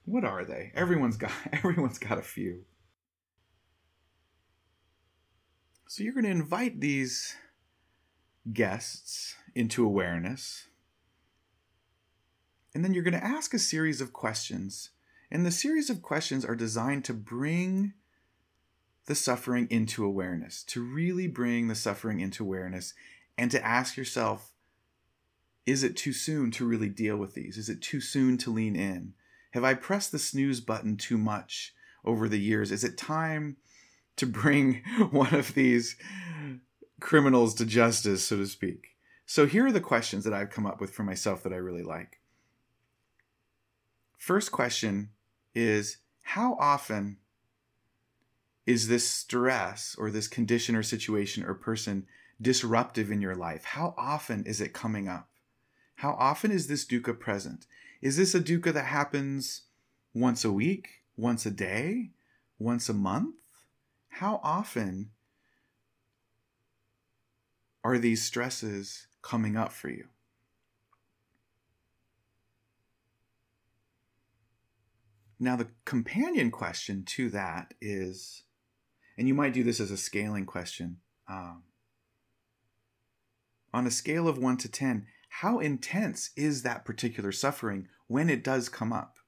What 0.06 0.24
are 0.24 0.44
they? 0.44 0.72
Everyone's 0.74 1.16
got 1.16 1.30
everyone's 1.52 2.00
got 2.00 2.18
a 2.18 2.22
few. 2.22 2.64
So 5.86 6.02
you're 6.02 6.12
going 6.12 6.24
to 6.24 6.30
invite 6.30 6.80
these 6.80 7.36
guests 8.52 9.36
into 9.54 9.84
awareness. 9.84 10.66
And 12.74 12.84
then 12.84 12.92
you're 12.92 13.04
going 13.04 13.14
to 13.14 13.24
ask 13.24 13.54
a 13.54 13.58
series 13.58 14.00
of 14.00 14.12
questions. 14.12 14.90
And 15.30 15.46
the 15.46 15.50
series 15.50 15.88
of 15.88 16.02
questions 16.02 16.44
are 16.44 16.56
designed 16.56 17.04
to 17.04 17.14
bring 17.14 17.94
the 19.06 19.14
suffering 19.14 19.68
into 19.70 20.04
awareness, 20.04 20.64
to 20.64 20.82
really 20.82 21.28
bring 21.28 21.68
the 21.68 21.74
suffering 21.74 22.20
into 22.20 22.42
awareness, 22.42 22.92
and 23.38 23.50
to 23.52 23.64
ask 23.64 23.96
yourself 23.96 24.52
is 25.64 25.82
it 25.82 25.96
too 25.96 26.12
soon 26.12 26.52
to 26.52 26.66
really 26.66 26.88
deal 26.88 27.16
with 27.16 27.34
these? 27.34 27.58
Is 27.58 27.68
it 27.68 27.82
too 27.82 28.00
soon 28.00 28.38
to 28.38 28.52
lean 28.52 28.76
in? 28.76 29.14
Have 29.50 29.64
I 29.64 29.74
pressed 29.74 30.12
the 30.12 30.18
snooze 30.18 30.60
button 30.60 30.96
too 30.96 31.18
much 31.18 31.74
over 32.04 32.28
the 32.28 32.38
years? 32.38 32.70
Is 32.70 32.84
it 32.84 32.96
time 32.96 33.56
to 34.16 34.26
bring 34.26 34.82
one 35.10 35.34
of 35.34 35.54
these 35.54 35.96
criminals 37.00 37.54
to 37.54 37.66
justice, 37.66 38.24
so 38.24 38.36
to 38.36 38.46
speak? 38.46 38.96
So 39.26 39.46
here 39.46 39.66
are 39.66 39.72
the 39.72 39.80
questions 39.80 40.24
that 40.24 40.32
I've 40.32 40.50
come 40.50 40.66
up 40.66 40.80
with 40.80 40.90
for 40.90 41.02
myself 41.02 41.42
that 41.42 41.52
I 41.52 41.56
really 41.56 41.82
like. 41.82 42.20
First 44.16 44.52
question 44.52 45.10
is 45.54 45.98
How 46.22 46.56
often 46.60 47.18
is 48.66 48.88
this 48.88 49.08
stress 49.08 49.94
or 49.98 50.10
this 50.10 50.28
condition 50.28 50.74
or 50.74 50.82
situation 50.82 51.44
or 51.44 51.54
person 51.54 52.06
disruptive 52.40 53.10
in 53.10 53.20
your 53.20 53.34
life? 53.34 53.64
How 53.64 53.94
often 53.96 54.44
is 54.44 54.60
it 54.60 54.72
coming 54.72 55.08
up? 55.08 55.28
How 55.96 56.12
often 56.12 56.50
is 56.50 56.66
this 56.66 56.84
dukkha 56.84 57.18
present? 57.18 57.66
Is 58.02 58.16
this 58.16 58.34
a 58.34 58.40
dukkha 58.40 58.72
that 58.74 58.84
happens 58.84 59.62
once 60.12 60.44
a 60.44 60.52
week, 60.52 60.88
once 61.16 61.46
a 61.46 61.50
day, 61.50 62.10
once 62.58 62.88
a 62.88 62.94
month? 62.94 63.34
How 64.16 64.40
often 64.42 65.10
are 67.84 67.98
these 67.98 68.22
stresses 68.22 69.08
coming 69.20 69.56
up 69.56 69.72
for 69.72 69.90
you? 69.90 70.06
Now, 75.38 75.56
the 75.56 75.68
companion 75.84 76.50
question 76.50 77.04
to 77.04 77.28
that 77.28 77.74
is 77.78 78.44
and 79.18 79.28
you 79.28 79.34
might 79.34 79.52
do 79.52 79.62
this 79.62 79.80
as 79.80 79.90
a 79.90 79.96
scaling 79.96 80.46
question. 80.46 80.98
Um, 81.28 81.64
on 83.72 83.86
a 83.86 83.90
scale 83.90 84.28
of 84.28 84.38
1 84.38 84.56
to 84.58 84.68
10, 84.70 85.06
how 85.28 85.58
intense 85.58 86.30
is 86.36 86.62
that 86.62 86.84
particular 86.86 87.32
suffering 87.32 87.88
when 88.06 88.30
it 88.30 88.44
does 88.44 88.70
come 88.70 88.92
up? 88.92 89.18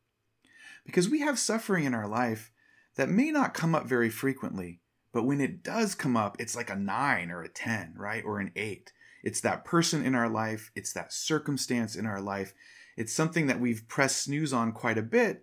Because 0.86 1.08
we 1.10 1.20
have 1.20 1.38
suffering 1.38 1.84
in 1.84 1.94
our 1.94 2.08
life 2.08 2.52
that 2.96 3.08
may 3.08 3.30
not 3.30 3.54
come 3.54 3.74
up 3.74 3.86
very 3.86 4.10
frequently, 4.10 4.80
but 5.12 5.24
when 5.24 5.40
it 5.40 5.62
does 5.62 5.94
come 5.94 6.16
up, 6.16 6.36
it's 6.38 6.56
like 6.56 6.70
a 6.70 6.76
9 6.76 7.30
or 7.30 7.42
a 7.42 7.48
10, 7.48 7.94
right? 7.96 8.24
Or 8.24 8.40
an 8.40 8.52
8. 8.54 8.92
It's 9.22 9.40
that 9.40 9.64
person 9.64 10.04
in 10.04 10.14
our 10.14 10.28
life, 10.28 10.70
it's 10.74 10.92
that 10.92 11.12
circumstance 11.12 11.96
in 11.96 12.06
our 12.06 12.20
life. 12.20 12.54
It's 12.96 13.12
something 13.12 13.46
that 13.46 13.60
we've 13.60 13.86
pressed 13.88 14.22
snooze 14.22 14.52
on 14.52 14.72
quite 14.72 14.98
a 14.98 15.02
bit, 15.02 15.42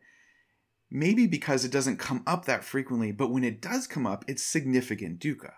maybe 0.90 1.28
because 1.28 1.66
it 1.66 1.72
doesn't 1.72 1.98
come 1.98 2.24
up 2.28 2.46
that 2.46 2.64
frequently, 2.64 3.12
but 3.12 3.32
when 3.32 3.44
it 3.44 3.62
does 3.62 3.88
come 3.88 4.06
up, 4.06 4.24
it's 4.28 4.44
significant 4.44 5.20
dukkha. 5.20 5.54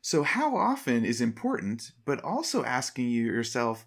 So, 0.00 0.22
how 0.22 0.56
often 0.56 1.04
is 1.04 1.20
important, 1.20 1.92
but 2.04 2.22
also 2.22 2.64
asking 2.64 3.08
you 3.08 3.24
yourself, 3.24 3.84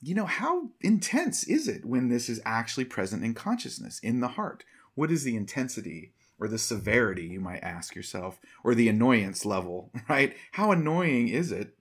you 0.00 0.14
know, 0.14 0.26
how 0.26 0.70
intense 0.80 1.44
is 1.44 1.68
it 1.68 1.84
when 1.84 2.08
this 2.08 2.28
is 2.28 2.40
actually 2.44 2.84
present 2.84 3.24
in 3.24 3.32
consciousness, 3.32 3.98
in 4.00 4.20
the 4.20 4.28
heart? 4.28 4.64
What 4.94 5.10
is 5.10 5.24
the 5.24 5.36
intensity 5.36 6.14
or 6.38 6.48
the 6.48 6.58
severity, 6.58 7.24
you 7.24 7.40
might 7.40 7.62
ask 7.62 7.94
yourself, 7.94 8.38
or 8.62 8.74
the 8.74 8.88
annoyance 8.88 9.44
level, 9.44 9.90
right? 10.08 10.36
How 10.52 10.70
annoying 10.70 11.28
is 11.28 11.52
it? 11.52 11.76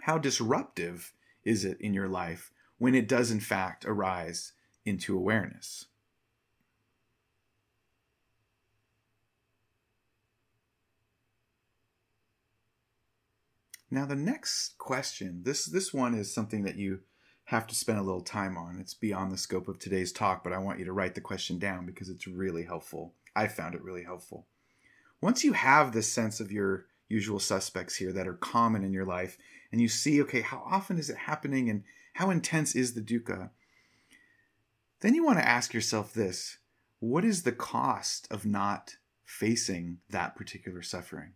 How 0.00 0.18
disruptive 0.18 1.12
is 1.44 1.64
it 1.64 1.80
in 1.80 1.94
your 1.94 2.08
life 2.08 2.50
when 2.78 2.94
it 2.94 3.08
does, 3.08 3.30
in 3.30 3.40
fact, 3.40 3.84
arise 3.84 4.52
into 4.84 5.16
awareness? 5.16 5.86
Now 13.90 14.06
the 14.06 14.14
next 14.14 14.78
question, 14.78 15.42
this 15.42 15.66
this 15.66 15.92
one 15.92 16.14
is 16.14 16.32
something 16.32 16.62
that 16.62 16.76
you 16.76 17.00
have 17.44 17.66
to 17.66 17.74
spend 17.74 17.98
a 17.98 18.02
little 18.02 18.22
time 18.22 18.56
on. 18.56 18.78
It's 18.78 18.94
beyond 18.94 19.32
the 19.32 19.36
scope 19.36 19.66
of 19.66 19.80
today's 19.80 20.12
talk, 20.12 20.44
but 20.44 20.52
I 20.52 20.58
want 20.58 20.78
you 20.78 20.84
to 20.84 20.92
write 20.92 21.16
the 21.16 21.20
question 21.20 21.58
down 21.58 21.86
because 21.86 22.08
it's 22.08 22.28
really 22.28 22.62
helpful 22.62 23.14
I 23.34 23.48
found 23.48 23.74
it 23.74 23.82
really 23.82 24.04
helpful. 24.04 24.46
Once 25.20 25.44
you 25.44 25.52
have 25.52 25.92
this 25.92 26.10
sense 26.10 26.40
of 26.40 26.50
your 26.50 26.86
usual 27.08 27.38
suspects 27.38 27.96
here 27.96 28.12
that 28.12 28.28
are 28.28 28.34
common 28.34 28.84
in 28.84 28.92
your 28.92 29.04
life, 29.04 29.36
and 29.72 29.80
you 29.80 29.88
see, 29.88 30.20
okay, 30.22 30.40
how 30.40 30.62
often 30.64 30.98
is 30.98 31.10
it 31.10 31.16
happening 31.16 31.68
and 31.68 31.84
how 32.14 32.30
intense 32.30 32.74
is 32.74 32.94
the 32.94 33.00
dukkha? 33.00 33.50
Then 35.00 35.14
you 35.14 35.24
want 35.24 35.38
to 35.38 35.48
ask 35.48 35.72
yourself 35.72 36.12
this 36.12 36.58
what 36.98 37.24
is 37.24 37.42
the 37.42 37.52
cost 37.52 38.28
of 38.30 38.44
not 38.44 38.96
facing 39.24 39.98
that 40.10 40.36
particular 40.36 40.82
suffering? 40.82 41.32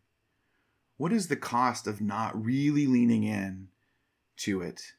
What 0.97 1.13
is 1.13 1.29
the 1.29 1.37
cost 1.37 1.87
of 1.87 2.01
not 2.01 2.43
really 2.43 2.87
leaning 2.87 3.25
in 3.25 3.69
to 4.39 4.61
it? 4.61 4.93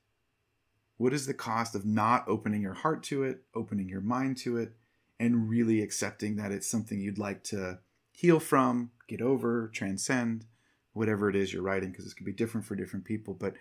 What 0.98 1.14
is 1.14 1.28
the 1.28 1.34
cost 1.34 1.76
of 1.76 1.86
not 1.86 2.28
opening 2.28 2.62
your 2.62 2.74
heart 2.74 3.04
to 3.04 3.24
it, 3.24 3.44
opening 3.54 3.90
your 3.90 4.02
mind 4.02 4.38
to 4.38 4.58
it, 4.58 4.74
and 5.20 5.50
really 5.50 5.82
accepting 5.82 6.36
that 6.36 6.52
it's 6.52 6.68
something 6.68 7.00
you'd 7.00 7.18
like 7.18 7.44
to 7.46 7.80
heal 8.12 8.40
from, 8.40 8.92
get 9.08 9.22
over, 9.22 9.70
transcend, 9.74 10.46
whatever 10.94 11.30
it 11.30 11.36
is 11.36 11.54
you're 11.54 11.62
writing, 11.62 11.92
because 11.92 12.06
this 12.06 12.14
could 12.14 12.26
be 12.26 12.34
different 12.34 12.66
for 12.66 12.76
different 12.76 13.06
people. 13.06 13.34
But 13.34 13.54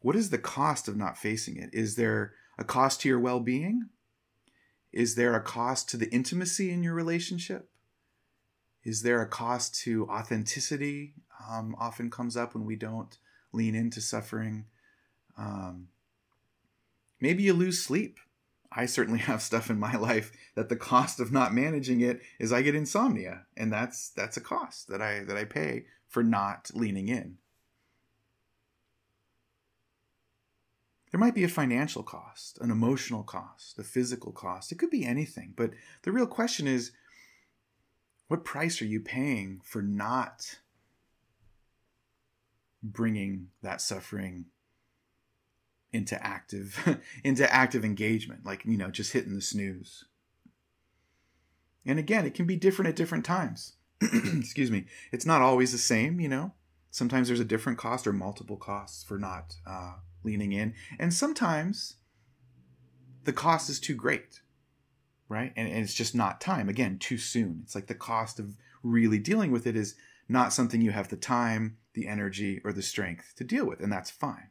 what 0.00 0.16
is 0.16 0.30
the 0.30 0.38
cost 0.38 0.88
of 0.88 0.96
not 0.96 1.18
facing 1.18 1.56
it? 1.56 1.70
Is 1.72 1.96
there 1.96 2.34
a 2.58 2.64
cost 2.64 3.02
to 3.02 3.08
your 3.08 3.20
well 3.20 3.40
being? 3.40 3.88
Is 4.92 5.14
there 5.14 5.34
a 5.34 5.42
cost 5.42 5.88
to 5.90 5.96
the 5.96 6.10
intimacy 6.10 6.70
in 6.70 6.82
your 6.82 6.94
relationship? 6.94 7.70
Is 8.84 9.02
there 9.02 9.22
a 9.22 9.28
cost 9.28 9.74
to 9.82 10.06
authenticity? 10.08 11.14
Um, 11.48 11.74
often 11.78 12.10
comes 12.10 12.36
up 12.36 12.54
when 12.54 12.66
we 12.66 12.76
don't 12.76 13.16
lean 13.52 13.74
into 13.74 14.00
suffering. 14.00 14.66
Um, 15.38 15.88
maybe 17.20 17.42
you 17.42 17.54
lose 17.54 17.82
sleep. 17.82 18.18
I 18.74 18.86
certainly 18.86 19.20
have 19.20 19.42
stuff 19.42 19.70
in 19.70 19.78
my 19.78 19.96
life 19.96 20.32
that 20.54 20.68
the 20.68 20.76
cost 20.76 21.20
of 21.20 21.32
not 21.32 21.54
managing 21.54 22.00
it 22.00 22.20
is 22.38 22.52
I 22.52 22.62
get 22.62 22.74
insomnia, 22.74 23.46
and 23.56 23.72
that's 23.72 24.10
that's 24.10 24.36
a 24.36 24.40
cost 24.40 24.88
that 24.88 25.02
I 25.02 25.24
that 25.24 25.36
I 25.36 25.44
pay 25.44 25.86
for 26.08 26.22
not 26.22 26.70
leaning 26.74 27.08
in. 27.08 27.38
There 31.10 31.20
might 31.20 31.34
be 31.34 31.44
a 31.44 31.48
financial 31.48 32.02
cost, 32.02 32.58
an 32.62 32.70
emotional 32.70 33.22
cost, 33.22 33.78
a 33.78 33.84
physical 33.84 34.32
cost. 34.32 34.72
It 34.72 34.78
could 34.78 34.88
be 34.88 35.04
anything, 35.04 35.52
but 35.54 35.72
the 36.02 36.12
real 36.12 36.26
question 36.26 36.66
is 36.66 36.92
what 38.28 38.44
price 38.44 38.80
are 38.80 38.86
you 38.86 39.00
paying 39.00 39.60
for 39.62 39.82
not 39.82 40.58
bringing 42.82 43.48
that 43.62 43.82
suffering 43.82 44.46
into 45.92 46.20
active 46.24 47.00
into 47.24 47.52
active 47.52 47.84
engagement 47.84 48.44
like 48.44 48.64
you 48.64 48.76
know 48.76 48.90
just 48.90 49.12
hitting 49.12 49.34
the 49.34 49.42
snooze. 49.42 50.04
And 51.84 51.98
again 51.98 52.26
it 52.26 52.34
can 52.34 52.46
be 52.46 52.56
different 52.56 52.88
at 52.88 52.96
different 52.96 53.24
times. 53.24 53.74
Excuse 54.02 54.70
me. 54.70 54.86
It's 55.12 55.26
not 55.26 55.42
always 55.42 55.72
the 55.72 55.78
same 55.78 56.20
you 56.20 56.28
know? 56.28 56.52
Sometimes 56.90 57.28
there's 57.28 57.40
a 57.40 57.44
different 57.44 57.78
cost 57.78 58.06
or 58.06 58.12
multiple 58.12 58.58
costs 58.58 59.02
for 59.02 59.18
not 59.18 59.56
uh, 59.66 59.94
leaning 60.24 60.52
in. 60.52 60.74
And 60.98 61.14
sometimes 61.14 61.96
the 63.24 63.32
cost 63.32 63.70
is 63.70 63.80
too 63.80 63.94
great 63.94 64.40
right? 65.28 65.54
And, 65.56 65.66
and 65.66 65.78
it's 65.78 65.94
just 65.94 66.14
not 66.14 66.42
time. 66.42 66.68
Again 66.68 66.98
too 66.98 67.16
soon. 67.16 67.60
It's 67.64 67.74
like 67.74 67.86
the 67.86 67.94
cost 67.94 68.38
of 68.38 68.54
really 68.82 69.18
dealing 69.18 69.50
with 69.50 69.66
it 69.66 69.74
is 69.74 69.94
not 70.28 70.52
something 70.52 70.80
you 70.80 70.90
have 70.90 71.08
the 71.08 71.16
time 71.16 71.76
the 71.94 72.08
energy 72.08 72.60
or 72.64 72.72
the 72.72 72.82
strength 72.82 73.34
to 73.36 73.44
deal 73.44 73.66
with 73.66 73.80
and 73.80 73.92
that's 73.92 74.10
fine 74.10 74.48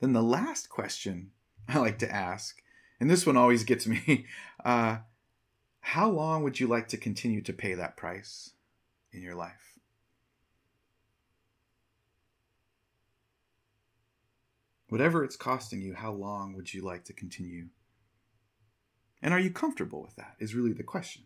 then 0.00 0.12
the 0.12 0.22
last 0.22 0.68
question 0.68 1.30
I 1.68 1.78
like 1.78 1.98
to 1.98 2.12
ask, 2.12 2.60
and 3.00 3.10
this 3.10 3.26
one 3.26 3.36
always 3.36 3.64
gets 3.64 3.86
me, 3.86 4.26
uh, 4.64 4.98
how 5.80 6.10
long 6.10 6.42
would 6.42 6.58
you 6.58 6.66
like 6.66 6.88
to 6.88 6.96
continue 6.96 7.40
to 7.42 7.52
pay 7.52 7.74
that 7.74 7.96
price 7.96 8.52
in 9.12 9.22
your 9.22 9.34
life? 9.34 9.78
Whatever 14.88 15.24
it's 15.24 15.36
costing 15.36 15.82
you, 15.82 15.94
how 15.94 16.12
long 16.12 16.54
would 16.54 16.72
you 16.72 16.82
like 16.82 17.04
to 17.04 17.12
continue? 17.12 17.66
And 19.20 19.34
are 19.34 19.40
you 19.40 19.50
comfortable 19.50 20.02
with 20.02 20.14
that? 20.16 20.36
Is 20.38 20.54
really 20.54 20.72
the 20.72 20.84
question. 20.84 21.24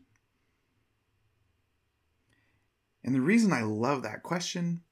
And 3.04 3.14
the 3.14 3.20
reason 3.20 3.52
I 3.52 3.62
love 3.62 4.02
that 4.02 4.22
question 4.22 4.82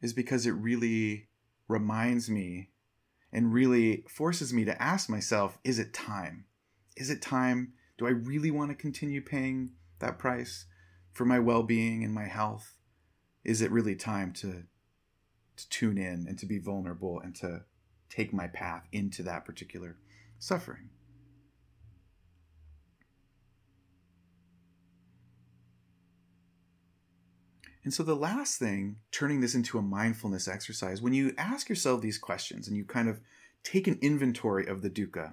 is 0.00 0.12
because 0.12 0.46
it 0.46 0.52
really 0.52 1.28
reminds 1.66 2.28
me 2.28 2.70
and 3.32 3.52
really 3.52 4.04
forces 4.08 4.52
me 4.52 4.64
to 4.64 4.82
ask 4.82 5.08
myself 5.08 5.58
is 5.64 5.78
it 5.78 5.92
time? 5.92 6.46
Is 6.96 7.10
it 7.10 7.22
time? 7.22 7.74
Do 7.96 8.06
I 8.06 8.10
really 8.10 8.50
want 8.50 8.70
to 8.70 8.76
continue 8.76 9.20
paying 9.20 9.72
that 9.98 10.18
price 10.18 10.66
for 11.12 11.24
my 11.24 11.38
well 11.38 11.62
being 11.62 12.04
and 12.04 12.14
my 12.14 12.26
health? 12.26 12.76
Is 13.44 13.62
it 13.62 13.70
really 13.70 13.96
time 13.96 14.32
to, 14.34 14.64
to 15.56 15.68
tune 15.68 15.98
in 15.98 16.26
and 16.28 16.38
to 16.38 16.46
be 16.46 16.58
vulnerable 16.58 17.20
and 17.20 17.34
to 17.36 17.64
take 18.08 18.32
my 18.32 18.46
path 18.46 18.86
into 18.92 19.22
that 19.24 19.44
particular 19.44 19.96
suffering? 20.38 20.90
And 27.88 27.94
so, 27.94 28.02
the 28.02 28.14
last 28.14 28.58
thing, 28.58 28.96
turning 29.10 29.40
this 29.40 29.54
into 29.54 29.78
a 29.78 29.82
mindfulness 29.82 30.46
exercise, 30.46 31.00
when 31.00 31.14
you 31.14 31.32
ask 31.38 31.70
yourself 31.70 32.02
these 32.02 32.18
questions 32.18 32.68
and 32.68 32.76
you 32.76 32.84
kind 32.84 33.08
of 33.08 33.18
take 33.64 33.86
an 33.86 33.98
inventory 34.02 34.66
of 34.66 34.82
the 34.82 34.90
dukkha, 34.90 35.32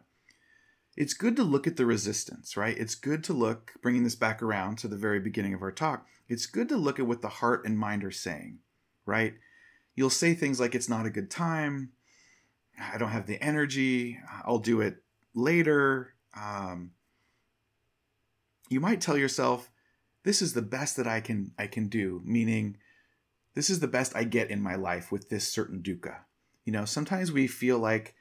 it's 0.95 1.13
good 1.13 1.35
to 1.35 1.43
look 1.43 1.67
at 1.67 1.75
the 1.75 1.85
resistance, 1.85 2.55
right? 2.55 2.77
It's 2.77 2.95
good 2.95 3.25
to 3.25 3.33
look, 3.33 3.73
bringing 3.81 4.05
this 4.05 4.15
back 4.15 4.41
around 4.41 4.77
to 4.77 4.87
the 4.87 4.95
very 4.95 5.19
beginning 5.19 5.53
of 5.53 5.61
our 5.61 5.71
talk, 5.73 6.07
it's 6.29 6.45
good 6.45 6.69
to 6.69 6.77
look 6.77 6.97
at 6.97 7.05
what 7.05 7.21
the 7.21 7.27
heart 7.27 7.65
and 7.65 7.77
mind 7.77 8.05
are 8.05 8.09
saying, 8.09 8.59
right? 9.05 9.33
You'll 9.93 10.09
say 10.09 10.33
things 10.33 10.57
like, 10.57 10.75
it's 10.75 10.87
not 10.87 11.05
a 11.05 11.09
good 11.09 11.29
time, 11.29 11.91
I 12.79 12.97
don't 12.97 13.09
have 13.09 13.27
the 13.27 13.43
energy, 13.43 14.17
I'll 14.45 14.59
do 14.59 14.79
it 14.79 15.03
later. 15.33 16.13
Um, 16.39 16.91
you 18.69 18.79
might 18.79 19.01
tell 19.01 19.17
yourself, 19.17 19.69
this 20.25 20.41
is 20.41 20.53
the 20.53 20.61
best 20.61 20.97
that 20.97 21.07
I 21.07 21.21
can 21.21 21.51
I 21.57 21.67
can 21.67 21.87
do, 21.87 22.21
meaning 22.25 22.77
this 23.53 23.69
is 23.69 23.79
the 23.79 23.87
best 23.87 24.15
I 24.15 24.25
get 24.25 24.51
in 24.51 24.61
my 24.61 24.75
life 24.75 25.11
with 25.11 25.29
this 25.29 25.47
certain 25.47 25.81
dukkha. 25.81 26.17
You 26.65 26.73
know, 26.73 26.83
sometimes 26.83 27.31
we 27.31 27.47
feel 27.47 27.77
like 27.77 28.15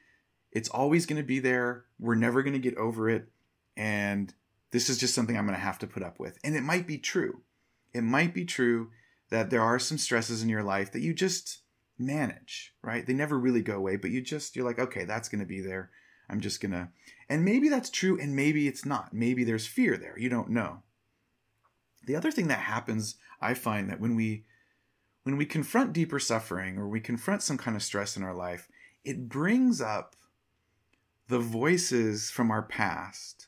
it's 0.52 0.68
always 0.68 1.06
going 1.06 1.20
to 1.20 1.26
be 1.26 1.40
there, 1.40 1.86
we're 1.98 2.14
never 2.14 2.42
going 2.42 2.52
to 2.52 2.60
get 2.60 2.76
over 2.76 3.08
it, 3.08 3.28
and 3.76 4.32
this 4.70 4.88
is 4.88 4.98
just 4.98 5.14
something 5.14 5.36
I'm 5.36 5.46
going 5.46 5.58
to 5.58 5.64
have 5.64 5.78
to 5.80 5.86
put 5.86 6.02
up 6.02 6.20
with. 6.20 6.38
And 6.44 6.54
it 6.54 6.62
might 6.62 6.86
be 6.86 6.98
true. 6.98 7.40
It 7.92 8.02
might 8.02 8.34
be 8.34 8.44
true 8.44 8.90
that 9.30 9.50
there 9.50 9.62
are 9.62 9.78
some 9.78 9.98
stresses 9.98 10.42
in 10.42 10.48
your 10.48 10.62
life 10.62 10.92
that 10.92 11.00
you 11.00 11.14
just 11.14 11.62
manage, 11.98 12.74
right? 12.82 13.06
They 13.06 13.14
never 13.14 13.38
really 13.38 13.62
go 13.62 13.76
away, 13.76 13.96
but 13.96 14.10
you 14.10 14.20
just 14.20 14.54
you're 14.54 14.66
like, 14.66 14.78
okay, 14.78 15.04
that's 15.04 15.28
going 15.28 15.40
to 15.40 15.46
be 15.46 15.60
there. 15.60 15.90
I'm 16.28 16.40
just 16.40 16.60
going 16.60 16.72
to 16.72 16.88
and 17.28 17.44
maybe 17.44 17.68
that's 17.68 17.90
true 17.90 18.20
and 18.20 18.36
maybe 18.36 18.68
it's 18.68 18.84
not. 18.84 19.14
Maybe 19.14 19.42
there's 19.42 19.66
fear 19.66 19.96
there. 19.96 20.18
You 20.18 20.28
don't 20.28 20.50
know. 20.50 20.82
The 22.06 22.16
other 22.16 22.30
thing 22.30 22.48
that 22.48 22.60
happens, 22.60 23.16
I 23.40 23.54
find 23.54 23.88
that 23.90 24.00
when 24.00 24.14
we 24.14 24.44
when 25.24 25.36
we 25.38 25.46
confront 25.46 25.94
deeper 25.94 26.18
suffering 26.18 26.76
or 26.76 26.86
we 26.86 27.00
confront 27.00 27.42
some 27.42 27.56
kind 27.56 27.76
of 27.76 27.82
stress 27.82 28.16
in 28.16 28.22
our 28.22 28.34
life, 28.34 28.68
it 29.04 29.28
brings 29.28 29.80
up 29.80 30.16
the 31.28 31.38
voices 31.38 32.30
from 32.30 32.50
our 32.50 32.62
past 32.62 33.46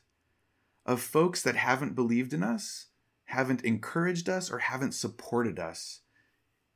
of 0.85 1.01
folks 1.01 1.43
that 1.43 1.55
haven't 1.55 1.95
believed 1.95 2.33
in 2.33 2.41
us, 2.41 2.87
haven't 3.25 3.63
encouraged 3.63 4.27
us, 4.27 4.49
or 4.49 4.57
haven't 4.57 4.93
supported 4.93 5.59
us 5.59 5.99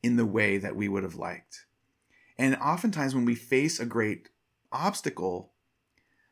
in 0.03 0.17
the 0.17 0.25
way 0.25 0.57
that 0.57 0.75
we 0.75 0.88
would 0.88 1.03
have 1.03 1.15
liked. 1.15 1.65
And 2.38 2.55
oftentimes, 2.57 3.15
when 3.15 3.25
we 3.25 3.36
face 3.36 3.79
a 3.79 3.86
great 3.86 4.29
obstacle, 4.71 5.51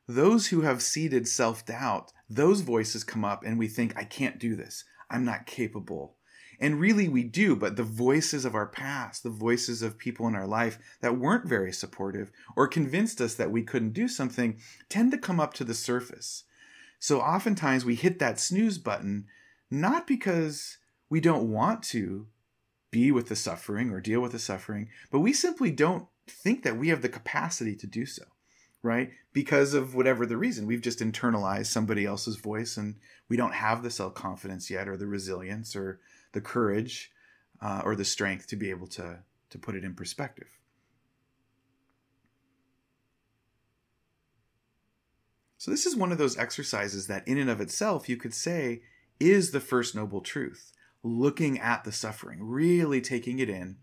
those 0.08 0.48
who 0.48 0.62
have 0.62 0.82
seeded 0.82 1.28
self 1.28 1.66
doubt, 1.66 2.12
those 2.30 2.62
voices 2.62 3.04
come 3.04 3.26
up 3.26 3.44
and 3.44 3.58
we 3.58 3.68
think, 3.68 3.98
I 3.98 4.04
can't 4.04 4.40
do 4.40 4.56
this. 4.56 4.84
I'm 5.10 5.26
not 5.26 5.46
capable. 5.46 6.16
And 6.60 6.80
really, 6.80 7.08
we 7.08 7.24
do, 7.24 7.56
but 7.56 7.78
the 7.78 7.84
voices 7.84 8.44
of 8.44 8.54
our 8.54 8.68
past, 8.68 9.24
the 9.24 9.30
voices 9.30 9.82
of 9.82 9.98
people 9.98 10.28
in 10.28 10.36
our 10.36 10.48
life 10.48 10.78
that 11.00 11.18
weren't 11.18 11.48
very 11.48 11.72
supportive 11.72 12.32
or 12.56 12.68
convinced 12.68 13.22
us 13.22 13.34
that 13.36 13.52
we 13.52 13.64
couldn't 13.64 13.94
do 13.94 14.10
something 14.10 14.60
tend 14.90 15.12
to 15.12 15.18
come 15.18 15.40
up 15.40 15.54
to 15.54 15.64
the 15.64 15.74
surface. 15.74 16.44
So 17.00 17.22
oftentimes 17.22 17.86
we 17.86 17.96
hit 17.96 18.20
that 18.20 18.42
snooze 18.42 18.78
button, 18.78 19.26
not 19.72 20.06
because 20.06 20.78
we 21.10 21.22
don't 21.22 21.50
want 21.50 21.82
to 21.84 22.28
be 22.92 23.12
with 23.12 23.30
the 23.30 23.36
suffering 23.38 23.92
or 23.92 24.02
deal 24.02 24.20
with 24.20 24.34
the 24.34 24.40
suffering, 24.40 24.90
but 25.12 25.20
we 25.20 25.32
simply 25.32 25.72
don't 25.72 26.08
think 26.28 26.64
that 26.64 26.78
we 26.78 26.90
have 26.90 27.02
the 27.02 27.10
capacity 27.10 27.76
to 27.78 27.88
do 27.88 28.06
so 28.06 28.24
right? 28.82 29.12
Because 29.34 29.74
of 29.74 29.96
whatever 29.96 30.26
the 30.26 30.38
reason. 30.38 30.68
We've 30.68 30.82
just 30.82 31.00
internalized 31.00 31.68
somebody 31.68 32.06
else's 32.06 32.38
voice 32.38 32.78
and 32.78 32.96
we 33.28 33.38
don't 33.38 33.54
have 33.54 33.84
the 33.84 33.92
self 33.92 34.14
confidence 34.14 34.70
yet, 34.70 34.88
or 34.88 34.98
the 34.98 35.08
resilience, 35.08 35.76
or 35.76 36.00
the 36.32 36.42
courage, 36.42 37.12
uh, 37.62 37.82
or 37.84 37.96
the 37.96 38.06
strength 38.06 38.48
to 38.48 38.56
be 38.56 38.70
able 38.70 38.88
to, 38.88 39.20
to 39.50 39.58
put 39.58 39.76
it 39.76 39.84
in 39.84 39.96
perspective. 39.96 40.48
So, 45.58 45.72
this 45.72 45.86
is 45.86 45.96
one 45.96 46.12
of 46.14 46.18
those 46.18 46.38
exercises 46.38 47.08
that, 47.08 47.28
in 47.28 47.38
and 47.38 47.50
of 47.50 47.60
itself, 47.60 48.08
you 48.08 48.16
could 48.16 48.34
say 48.34 48.82
is 49.20 49.52
the 49.52 49.60
first 49.60 49.94
noble 49.94 50.22
truth. 50.22 50.72
Looking 51.04 51.60
at 51.60 51.84
the 51.84 51.92
suffering, 51.92 52.40
really 52.42 53.02
taking 53.02 53.40
it 53.40 53.50
in. 53.50 53.78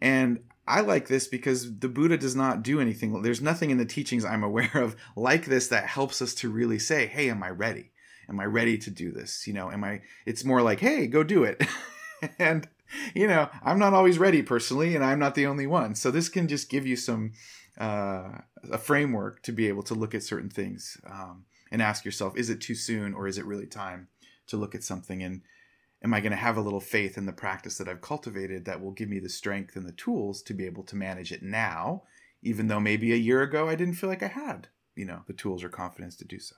And 0.00 0.40
I 0.66 0.80
like 0.80 1.08
this 1.08 1.26
because 1.26 1.78
the 1.78 1.88
Buddha 1.88 2.16
does 2.16 2.36
not 2.36 2.62
do 2.62 2.80
anything. 2.80 3.20
There's 3.22 3.40
nothing 3.40 3.70
in 3.70 3.78
the 3.78 3.84
teachings 3.84 4.24
I'm 4.24 4.44
aware 4.44 4.70
of 4.74 4.96
like 5.16 5.46
this 5.46 5.68
that 5.68 5.86
helps 5.86 6.22
us 6.22 6.34
to 6.36 6.50
really 6.50 6.78
say, 6.78 7.06
hey, 7.06 7.28
am 7.30 7.42
I 7.42 7.50
ready? 7.50 7.90
Am 8.28 8.38
I 8.38 8.44
ready 8.44 8.78
to 8.78 8.90
do 8.90 9.10
this? 9.10 9.46
You 9.46 9.54
know, 9.54 9.70
am 9.70 9.82
I, 9.82 10.02
it's 10.24 10.44
more 10.44 10.62
like, 10.62 10.80
hey, 10.80 11.06
go 11.06 11.24
do 11.24 11.44
it. 11.44 11.64
and, 12.38 12.68
you 13.14 13.26
know, 13.26 13.48
I'm 13.62 13.78
not 13.78 13.94
always 13.94 14.18
ready 14.18 14.42
personally, 14.42 14.94
and 14.94 15.04
I'm 15.04 15.18
not 15.18 15.34
the 15.34 15.46
only 15.46 15.66
one. 15.66 15.94
So 15.94 16.10
this 16.10 16.28
can 16.28 16.46
just 16.46 16.70
give 16.70 16.86
you 16.86 16.94
some 16.94 17.32
uh, 17.78 18.38
a 18.70 18.78
framework 18.78 19.42
to 19.42 19.52
be 19.52 19.68
able 19.68 19.82
to 19.84 19.94
look 19.94 20.14
at 20.14 20.22
certain 20.22 20.50
things 20.50 20.98
um, 21.10 21.44
and 21.70 21.80
ask 21.80 22.04
yourself 22.04 22.36
is 22.36 22.50
it 22.50 22.60
too 22.60 22.74
soon 22.74 23.14
or 23.14 23.26
is 23.26 23.38
it 23.38 23.46
really 23.46 23.66
time 23.66 24.08
to 24.46 24.56
look 24.56 24.74
at 24.74 24.84
something 24.84 25.22
and 25.22 25.40
am 26.02 26.14
i 26.14 26.20
going 26.20 26.32
to 26.32 26.36
have 26.36 26.56
a 26.56 26.62
little 26.62 26.80
faith 26.80 27.16
in 27.16 27.26
the 27.26 27.32
practice 27.32 27.78
that 27.78 27.88
i've 27.88 28.00
cultivated 28.00 28.64
that 28.64 28.80
will 28.80 28.92
give 28.92 29.08
me 29.08 29.18
the 29.18 29.28
strength 29.28 29.76
and 29.76 29.86
the 29.86 29.92
tools 29.92 30.42
to 30.42 30.54
be 30.54 30.66
able 30.66 30.82
to 30.82 30.96
manage 30.96 31.32
it 31.32 31.42
now 31.42 32.02
even 32.42 32.68
though 32.68 32.80
maybe 32.80 33.12
a 33.12 33.16
year 33.16 33.42
ago 33.42 33.68
i 33.68 33.74
didn't 33.74 33.94
feel 33.94 34.10
like 34.10 34.22
i 34.22 34.28
had 34.28 34.68
you 34.94 35.04
know 35.04 35.22
the 35.26 35.32
tools 35.32 35.62
or 35.62 35.68
confidence 35.68 36.16
to 36.16 36.24
do 36.24 36.38
so 36.38 36.56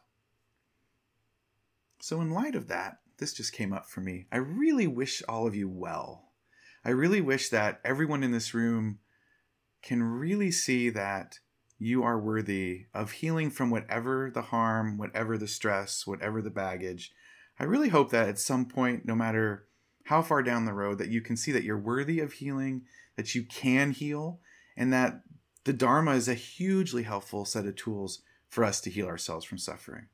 so 2.00 2.20
in 2.20 2.30
light 2.30 2.54
of 2.54 2.68
that 2.68 2.98
this 3.18 3.32
just 3.32 3.52
came 3.52 3.72
up 3.72 3.86
for 3.86 4.00
me 4.00 4.26
i 4.32 4.36
really 4.36 4.86
wish 4.86 5.22
all 5.28 5.46
of 5.46 5.54
you 5.54 5.68
well 5.68 6.32
i 6.84 6.90
really 6.90 7.20
wish 7.20 7.48
that 7.48 7.80
everyone 7.84 8.22
in 8.22 8.32
this 8.32 8.54
room 8.54 8.98
can 9.82 10.02
really 10.02 10.50
see 10.50 10.88
that 10.88 11.38
you 11.78 12.02
are 12.02 12.18
worthy 12.18 12.86
of 12.94 13.12
healing 13.12 13.50
from 13.50 13.70
whatever 13.70 14.30
the 14.32 14.42
harm, 14.42 14.96
whatever 14.96 15.36
the 15.36 15.48
stress, 15.48 16.06
whatever 16.06 16.40
the 16.40 16.50
baggage. 16.50 17.12
I 17.58 17.64
really 17.64 17.88
hope 17.88 18.10
that 18.10 18.28
at 18.28 18.38
some 18.38 18.66
point, 18.66 19.06
no 19.06 19.14
matter 19.14 19.66
how 20.04 20.22
far 20.22 20.42
down 20.42 20.64
the 20.64 20.72
road, 20.72 20.98
that 20.98 21.08
you 21.08 21.20
can 21.20 21.36
see 21.36 21.52
that 21.52 21.64
you're 21.64 21.78
worthy 21.78 22.20
of 22.20 22.34
healing, 22.34 22.82
that 23.16 23.34
you 23.34 23.44
can 23.44 23.92
heal, 23.92 24.40
and 24.76 24.92
that 24.92 25.22
the 25.64 25.72
Dharma 25.72 26.12
is 26.12 26.28
a 26.28 26.34
hugely 26.34 27.04
helpful 27.04 27.44
set 27.44 27.66
of 27.66 27.76
tools 27.76 28.22
for 28.48 28.64
us 28.64 28.80
to 28.82 28.90
heal 28.90 29.06
ourselves 29.06 29.44
from 29.44 29.58
suffering. 29.58 30.06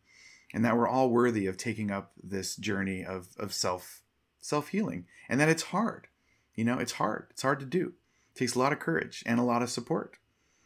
And 0.53 0.65
that 0.65 0.77
we're 0.77 0.89
all 0.89 1.11
worthy 1.11 1.47
of 1.47 1.57
taking 1.57 1.91
up 1.91 2.13
this 2.23 2.57
journey 2.57 3.05
of, 3.05 3.29
of 3.39 3.53
self 3.53 4.03
self 4.41 4.69
healing. 4.69 5.07
And 5.29 5.41
that 5.41 5.49
it's 5.49 5.65
hard. 5.65 6.09
You 6.55 6.65
know, 6.65 6.79
it's 6.79 6.93
hard. 6.93 7.29
It's 7.31 7.43
hard 7.43 7.61
to 7.61 7.67
do. 7.67 7.93
It 8.35 8.39
takes 8.39 8.55
a 8.55 8.59
lot 8.59 8.73
of 8.73 8.81
courage 8.81 9.23
and 9.27 9.39
a 9.39 9.45
lot 9.45 9.63
of 9.63 9.71
support. 9.71 10.17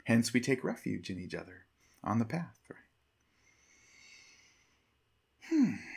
Hence, 0.05 0.33
we 0.33 0.41
take 0.41 0.64
refuge 0.64 1.11
in 1.11 1.18
each 1.18 1.35
other 1.35 1.66
on 2.03 2.18
the 2.18 2.25
path. 2.25 2.59
Right? 2.70 2.79
Hmm. 5.51 5.93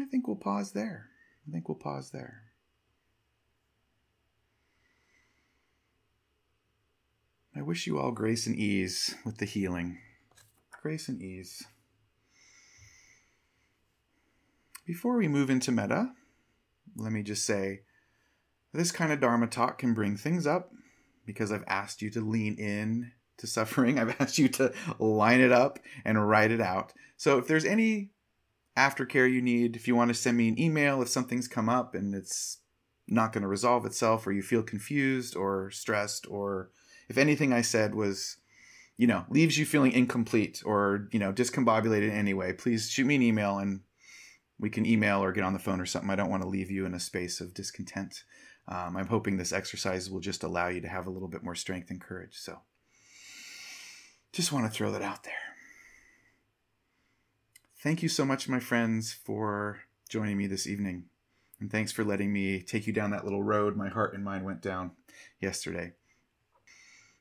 I 0.00 0.04
think 0.06 0.26
we'll 0.26 0.36
pause 0.36 0.72
there. 0.72 1.08
I 1.46 1.52
think 1.52 1.68
we'll 1.68 1.76
pause 1.76 2.10
there. 2.10 2.42
I 7.56 7.62
wish 7.62 7.86
you 7.86 7.98
all 7.98 8.10
grace 8.10 8.46
and 8.46 8.56
ease 8.56 9.14
with 9.24 9.38
the 9.38 9.44
healing. 9.44 9.98
Grace 10.82 11.08
and 11.08 11.22
ease. 11.22 11.62
Before 14.84 15.16
we 15.16 15.28
move 15.28 15.50
into 15.50 15.70
metta, 15.70 16.12
let 16.96 17.12
me 17.12 17.22
just 17.22 17.46
say 17.46 17.82
this 18.72 18.90
kind 18.90 19.12
of 19.12 19.20
Dharma 19.20 19.46
talk 19.46 19.78
can 19.78 19.94
bring 19.94 20.16
things 20.16 20.46
up 20.46 20.72
because 21.24 21.52
I've 21.52 21.64
asked 21.68 22.02
you 22.02 22.10
to 22.10 22.20
lean 22.20 22.56
in 22.56 23.12
to 23.38 23.46
suffering. 23.46 23.98
I've 24.00 24.16
asked 24.20 24.38
you 24.38 24.48
to 24.48 24.72
line 24.98 25.40
it 25.40 25.52
up 25.52 25.78
and 26.04 26.28
write 26.28 26.50
it 26.50 26.60
out. 26.60 26.92
So 27.16 27.38
if 27.38 27.46
there's 27.46 27.64
any 27.64 28.10
aftercare 28.76 29.30
you 29.30 29.40
need, 29.42 29.76
if 29.76 29.86
you 29.86 29.94
want 29.94 30.08
to 30.08 30.14
send 30.14 30.36
me 30.36 30.48
an 30.48 30.60
email 30.60 31.02
if 31.02 31.08
something's 31.08 31.48
come 31.48 31.68
up 31.68 31.94
and 31.94 32.14
it's 32.14 32.58
not 33.06 33.32
going 33.32 33.42
to 33.42 33.48
resolve 33.48 33.84
itself 33.84 34.26
or 34.26 34.32
you 34.32 34.42
feel 34.42 34.62
confused 34.62 35.36
or 35.36 35.70
stressed 35.70 36.26
or 36.28 36.70
if 37.08 37.18
anything 37.18 37.52
I 37.52 37.60
said 37.60 37.94
was 37.94 38.38
you 38.96 39.06
know 39.06 39.24
leaves 39.28 39.58
you 39.58 39.66
feeling 39.66 39.92
incomplete 39.92 40.62
or 40.64 41.08
you 41.12 41.18
know 41.18 41.32
discombobulated 41.32 42.08
in 42.08 42.16
any 42.16 42.32
way 42.32 42.52
please 42.52 42.88
shoot 42.88 43.04
me 43.04 43.16
an 43.16 43.22
email 43.22 43.58
and 43.58 43.80
we 44.58 44.70
can 44.70 44.86
email 44.86 45.22
or 45.22 45.32
get 45.32 45.42
on 45.42 45.52
the 45.52 45.58
phone 45.58 45.80
or 45.80 45.84
something 45.84 46.10
i 46.10 46.14
don't 46.14 46.30
want 46.30 46.44
to 46.44 46.48
leave 46.48 46.70
you 46.70 46.86
in 46.86 46.94
a 46.94 47.00
space 47.00 47.40
of 47.40 47.52
discontent 47.52 48.22
um, 48.66 48.96
I'm 48.96 49.08
hoping 49.08 49.36
this 49.36 49.52
exercise 49.52 50.10
will 50.10 50.20
just 50.20 50.42
allow 50.42 50.68
you 50.68 50.80
to 50.80 50.88
have 50.88 51.06
a 51.06 51.10
little 51.10 51.28
bit 51.28 51.42
more 51.42 51.54
strength 51.54 51.90
and 51.90 52.00
courage. 52.00 52.36
So 52.36 52.60
just 54.32 54.52
want 54.52 54.66
to 54.66 54.70
throw 54.70 54.90
that 54.92 55.02
out 55.02 55.24
there. 55.24 55.34
Thank 57.84 58.02
you 58.02 58.08
so 58.08 58.24
much, 58.24 58.48
my 58.48 58.60
friends, 58.60 59.12
for 59.12 59.80
joining 60.08 60.38
me 60.38 60.46
this 60.46 60.66
evening. 60.66 61.04
And 61.60 61.70
thanks 61.70 61.92
for 61.92 62.02
letting 62.02 62.32
me 62.32 62.62
take 62.62 62.86
you 62.86 62.94
down 62.94 63.10
that 63.10 63.24
little 63.24 63.42
road 63.42 63.76
my 63.76 63.90
heart 63.90 64.14
and 64.14 64.24
mind 64.24 64.42
went 64.46 64.62
down 64.62 64.92
yesterday. 65.38 65.92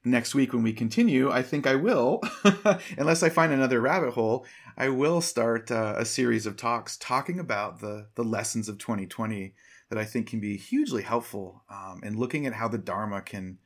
Next 0.05 0.33
week, 0.33 0.53
when 0.53 0.63
we 0.63 0.71
continue, 0.71 1.29
I 1.29 1.41
think 1.41 1.67
I 1.67 1.75
will, 1.75 2.21
unless 2.97 3.23
I 3.23 3.27
find 3.27 3.51
another 3.51 3.81
rabbit 3.81 4.13
hole, 4.13 4.45
I 4.77 4.87
will 4.87 5.19
start 5.19 5.69
uh, 5.69 5.95
a 5.97 6.05
series 6.05 6.45
of 6.45 6.55
talks 6.55 6.95
talking 6.95 7.41
about 7.41 7.81
the, 7.81 8.07
the 8.15 8.23
lessons 8.23 8.69
of 8.69 8.77
2020 8.77 9.53
that 9.89 9.99
I 9.99 10.05
think 10.05 10.29
can 10.29 10.39
be 10.39 10.55
hugely 10.55 11.01
helpful 11.01 11.65
um, 11.69 11.99
in 12.05 12.17
looking 12.17 12.45
at 12.45 12.53
how 12.53 12.69
the 12.69 12.77
Dharma 12.77 13.21
can 13.21 13.57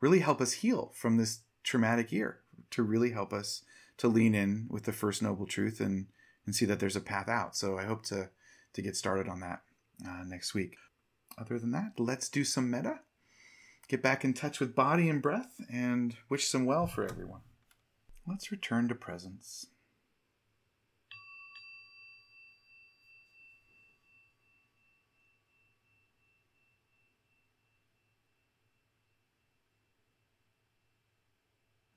really 0.00 0.20
help 0.20 0.42
us 0.42 0.52
heal 0.52 0.92
from 0.94 1.16
this 1.16 1.40
traumatic 1.64 2.12
year, 2.12 2.40
to 2.72 2.82
really 2.82 3.12
help 3.12 3.32
us 3.32 3.62
to 3.96 4.06
lean 4.06 4.34
in 4.34 4.66
with 4.68 4.82
the 4.82 4.92
first 4.92 5.22
noble 5.22 5.46
truth 5.46 5.80
and 5.80 6.08
and 6.46 6.54
see 6.54 6.64
that 6.66 6.80
there's 6.80 6.96
a 6.96 7.00
path 7.00 7.28
out. 7.28 7.56
So 7.56 7.78
I 7.78 7.84
hope 7.84 8.04
to 8.06 8.30
to 8.74 8.82
get 8.82 8.96
started 8.96 9.28
on 9.28 9.40
that 9.40 9.60
uh, 10.06 10.24
next 10.26 10.54
week. 10.54 10.76
Other 11.38 11.58
than 11.58 11.72
that, 11.72 11.92
let's 11.98 12.28
do 12.28 12.44
some 12.44 12.70
metta. 12.70 13.00
get 13.88 14.02
back 14.02 14.24
in 14.24 14.32
touch 14.32 14.60
with 14.60 14.74
body 14.74 15.08
and 15.08 15.20
breath, 15.20 15.60
and 15.70 16.16
wish 16.28 16.48
some 16.48 16.64
well 16.64 16.86
for 16.86 17.04
everyone. 17.04 17.42
Let's 18.26 18.50
return 18.50 18.88
to 18.88 18.94
presence. 18.94 19.66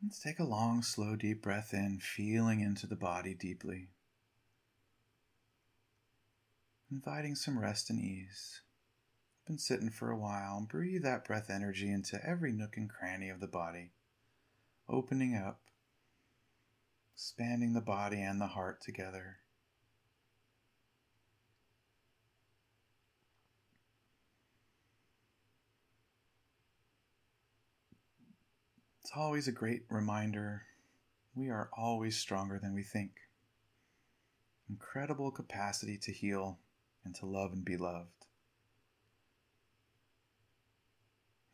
Let's 0.03 0.19
take 0.19 0.39
a 0.39 0.43
long, 0.43 0.83
slow, 0.83 1.15
deep 1.15 1.41
breath 1.41 1.73
in, 1.73 1.99
feeling 1.99 2.59
into 2.59 2.85
the 2.85 2.95
body 2.95 3.33
deeply. 3.33 3.87
Inviting 6.91 7.33
some 7.33 7.57
rest 7.57 7.89
and 7.89 7.99
ease. 7.99 8.61
Been 9.47 9.57
sitting 9.57 9.89
for 9.89 10.11
a 10.11 10.17
while 10.17 10.57
and 10.57 10.67
breathe 10.67 11.01
that 11.03 11.25
breath 11.25 11.49
energy 11.49 11.91
into 11.91 12.23
every 12.23 12.51
nook 12.51 12.77
and 12.77 12.89
cranny 12.89 13.29
of 13.29 13.39
the 13.39 13.47
body, 13.47 13.91
opening 14.87 15.35
up, 15.35 15.61
expanding 17.15 17.73
the 17.73 17.81
body 17.81 18.21
and 18.21 18.39
the 18.39 18.47
heart 18.47 18.81
together. 18.81 19.37
It's 29.01 29.11
always 29.15 29.47
a 29.47 29.51
great 29.51 29.85
reminder 29.89 30.63
we 31.33 31.49
are 31.49 31.69
always 31.75 32.15
stronger 32.17 32.59
than 32.59 32.75
we 32.75 32.83
think. 32.83 33.11
Incredible 34.69 35.31
capacity 35.31 35.97
to 35.97 36.11
heal 36.11 36.59
and 37.05 37.15
to 37.15 37.25
love 37.25 37.53
and 37.53 37.63
be 37.63 37.77
loved. 37.77 38.25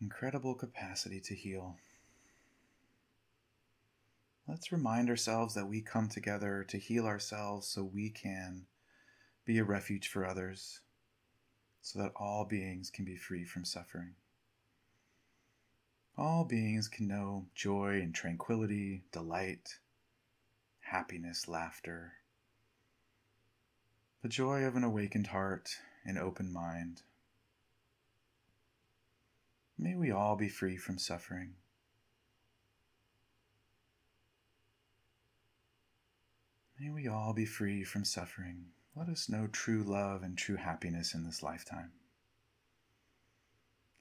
Incredible 0.02 0.56
capacity 0.56 1.20
to 1.20 1.36
heal. 1.36 1.76
Let's 4.48 4.72
remind 4.72 5.10
ourselves 5.10 5.54
that 5.54 5.68
we 5.68 5.82
come 5.82 6.10
together 6.10 6.66
to 6.70 6.78
heal 6.78 7.06
ourselves 7.06 7.68
so 7.68 7.84
we 7.84 8.10
can 8.10 8.66
be 9.46 9.60
a 9.60 9.64
refuge 9.64 10.08
for 10.08 10.26
others, 10.26 10.80
so 11.82 12.00
that 12.00 12.14
all 12.16 12.46
beings 12.46 12.90
can 12.90 13.06
be 13.06 13.16
free 13.16 13.46
from 13.46 13.66
suffering. 13.66 14.16
All 16.18 16.44
beings 16.44 16.88
can 16.88 17.08
know 17.08 17.46
joy 17.56 18.00
and 18.02 18.14
tranquility, 18.14 19.04
delight, 19.12 19.80
happiness, 20.82 21.48
laughter, 21.48 22.14
the 24.22 24.30
joy 24.30 24.64
of 24.64 24.76
an 24.76 24.84
awakened 24.84 25.28
heart 25.28 25.78
and 26.06 26.18
open 26.18 26.54
mind. 26.54 27.02
May 29.80 29.96
we 29.96 30.12
all 30.12 30.36
be 30.36 30.48
free 30.48 30.78
from 30.78 31.00
suffering. 31.00 31.56
May 36.80 36.92
we 36.92 37.08
all 37.08 37.34
be 37.34 37.46
free 37.46 37.84
from 37.84 38.06
suffering. 38.06 38.66
Let 38.96 39.10
us 39.10 39.28
know 39.28 39.48
true 39.48 39.84
love 39.84 40.22
and 40.22 40.38
true 40.38 40.58
happiness 40.58 41.16
in 41.16 41.24
this 41.24 41.42
lifetime. 41.42 41.92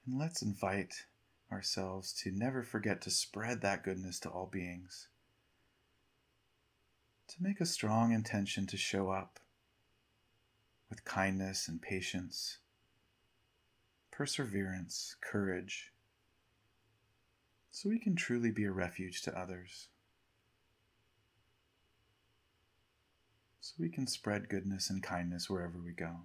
And 0.06 0.18
let's 0.18 0.42
invite 0.42 1.06
ourselves 1.50 2.12
to 2.22 2.30
never 2.30 2.62
forget 2.62 3.00
to 3.02 3.10
spread 3.10 3.62
that 3.62 3.84
goodness 3.84 4.20
to 4.20 4.28
all 4.28 4.46
beings. 4.46 5.08
To 7.28 7.36
make 7.42 7.60
a 7.60 7.66
strong 7.66 8.12
intention 8.12 8.66
to 8.66 8.76
show 8.76 9.10
up 9.10 9.40
with 10.90 11.04
kindness 11.04 11.68
and 11.68 11.80
patience, 11.80 12.58
perseverance, 14.10 15.16
courage, 15.22 15.92
so 17.70 17.88
we 17.88 17.98
can 17.98 18.16
truly 18.16 18.50
be 18.50 18.64
a 18.64 18.72
refuge 18.72 19.22
to 19.22 19.38
others. 19.38 19.86
So 23.60 23.74
we 23.78 23.88
can 23.88 24.08
spread 24.08 24.48
goodness 24.48 24.90
and 24.90 25.02
kindness 25.02 25.48
wherever 25.48 25.78
we 25.78 25.92
go. 25.92 26.16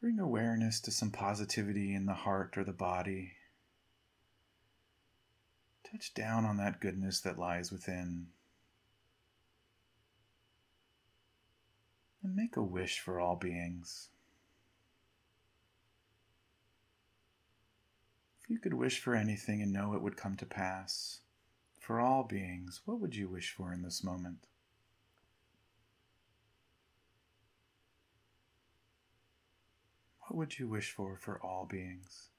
Bring 0.00 0.18
awareness 0.18 0.80
to 0.82 0.90
some 0.90 1.10
positivity 1.10 1.94
in 1.94 2.06
the 2.06 2.14
heart 2.14 2.56
or 2.56 2.64
the 2.64 2.72
body. 2.72 3.32
Touch 5.90 6.14
down 6.14 6.44
on 6.44 6.56
that 6.56 6.80
goodness 6.80 7.20
that 7.20 7.38
lies 7.38 7.70
within. 7.70 8.26
And 12.22 12.34
make 12.34 12.56
a 12.56 12.62
wish 12.62 12.98
for 12.98 13.20
all 13.20 13.36
beings. 13.36 14.08
If 18.42 18.50
you 18.50 18.58
could 18.58 18.74
wish 18.74 18.98
for 18.98 19.14
anything 19.14 19.62
and 19.62 19.72
know 19.72 19.94
it 19.94 20.02
would 20.02 20.16
come 20.16 20.36
to 20.36 20.46
pass, 20.46 21.20
for 21.78 22.00
all 22.00 22.24
beings, 22.24 22.80
what 22.84 23.00
would 23.00 23.14
you 23.14 23.28
wish 23.28 23.52
for 23.52 23.72
in 23.72 23.82
this 23.82 24.02
moment? 24.02 24.48
What 30.22 30.36
would 30.36 30.58
you 30.58 30.66
wish 30.66 30.90
for 30.90 31.16
for 31.16 31.40
all 31.40 31.64
beings? 31.64 32.30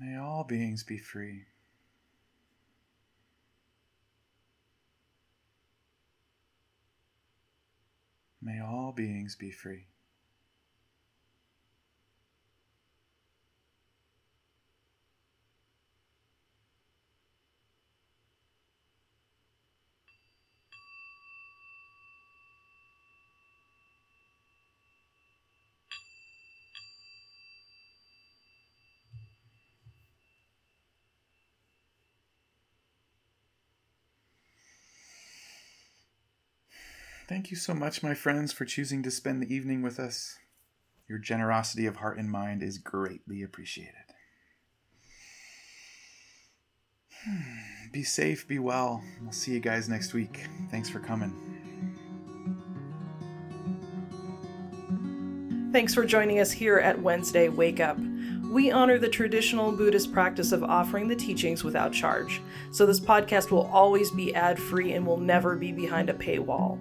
May 0.00 0.16
all 0.16 0.44
beings 0.44 0.82
be 0.82 0.96
free. 0.96 1.44
May 8.40 8.62
all 8.62 8.92
beings 8.96 9.36
be 9.36 9.50
free. 9.50 9.88
Thank 37.30 37.52
you 37.52 37.56
so 37.56 37.74
much, 37.74 38.02
my 38.02 38.12
friends, 38.12 38.52
for 38.52 38.64
choosing 38.64 39.04
to 39.04 39.10
spend 39.12 39.40
the 39.40 39.54
evening 39.54 39.82
with 39.82 40.00
us. 40.00 40.36
Your 41.08 41.18
generosity 41.18 41.86
of 41.86 41.94
heart 41.94 42.18
and 42.18 42.28
mind 42.28 42.60
is 42.60 42.76
greatly 42.76 43.44
appreciated. 43.44 43.94
Hmm, 47.24 47.90
be 47.92 48.02
safe, 48.02 48.48
be 48.48 48.58
well. 48.58 49.04
We'll 49.22 49.30
see 49.30 49.52
you 49.52 49.60
guys 49.60 49.88
next 49.88 50.12
week. 50.12 50.48
Thanks 50.72 50.88
for 50.88 50.98
coming. 50.98 51.32
Thanks 55.72 55.94
for 55.94 56.04
joining 56.04 56.40
us 56.40 56.50
here 56.50 56.78
at 56.78 57.00
Wednesday 57.00 57.48
Wake 57.48 57.78
Up. 57.78 57.96
We 58.50 58.72
honor 58.72 58.98
the 58.98 59.08
traditional 59.08 59.70
Buddhist 59.70 60.12
practice 60.12 60.50
of 60.50 60.64
offering 60.64 61.06
the 61.06 61.14
teachings 61.14 61.62
without 61.62 61.92
charge, 61.92 62.42
so 62.72 62.84
this 62.84 62.98
podcast 62.98 63.52
will 63.52 63.70
always 63.72 64.10
be 64.10 64.34
ad 64.34 64.58
free 64.58 64.94
and 64.94 65.06
will 65.06 65.16
never 65.16 65.54
be 65.54 65.70
behind 65.70 66.10
a 66.10 66.14
paywall. 66.14 66.80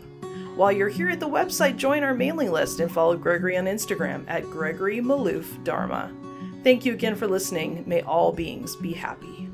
While 0.55 0.73
you're 0.73 0.91
here 0.91 1.09
at 1.09 1.21
the 1.21 1.27
website, 1.27 1.79
join 1.79 2.05
our 2.05 2.13
mailing 2.13 2.53
list 2.53 2.81
and 2.81 2.93
follow 2.93 3.17
Gregory 3.17 3.57
on 3.57 3.65
Instagram 3.65 4.27
at 4.29 4.45
Gregory 4.45 4.99
Maloof 4.99 5.65
Dharma. 5.65 6.13
Thank 6.63 6.85
you 6.85 6.93
again 6.93 7.15
for 7.15 7.27
listening. 7.27 7.85
May 7.87 8.03
all 8.03 8.33
beings 8.33 8.77
be 8.77 8.93
happy. 8.93 9.46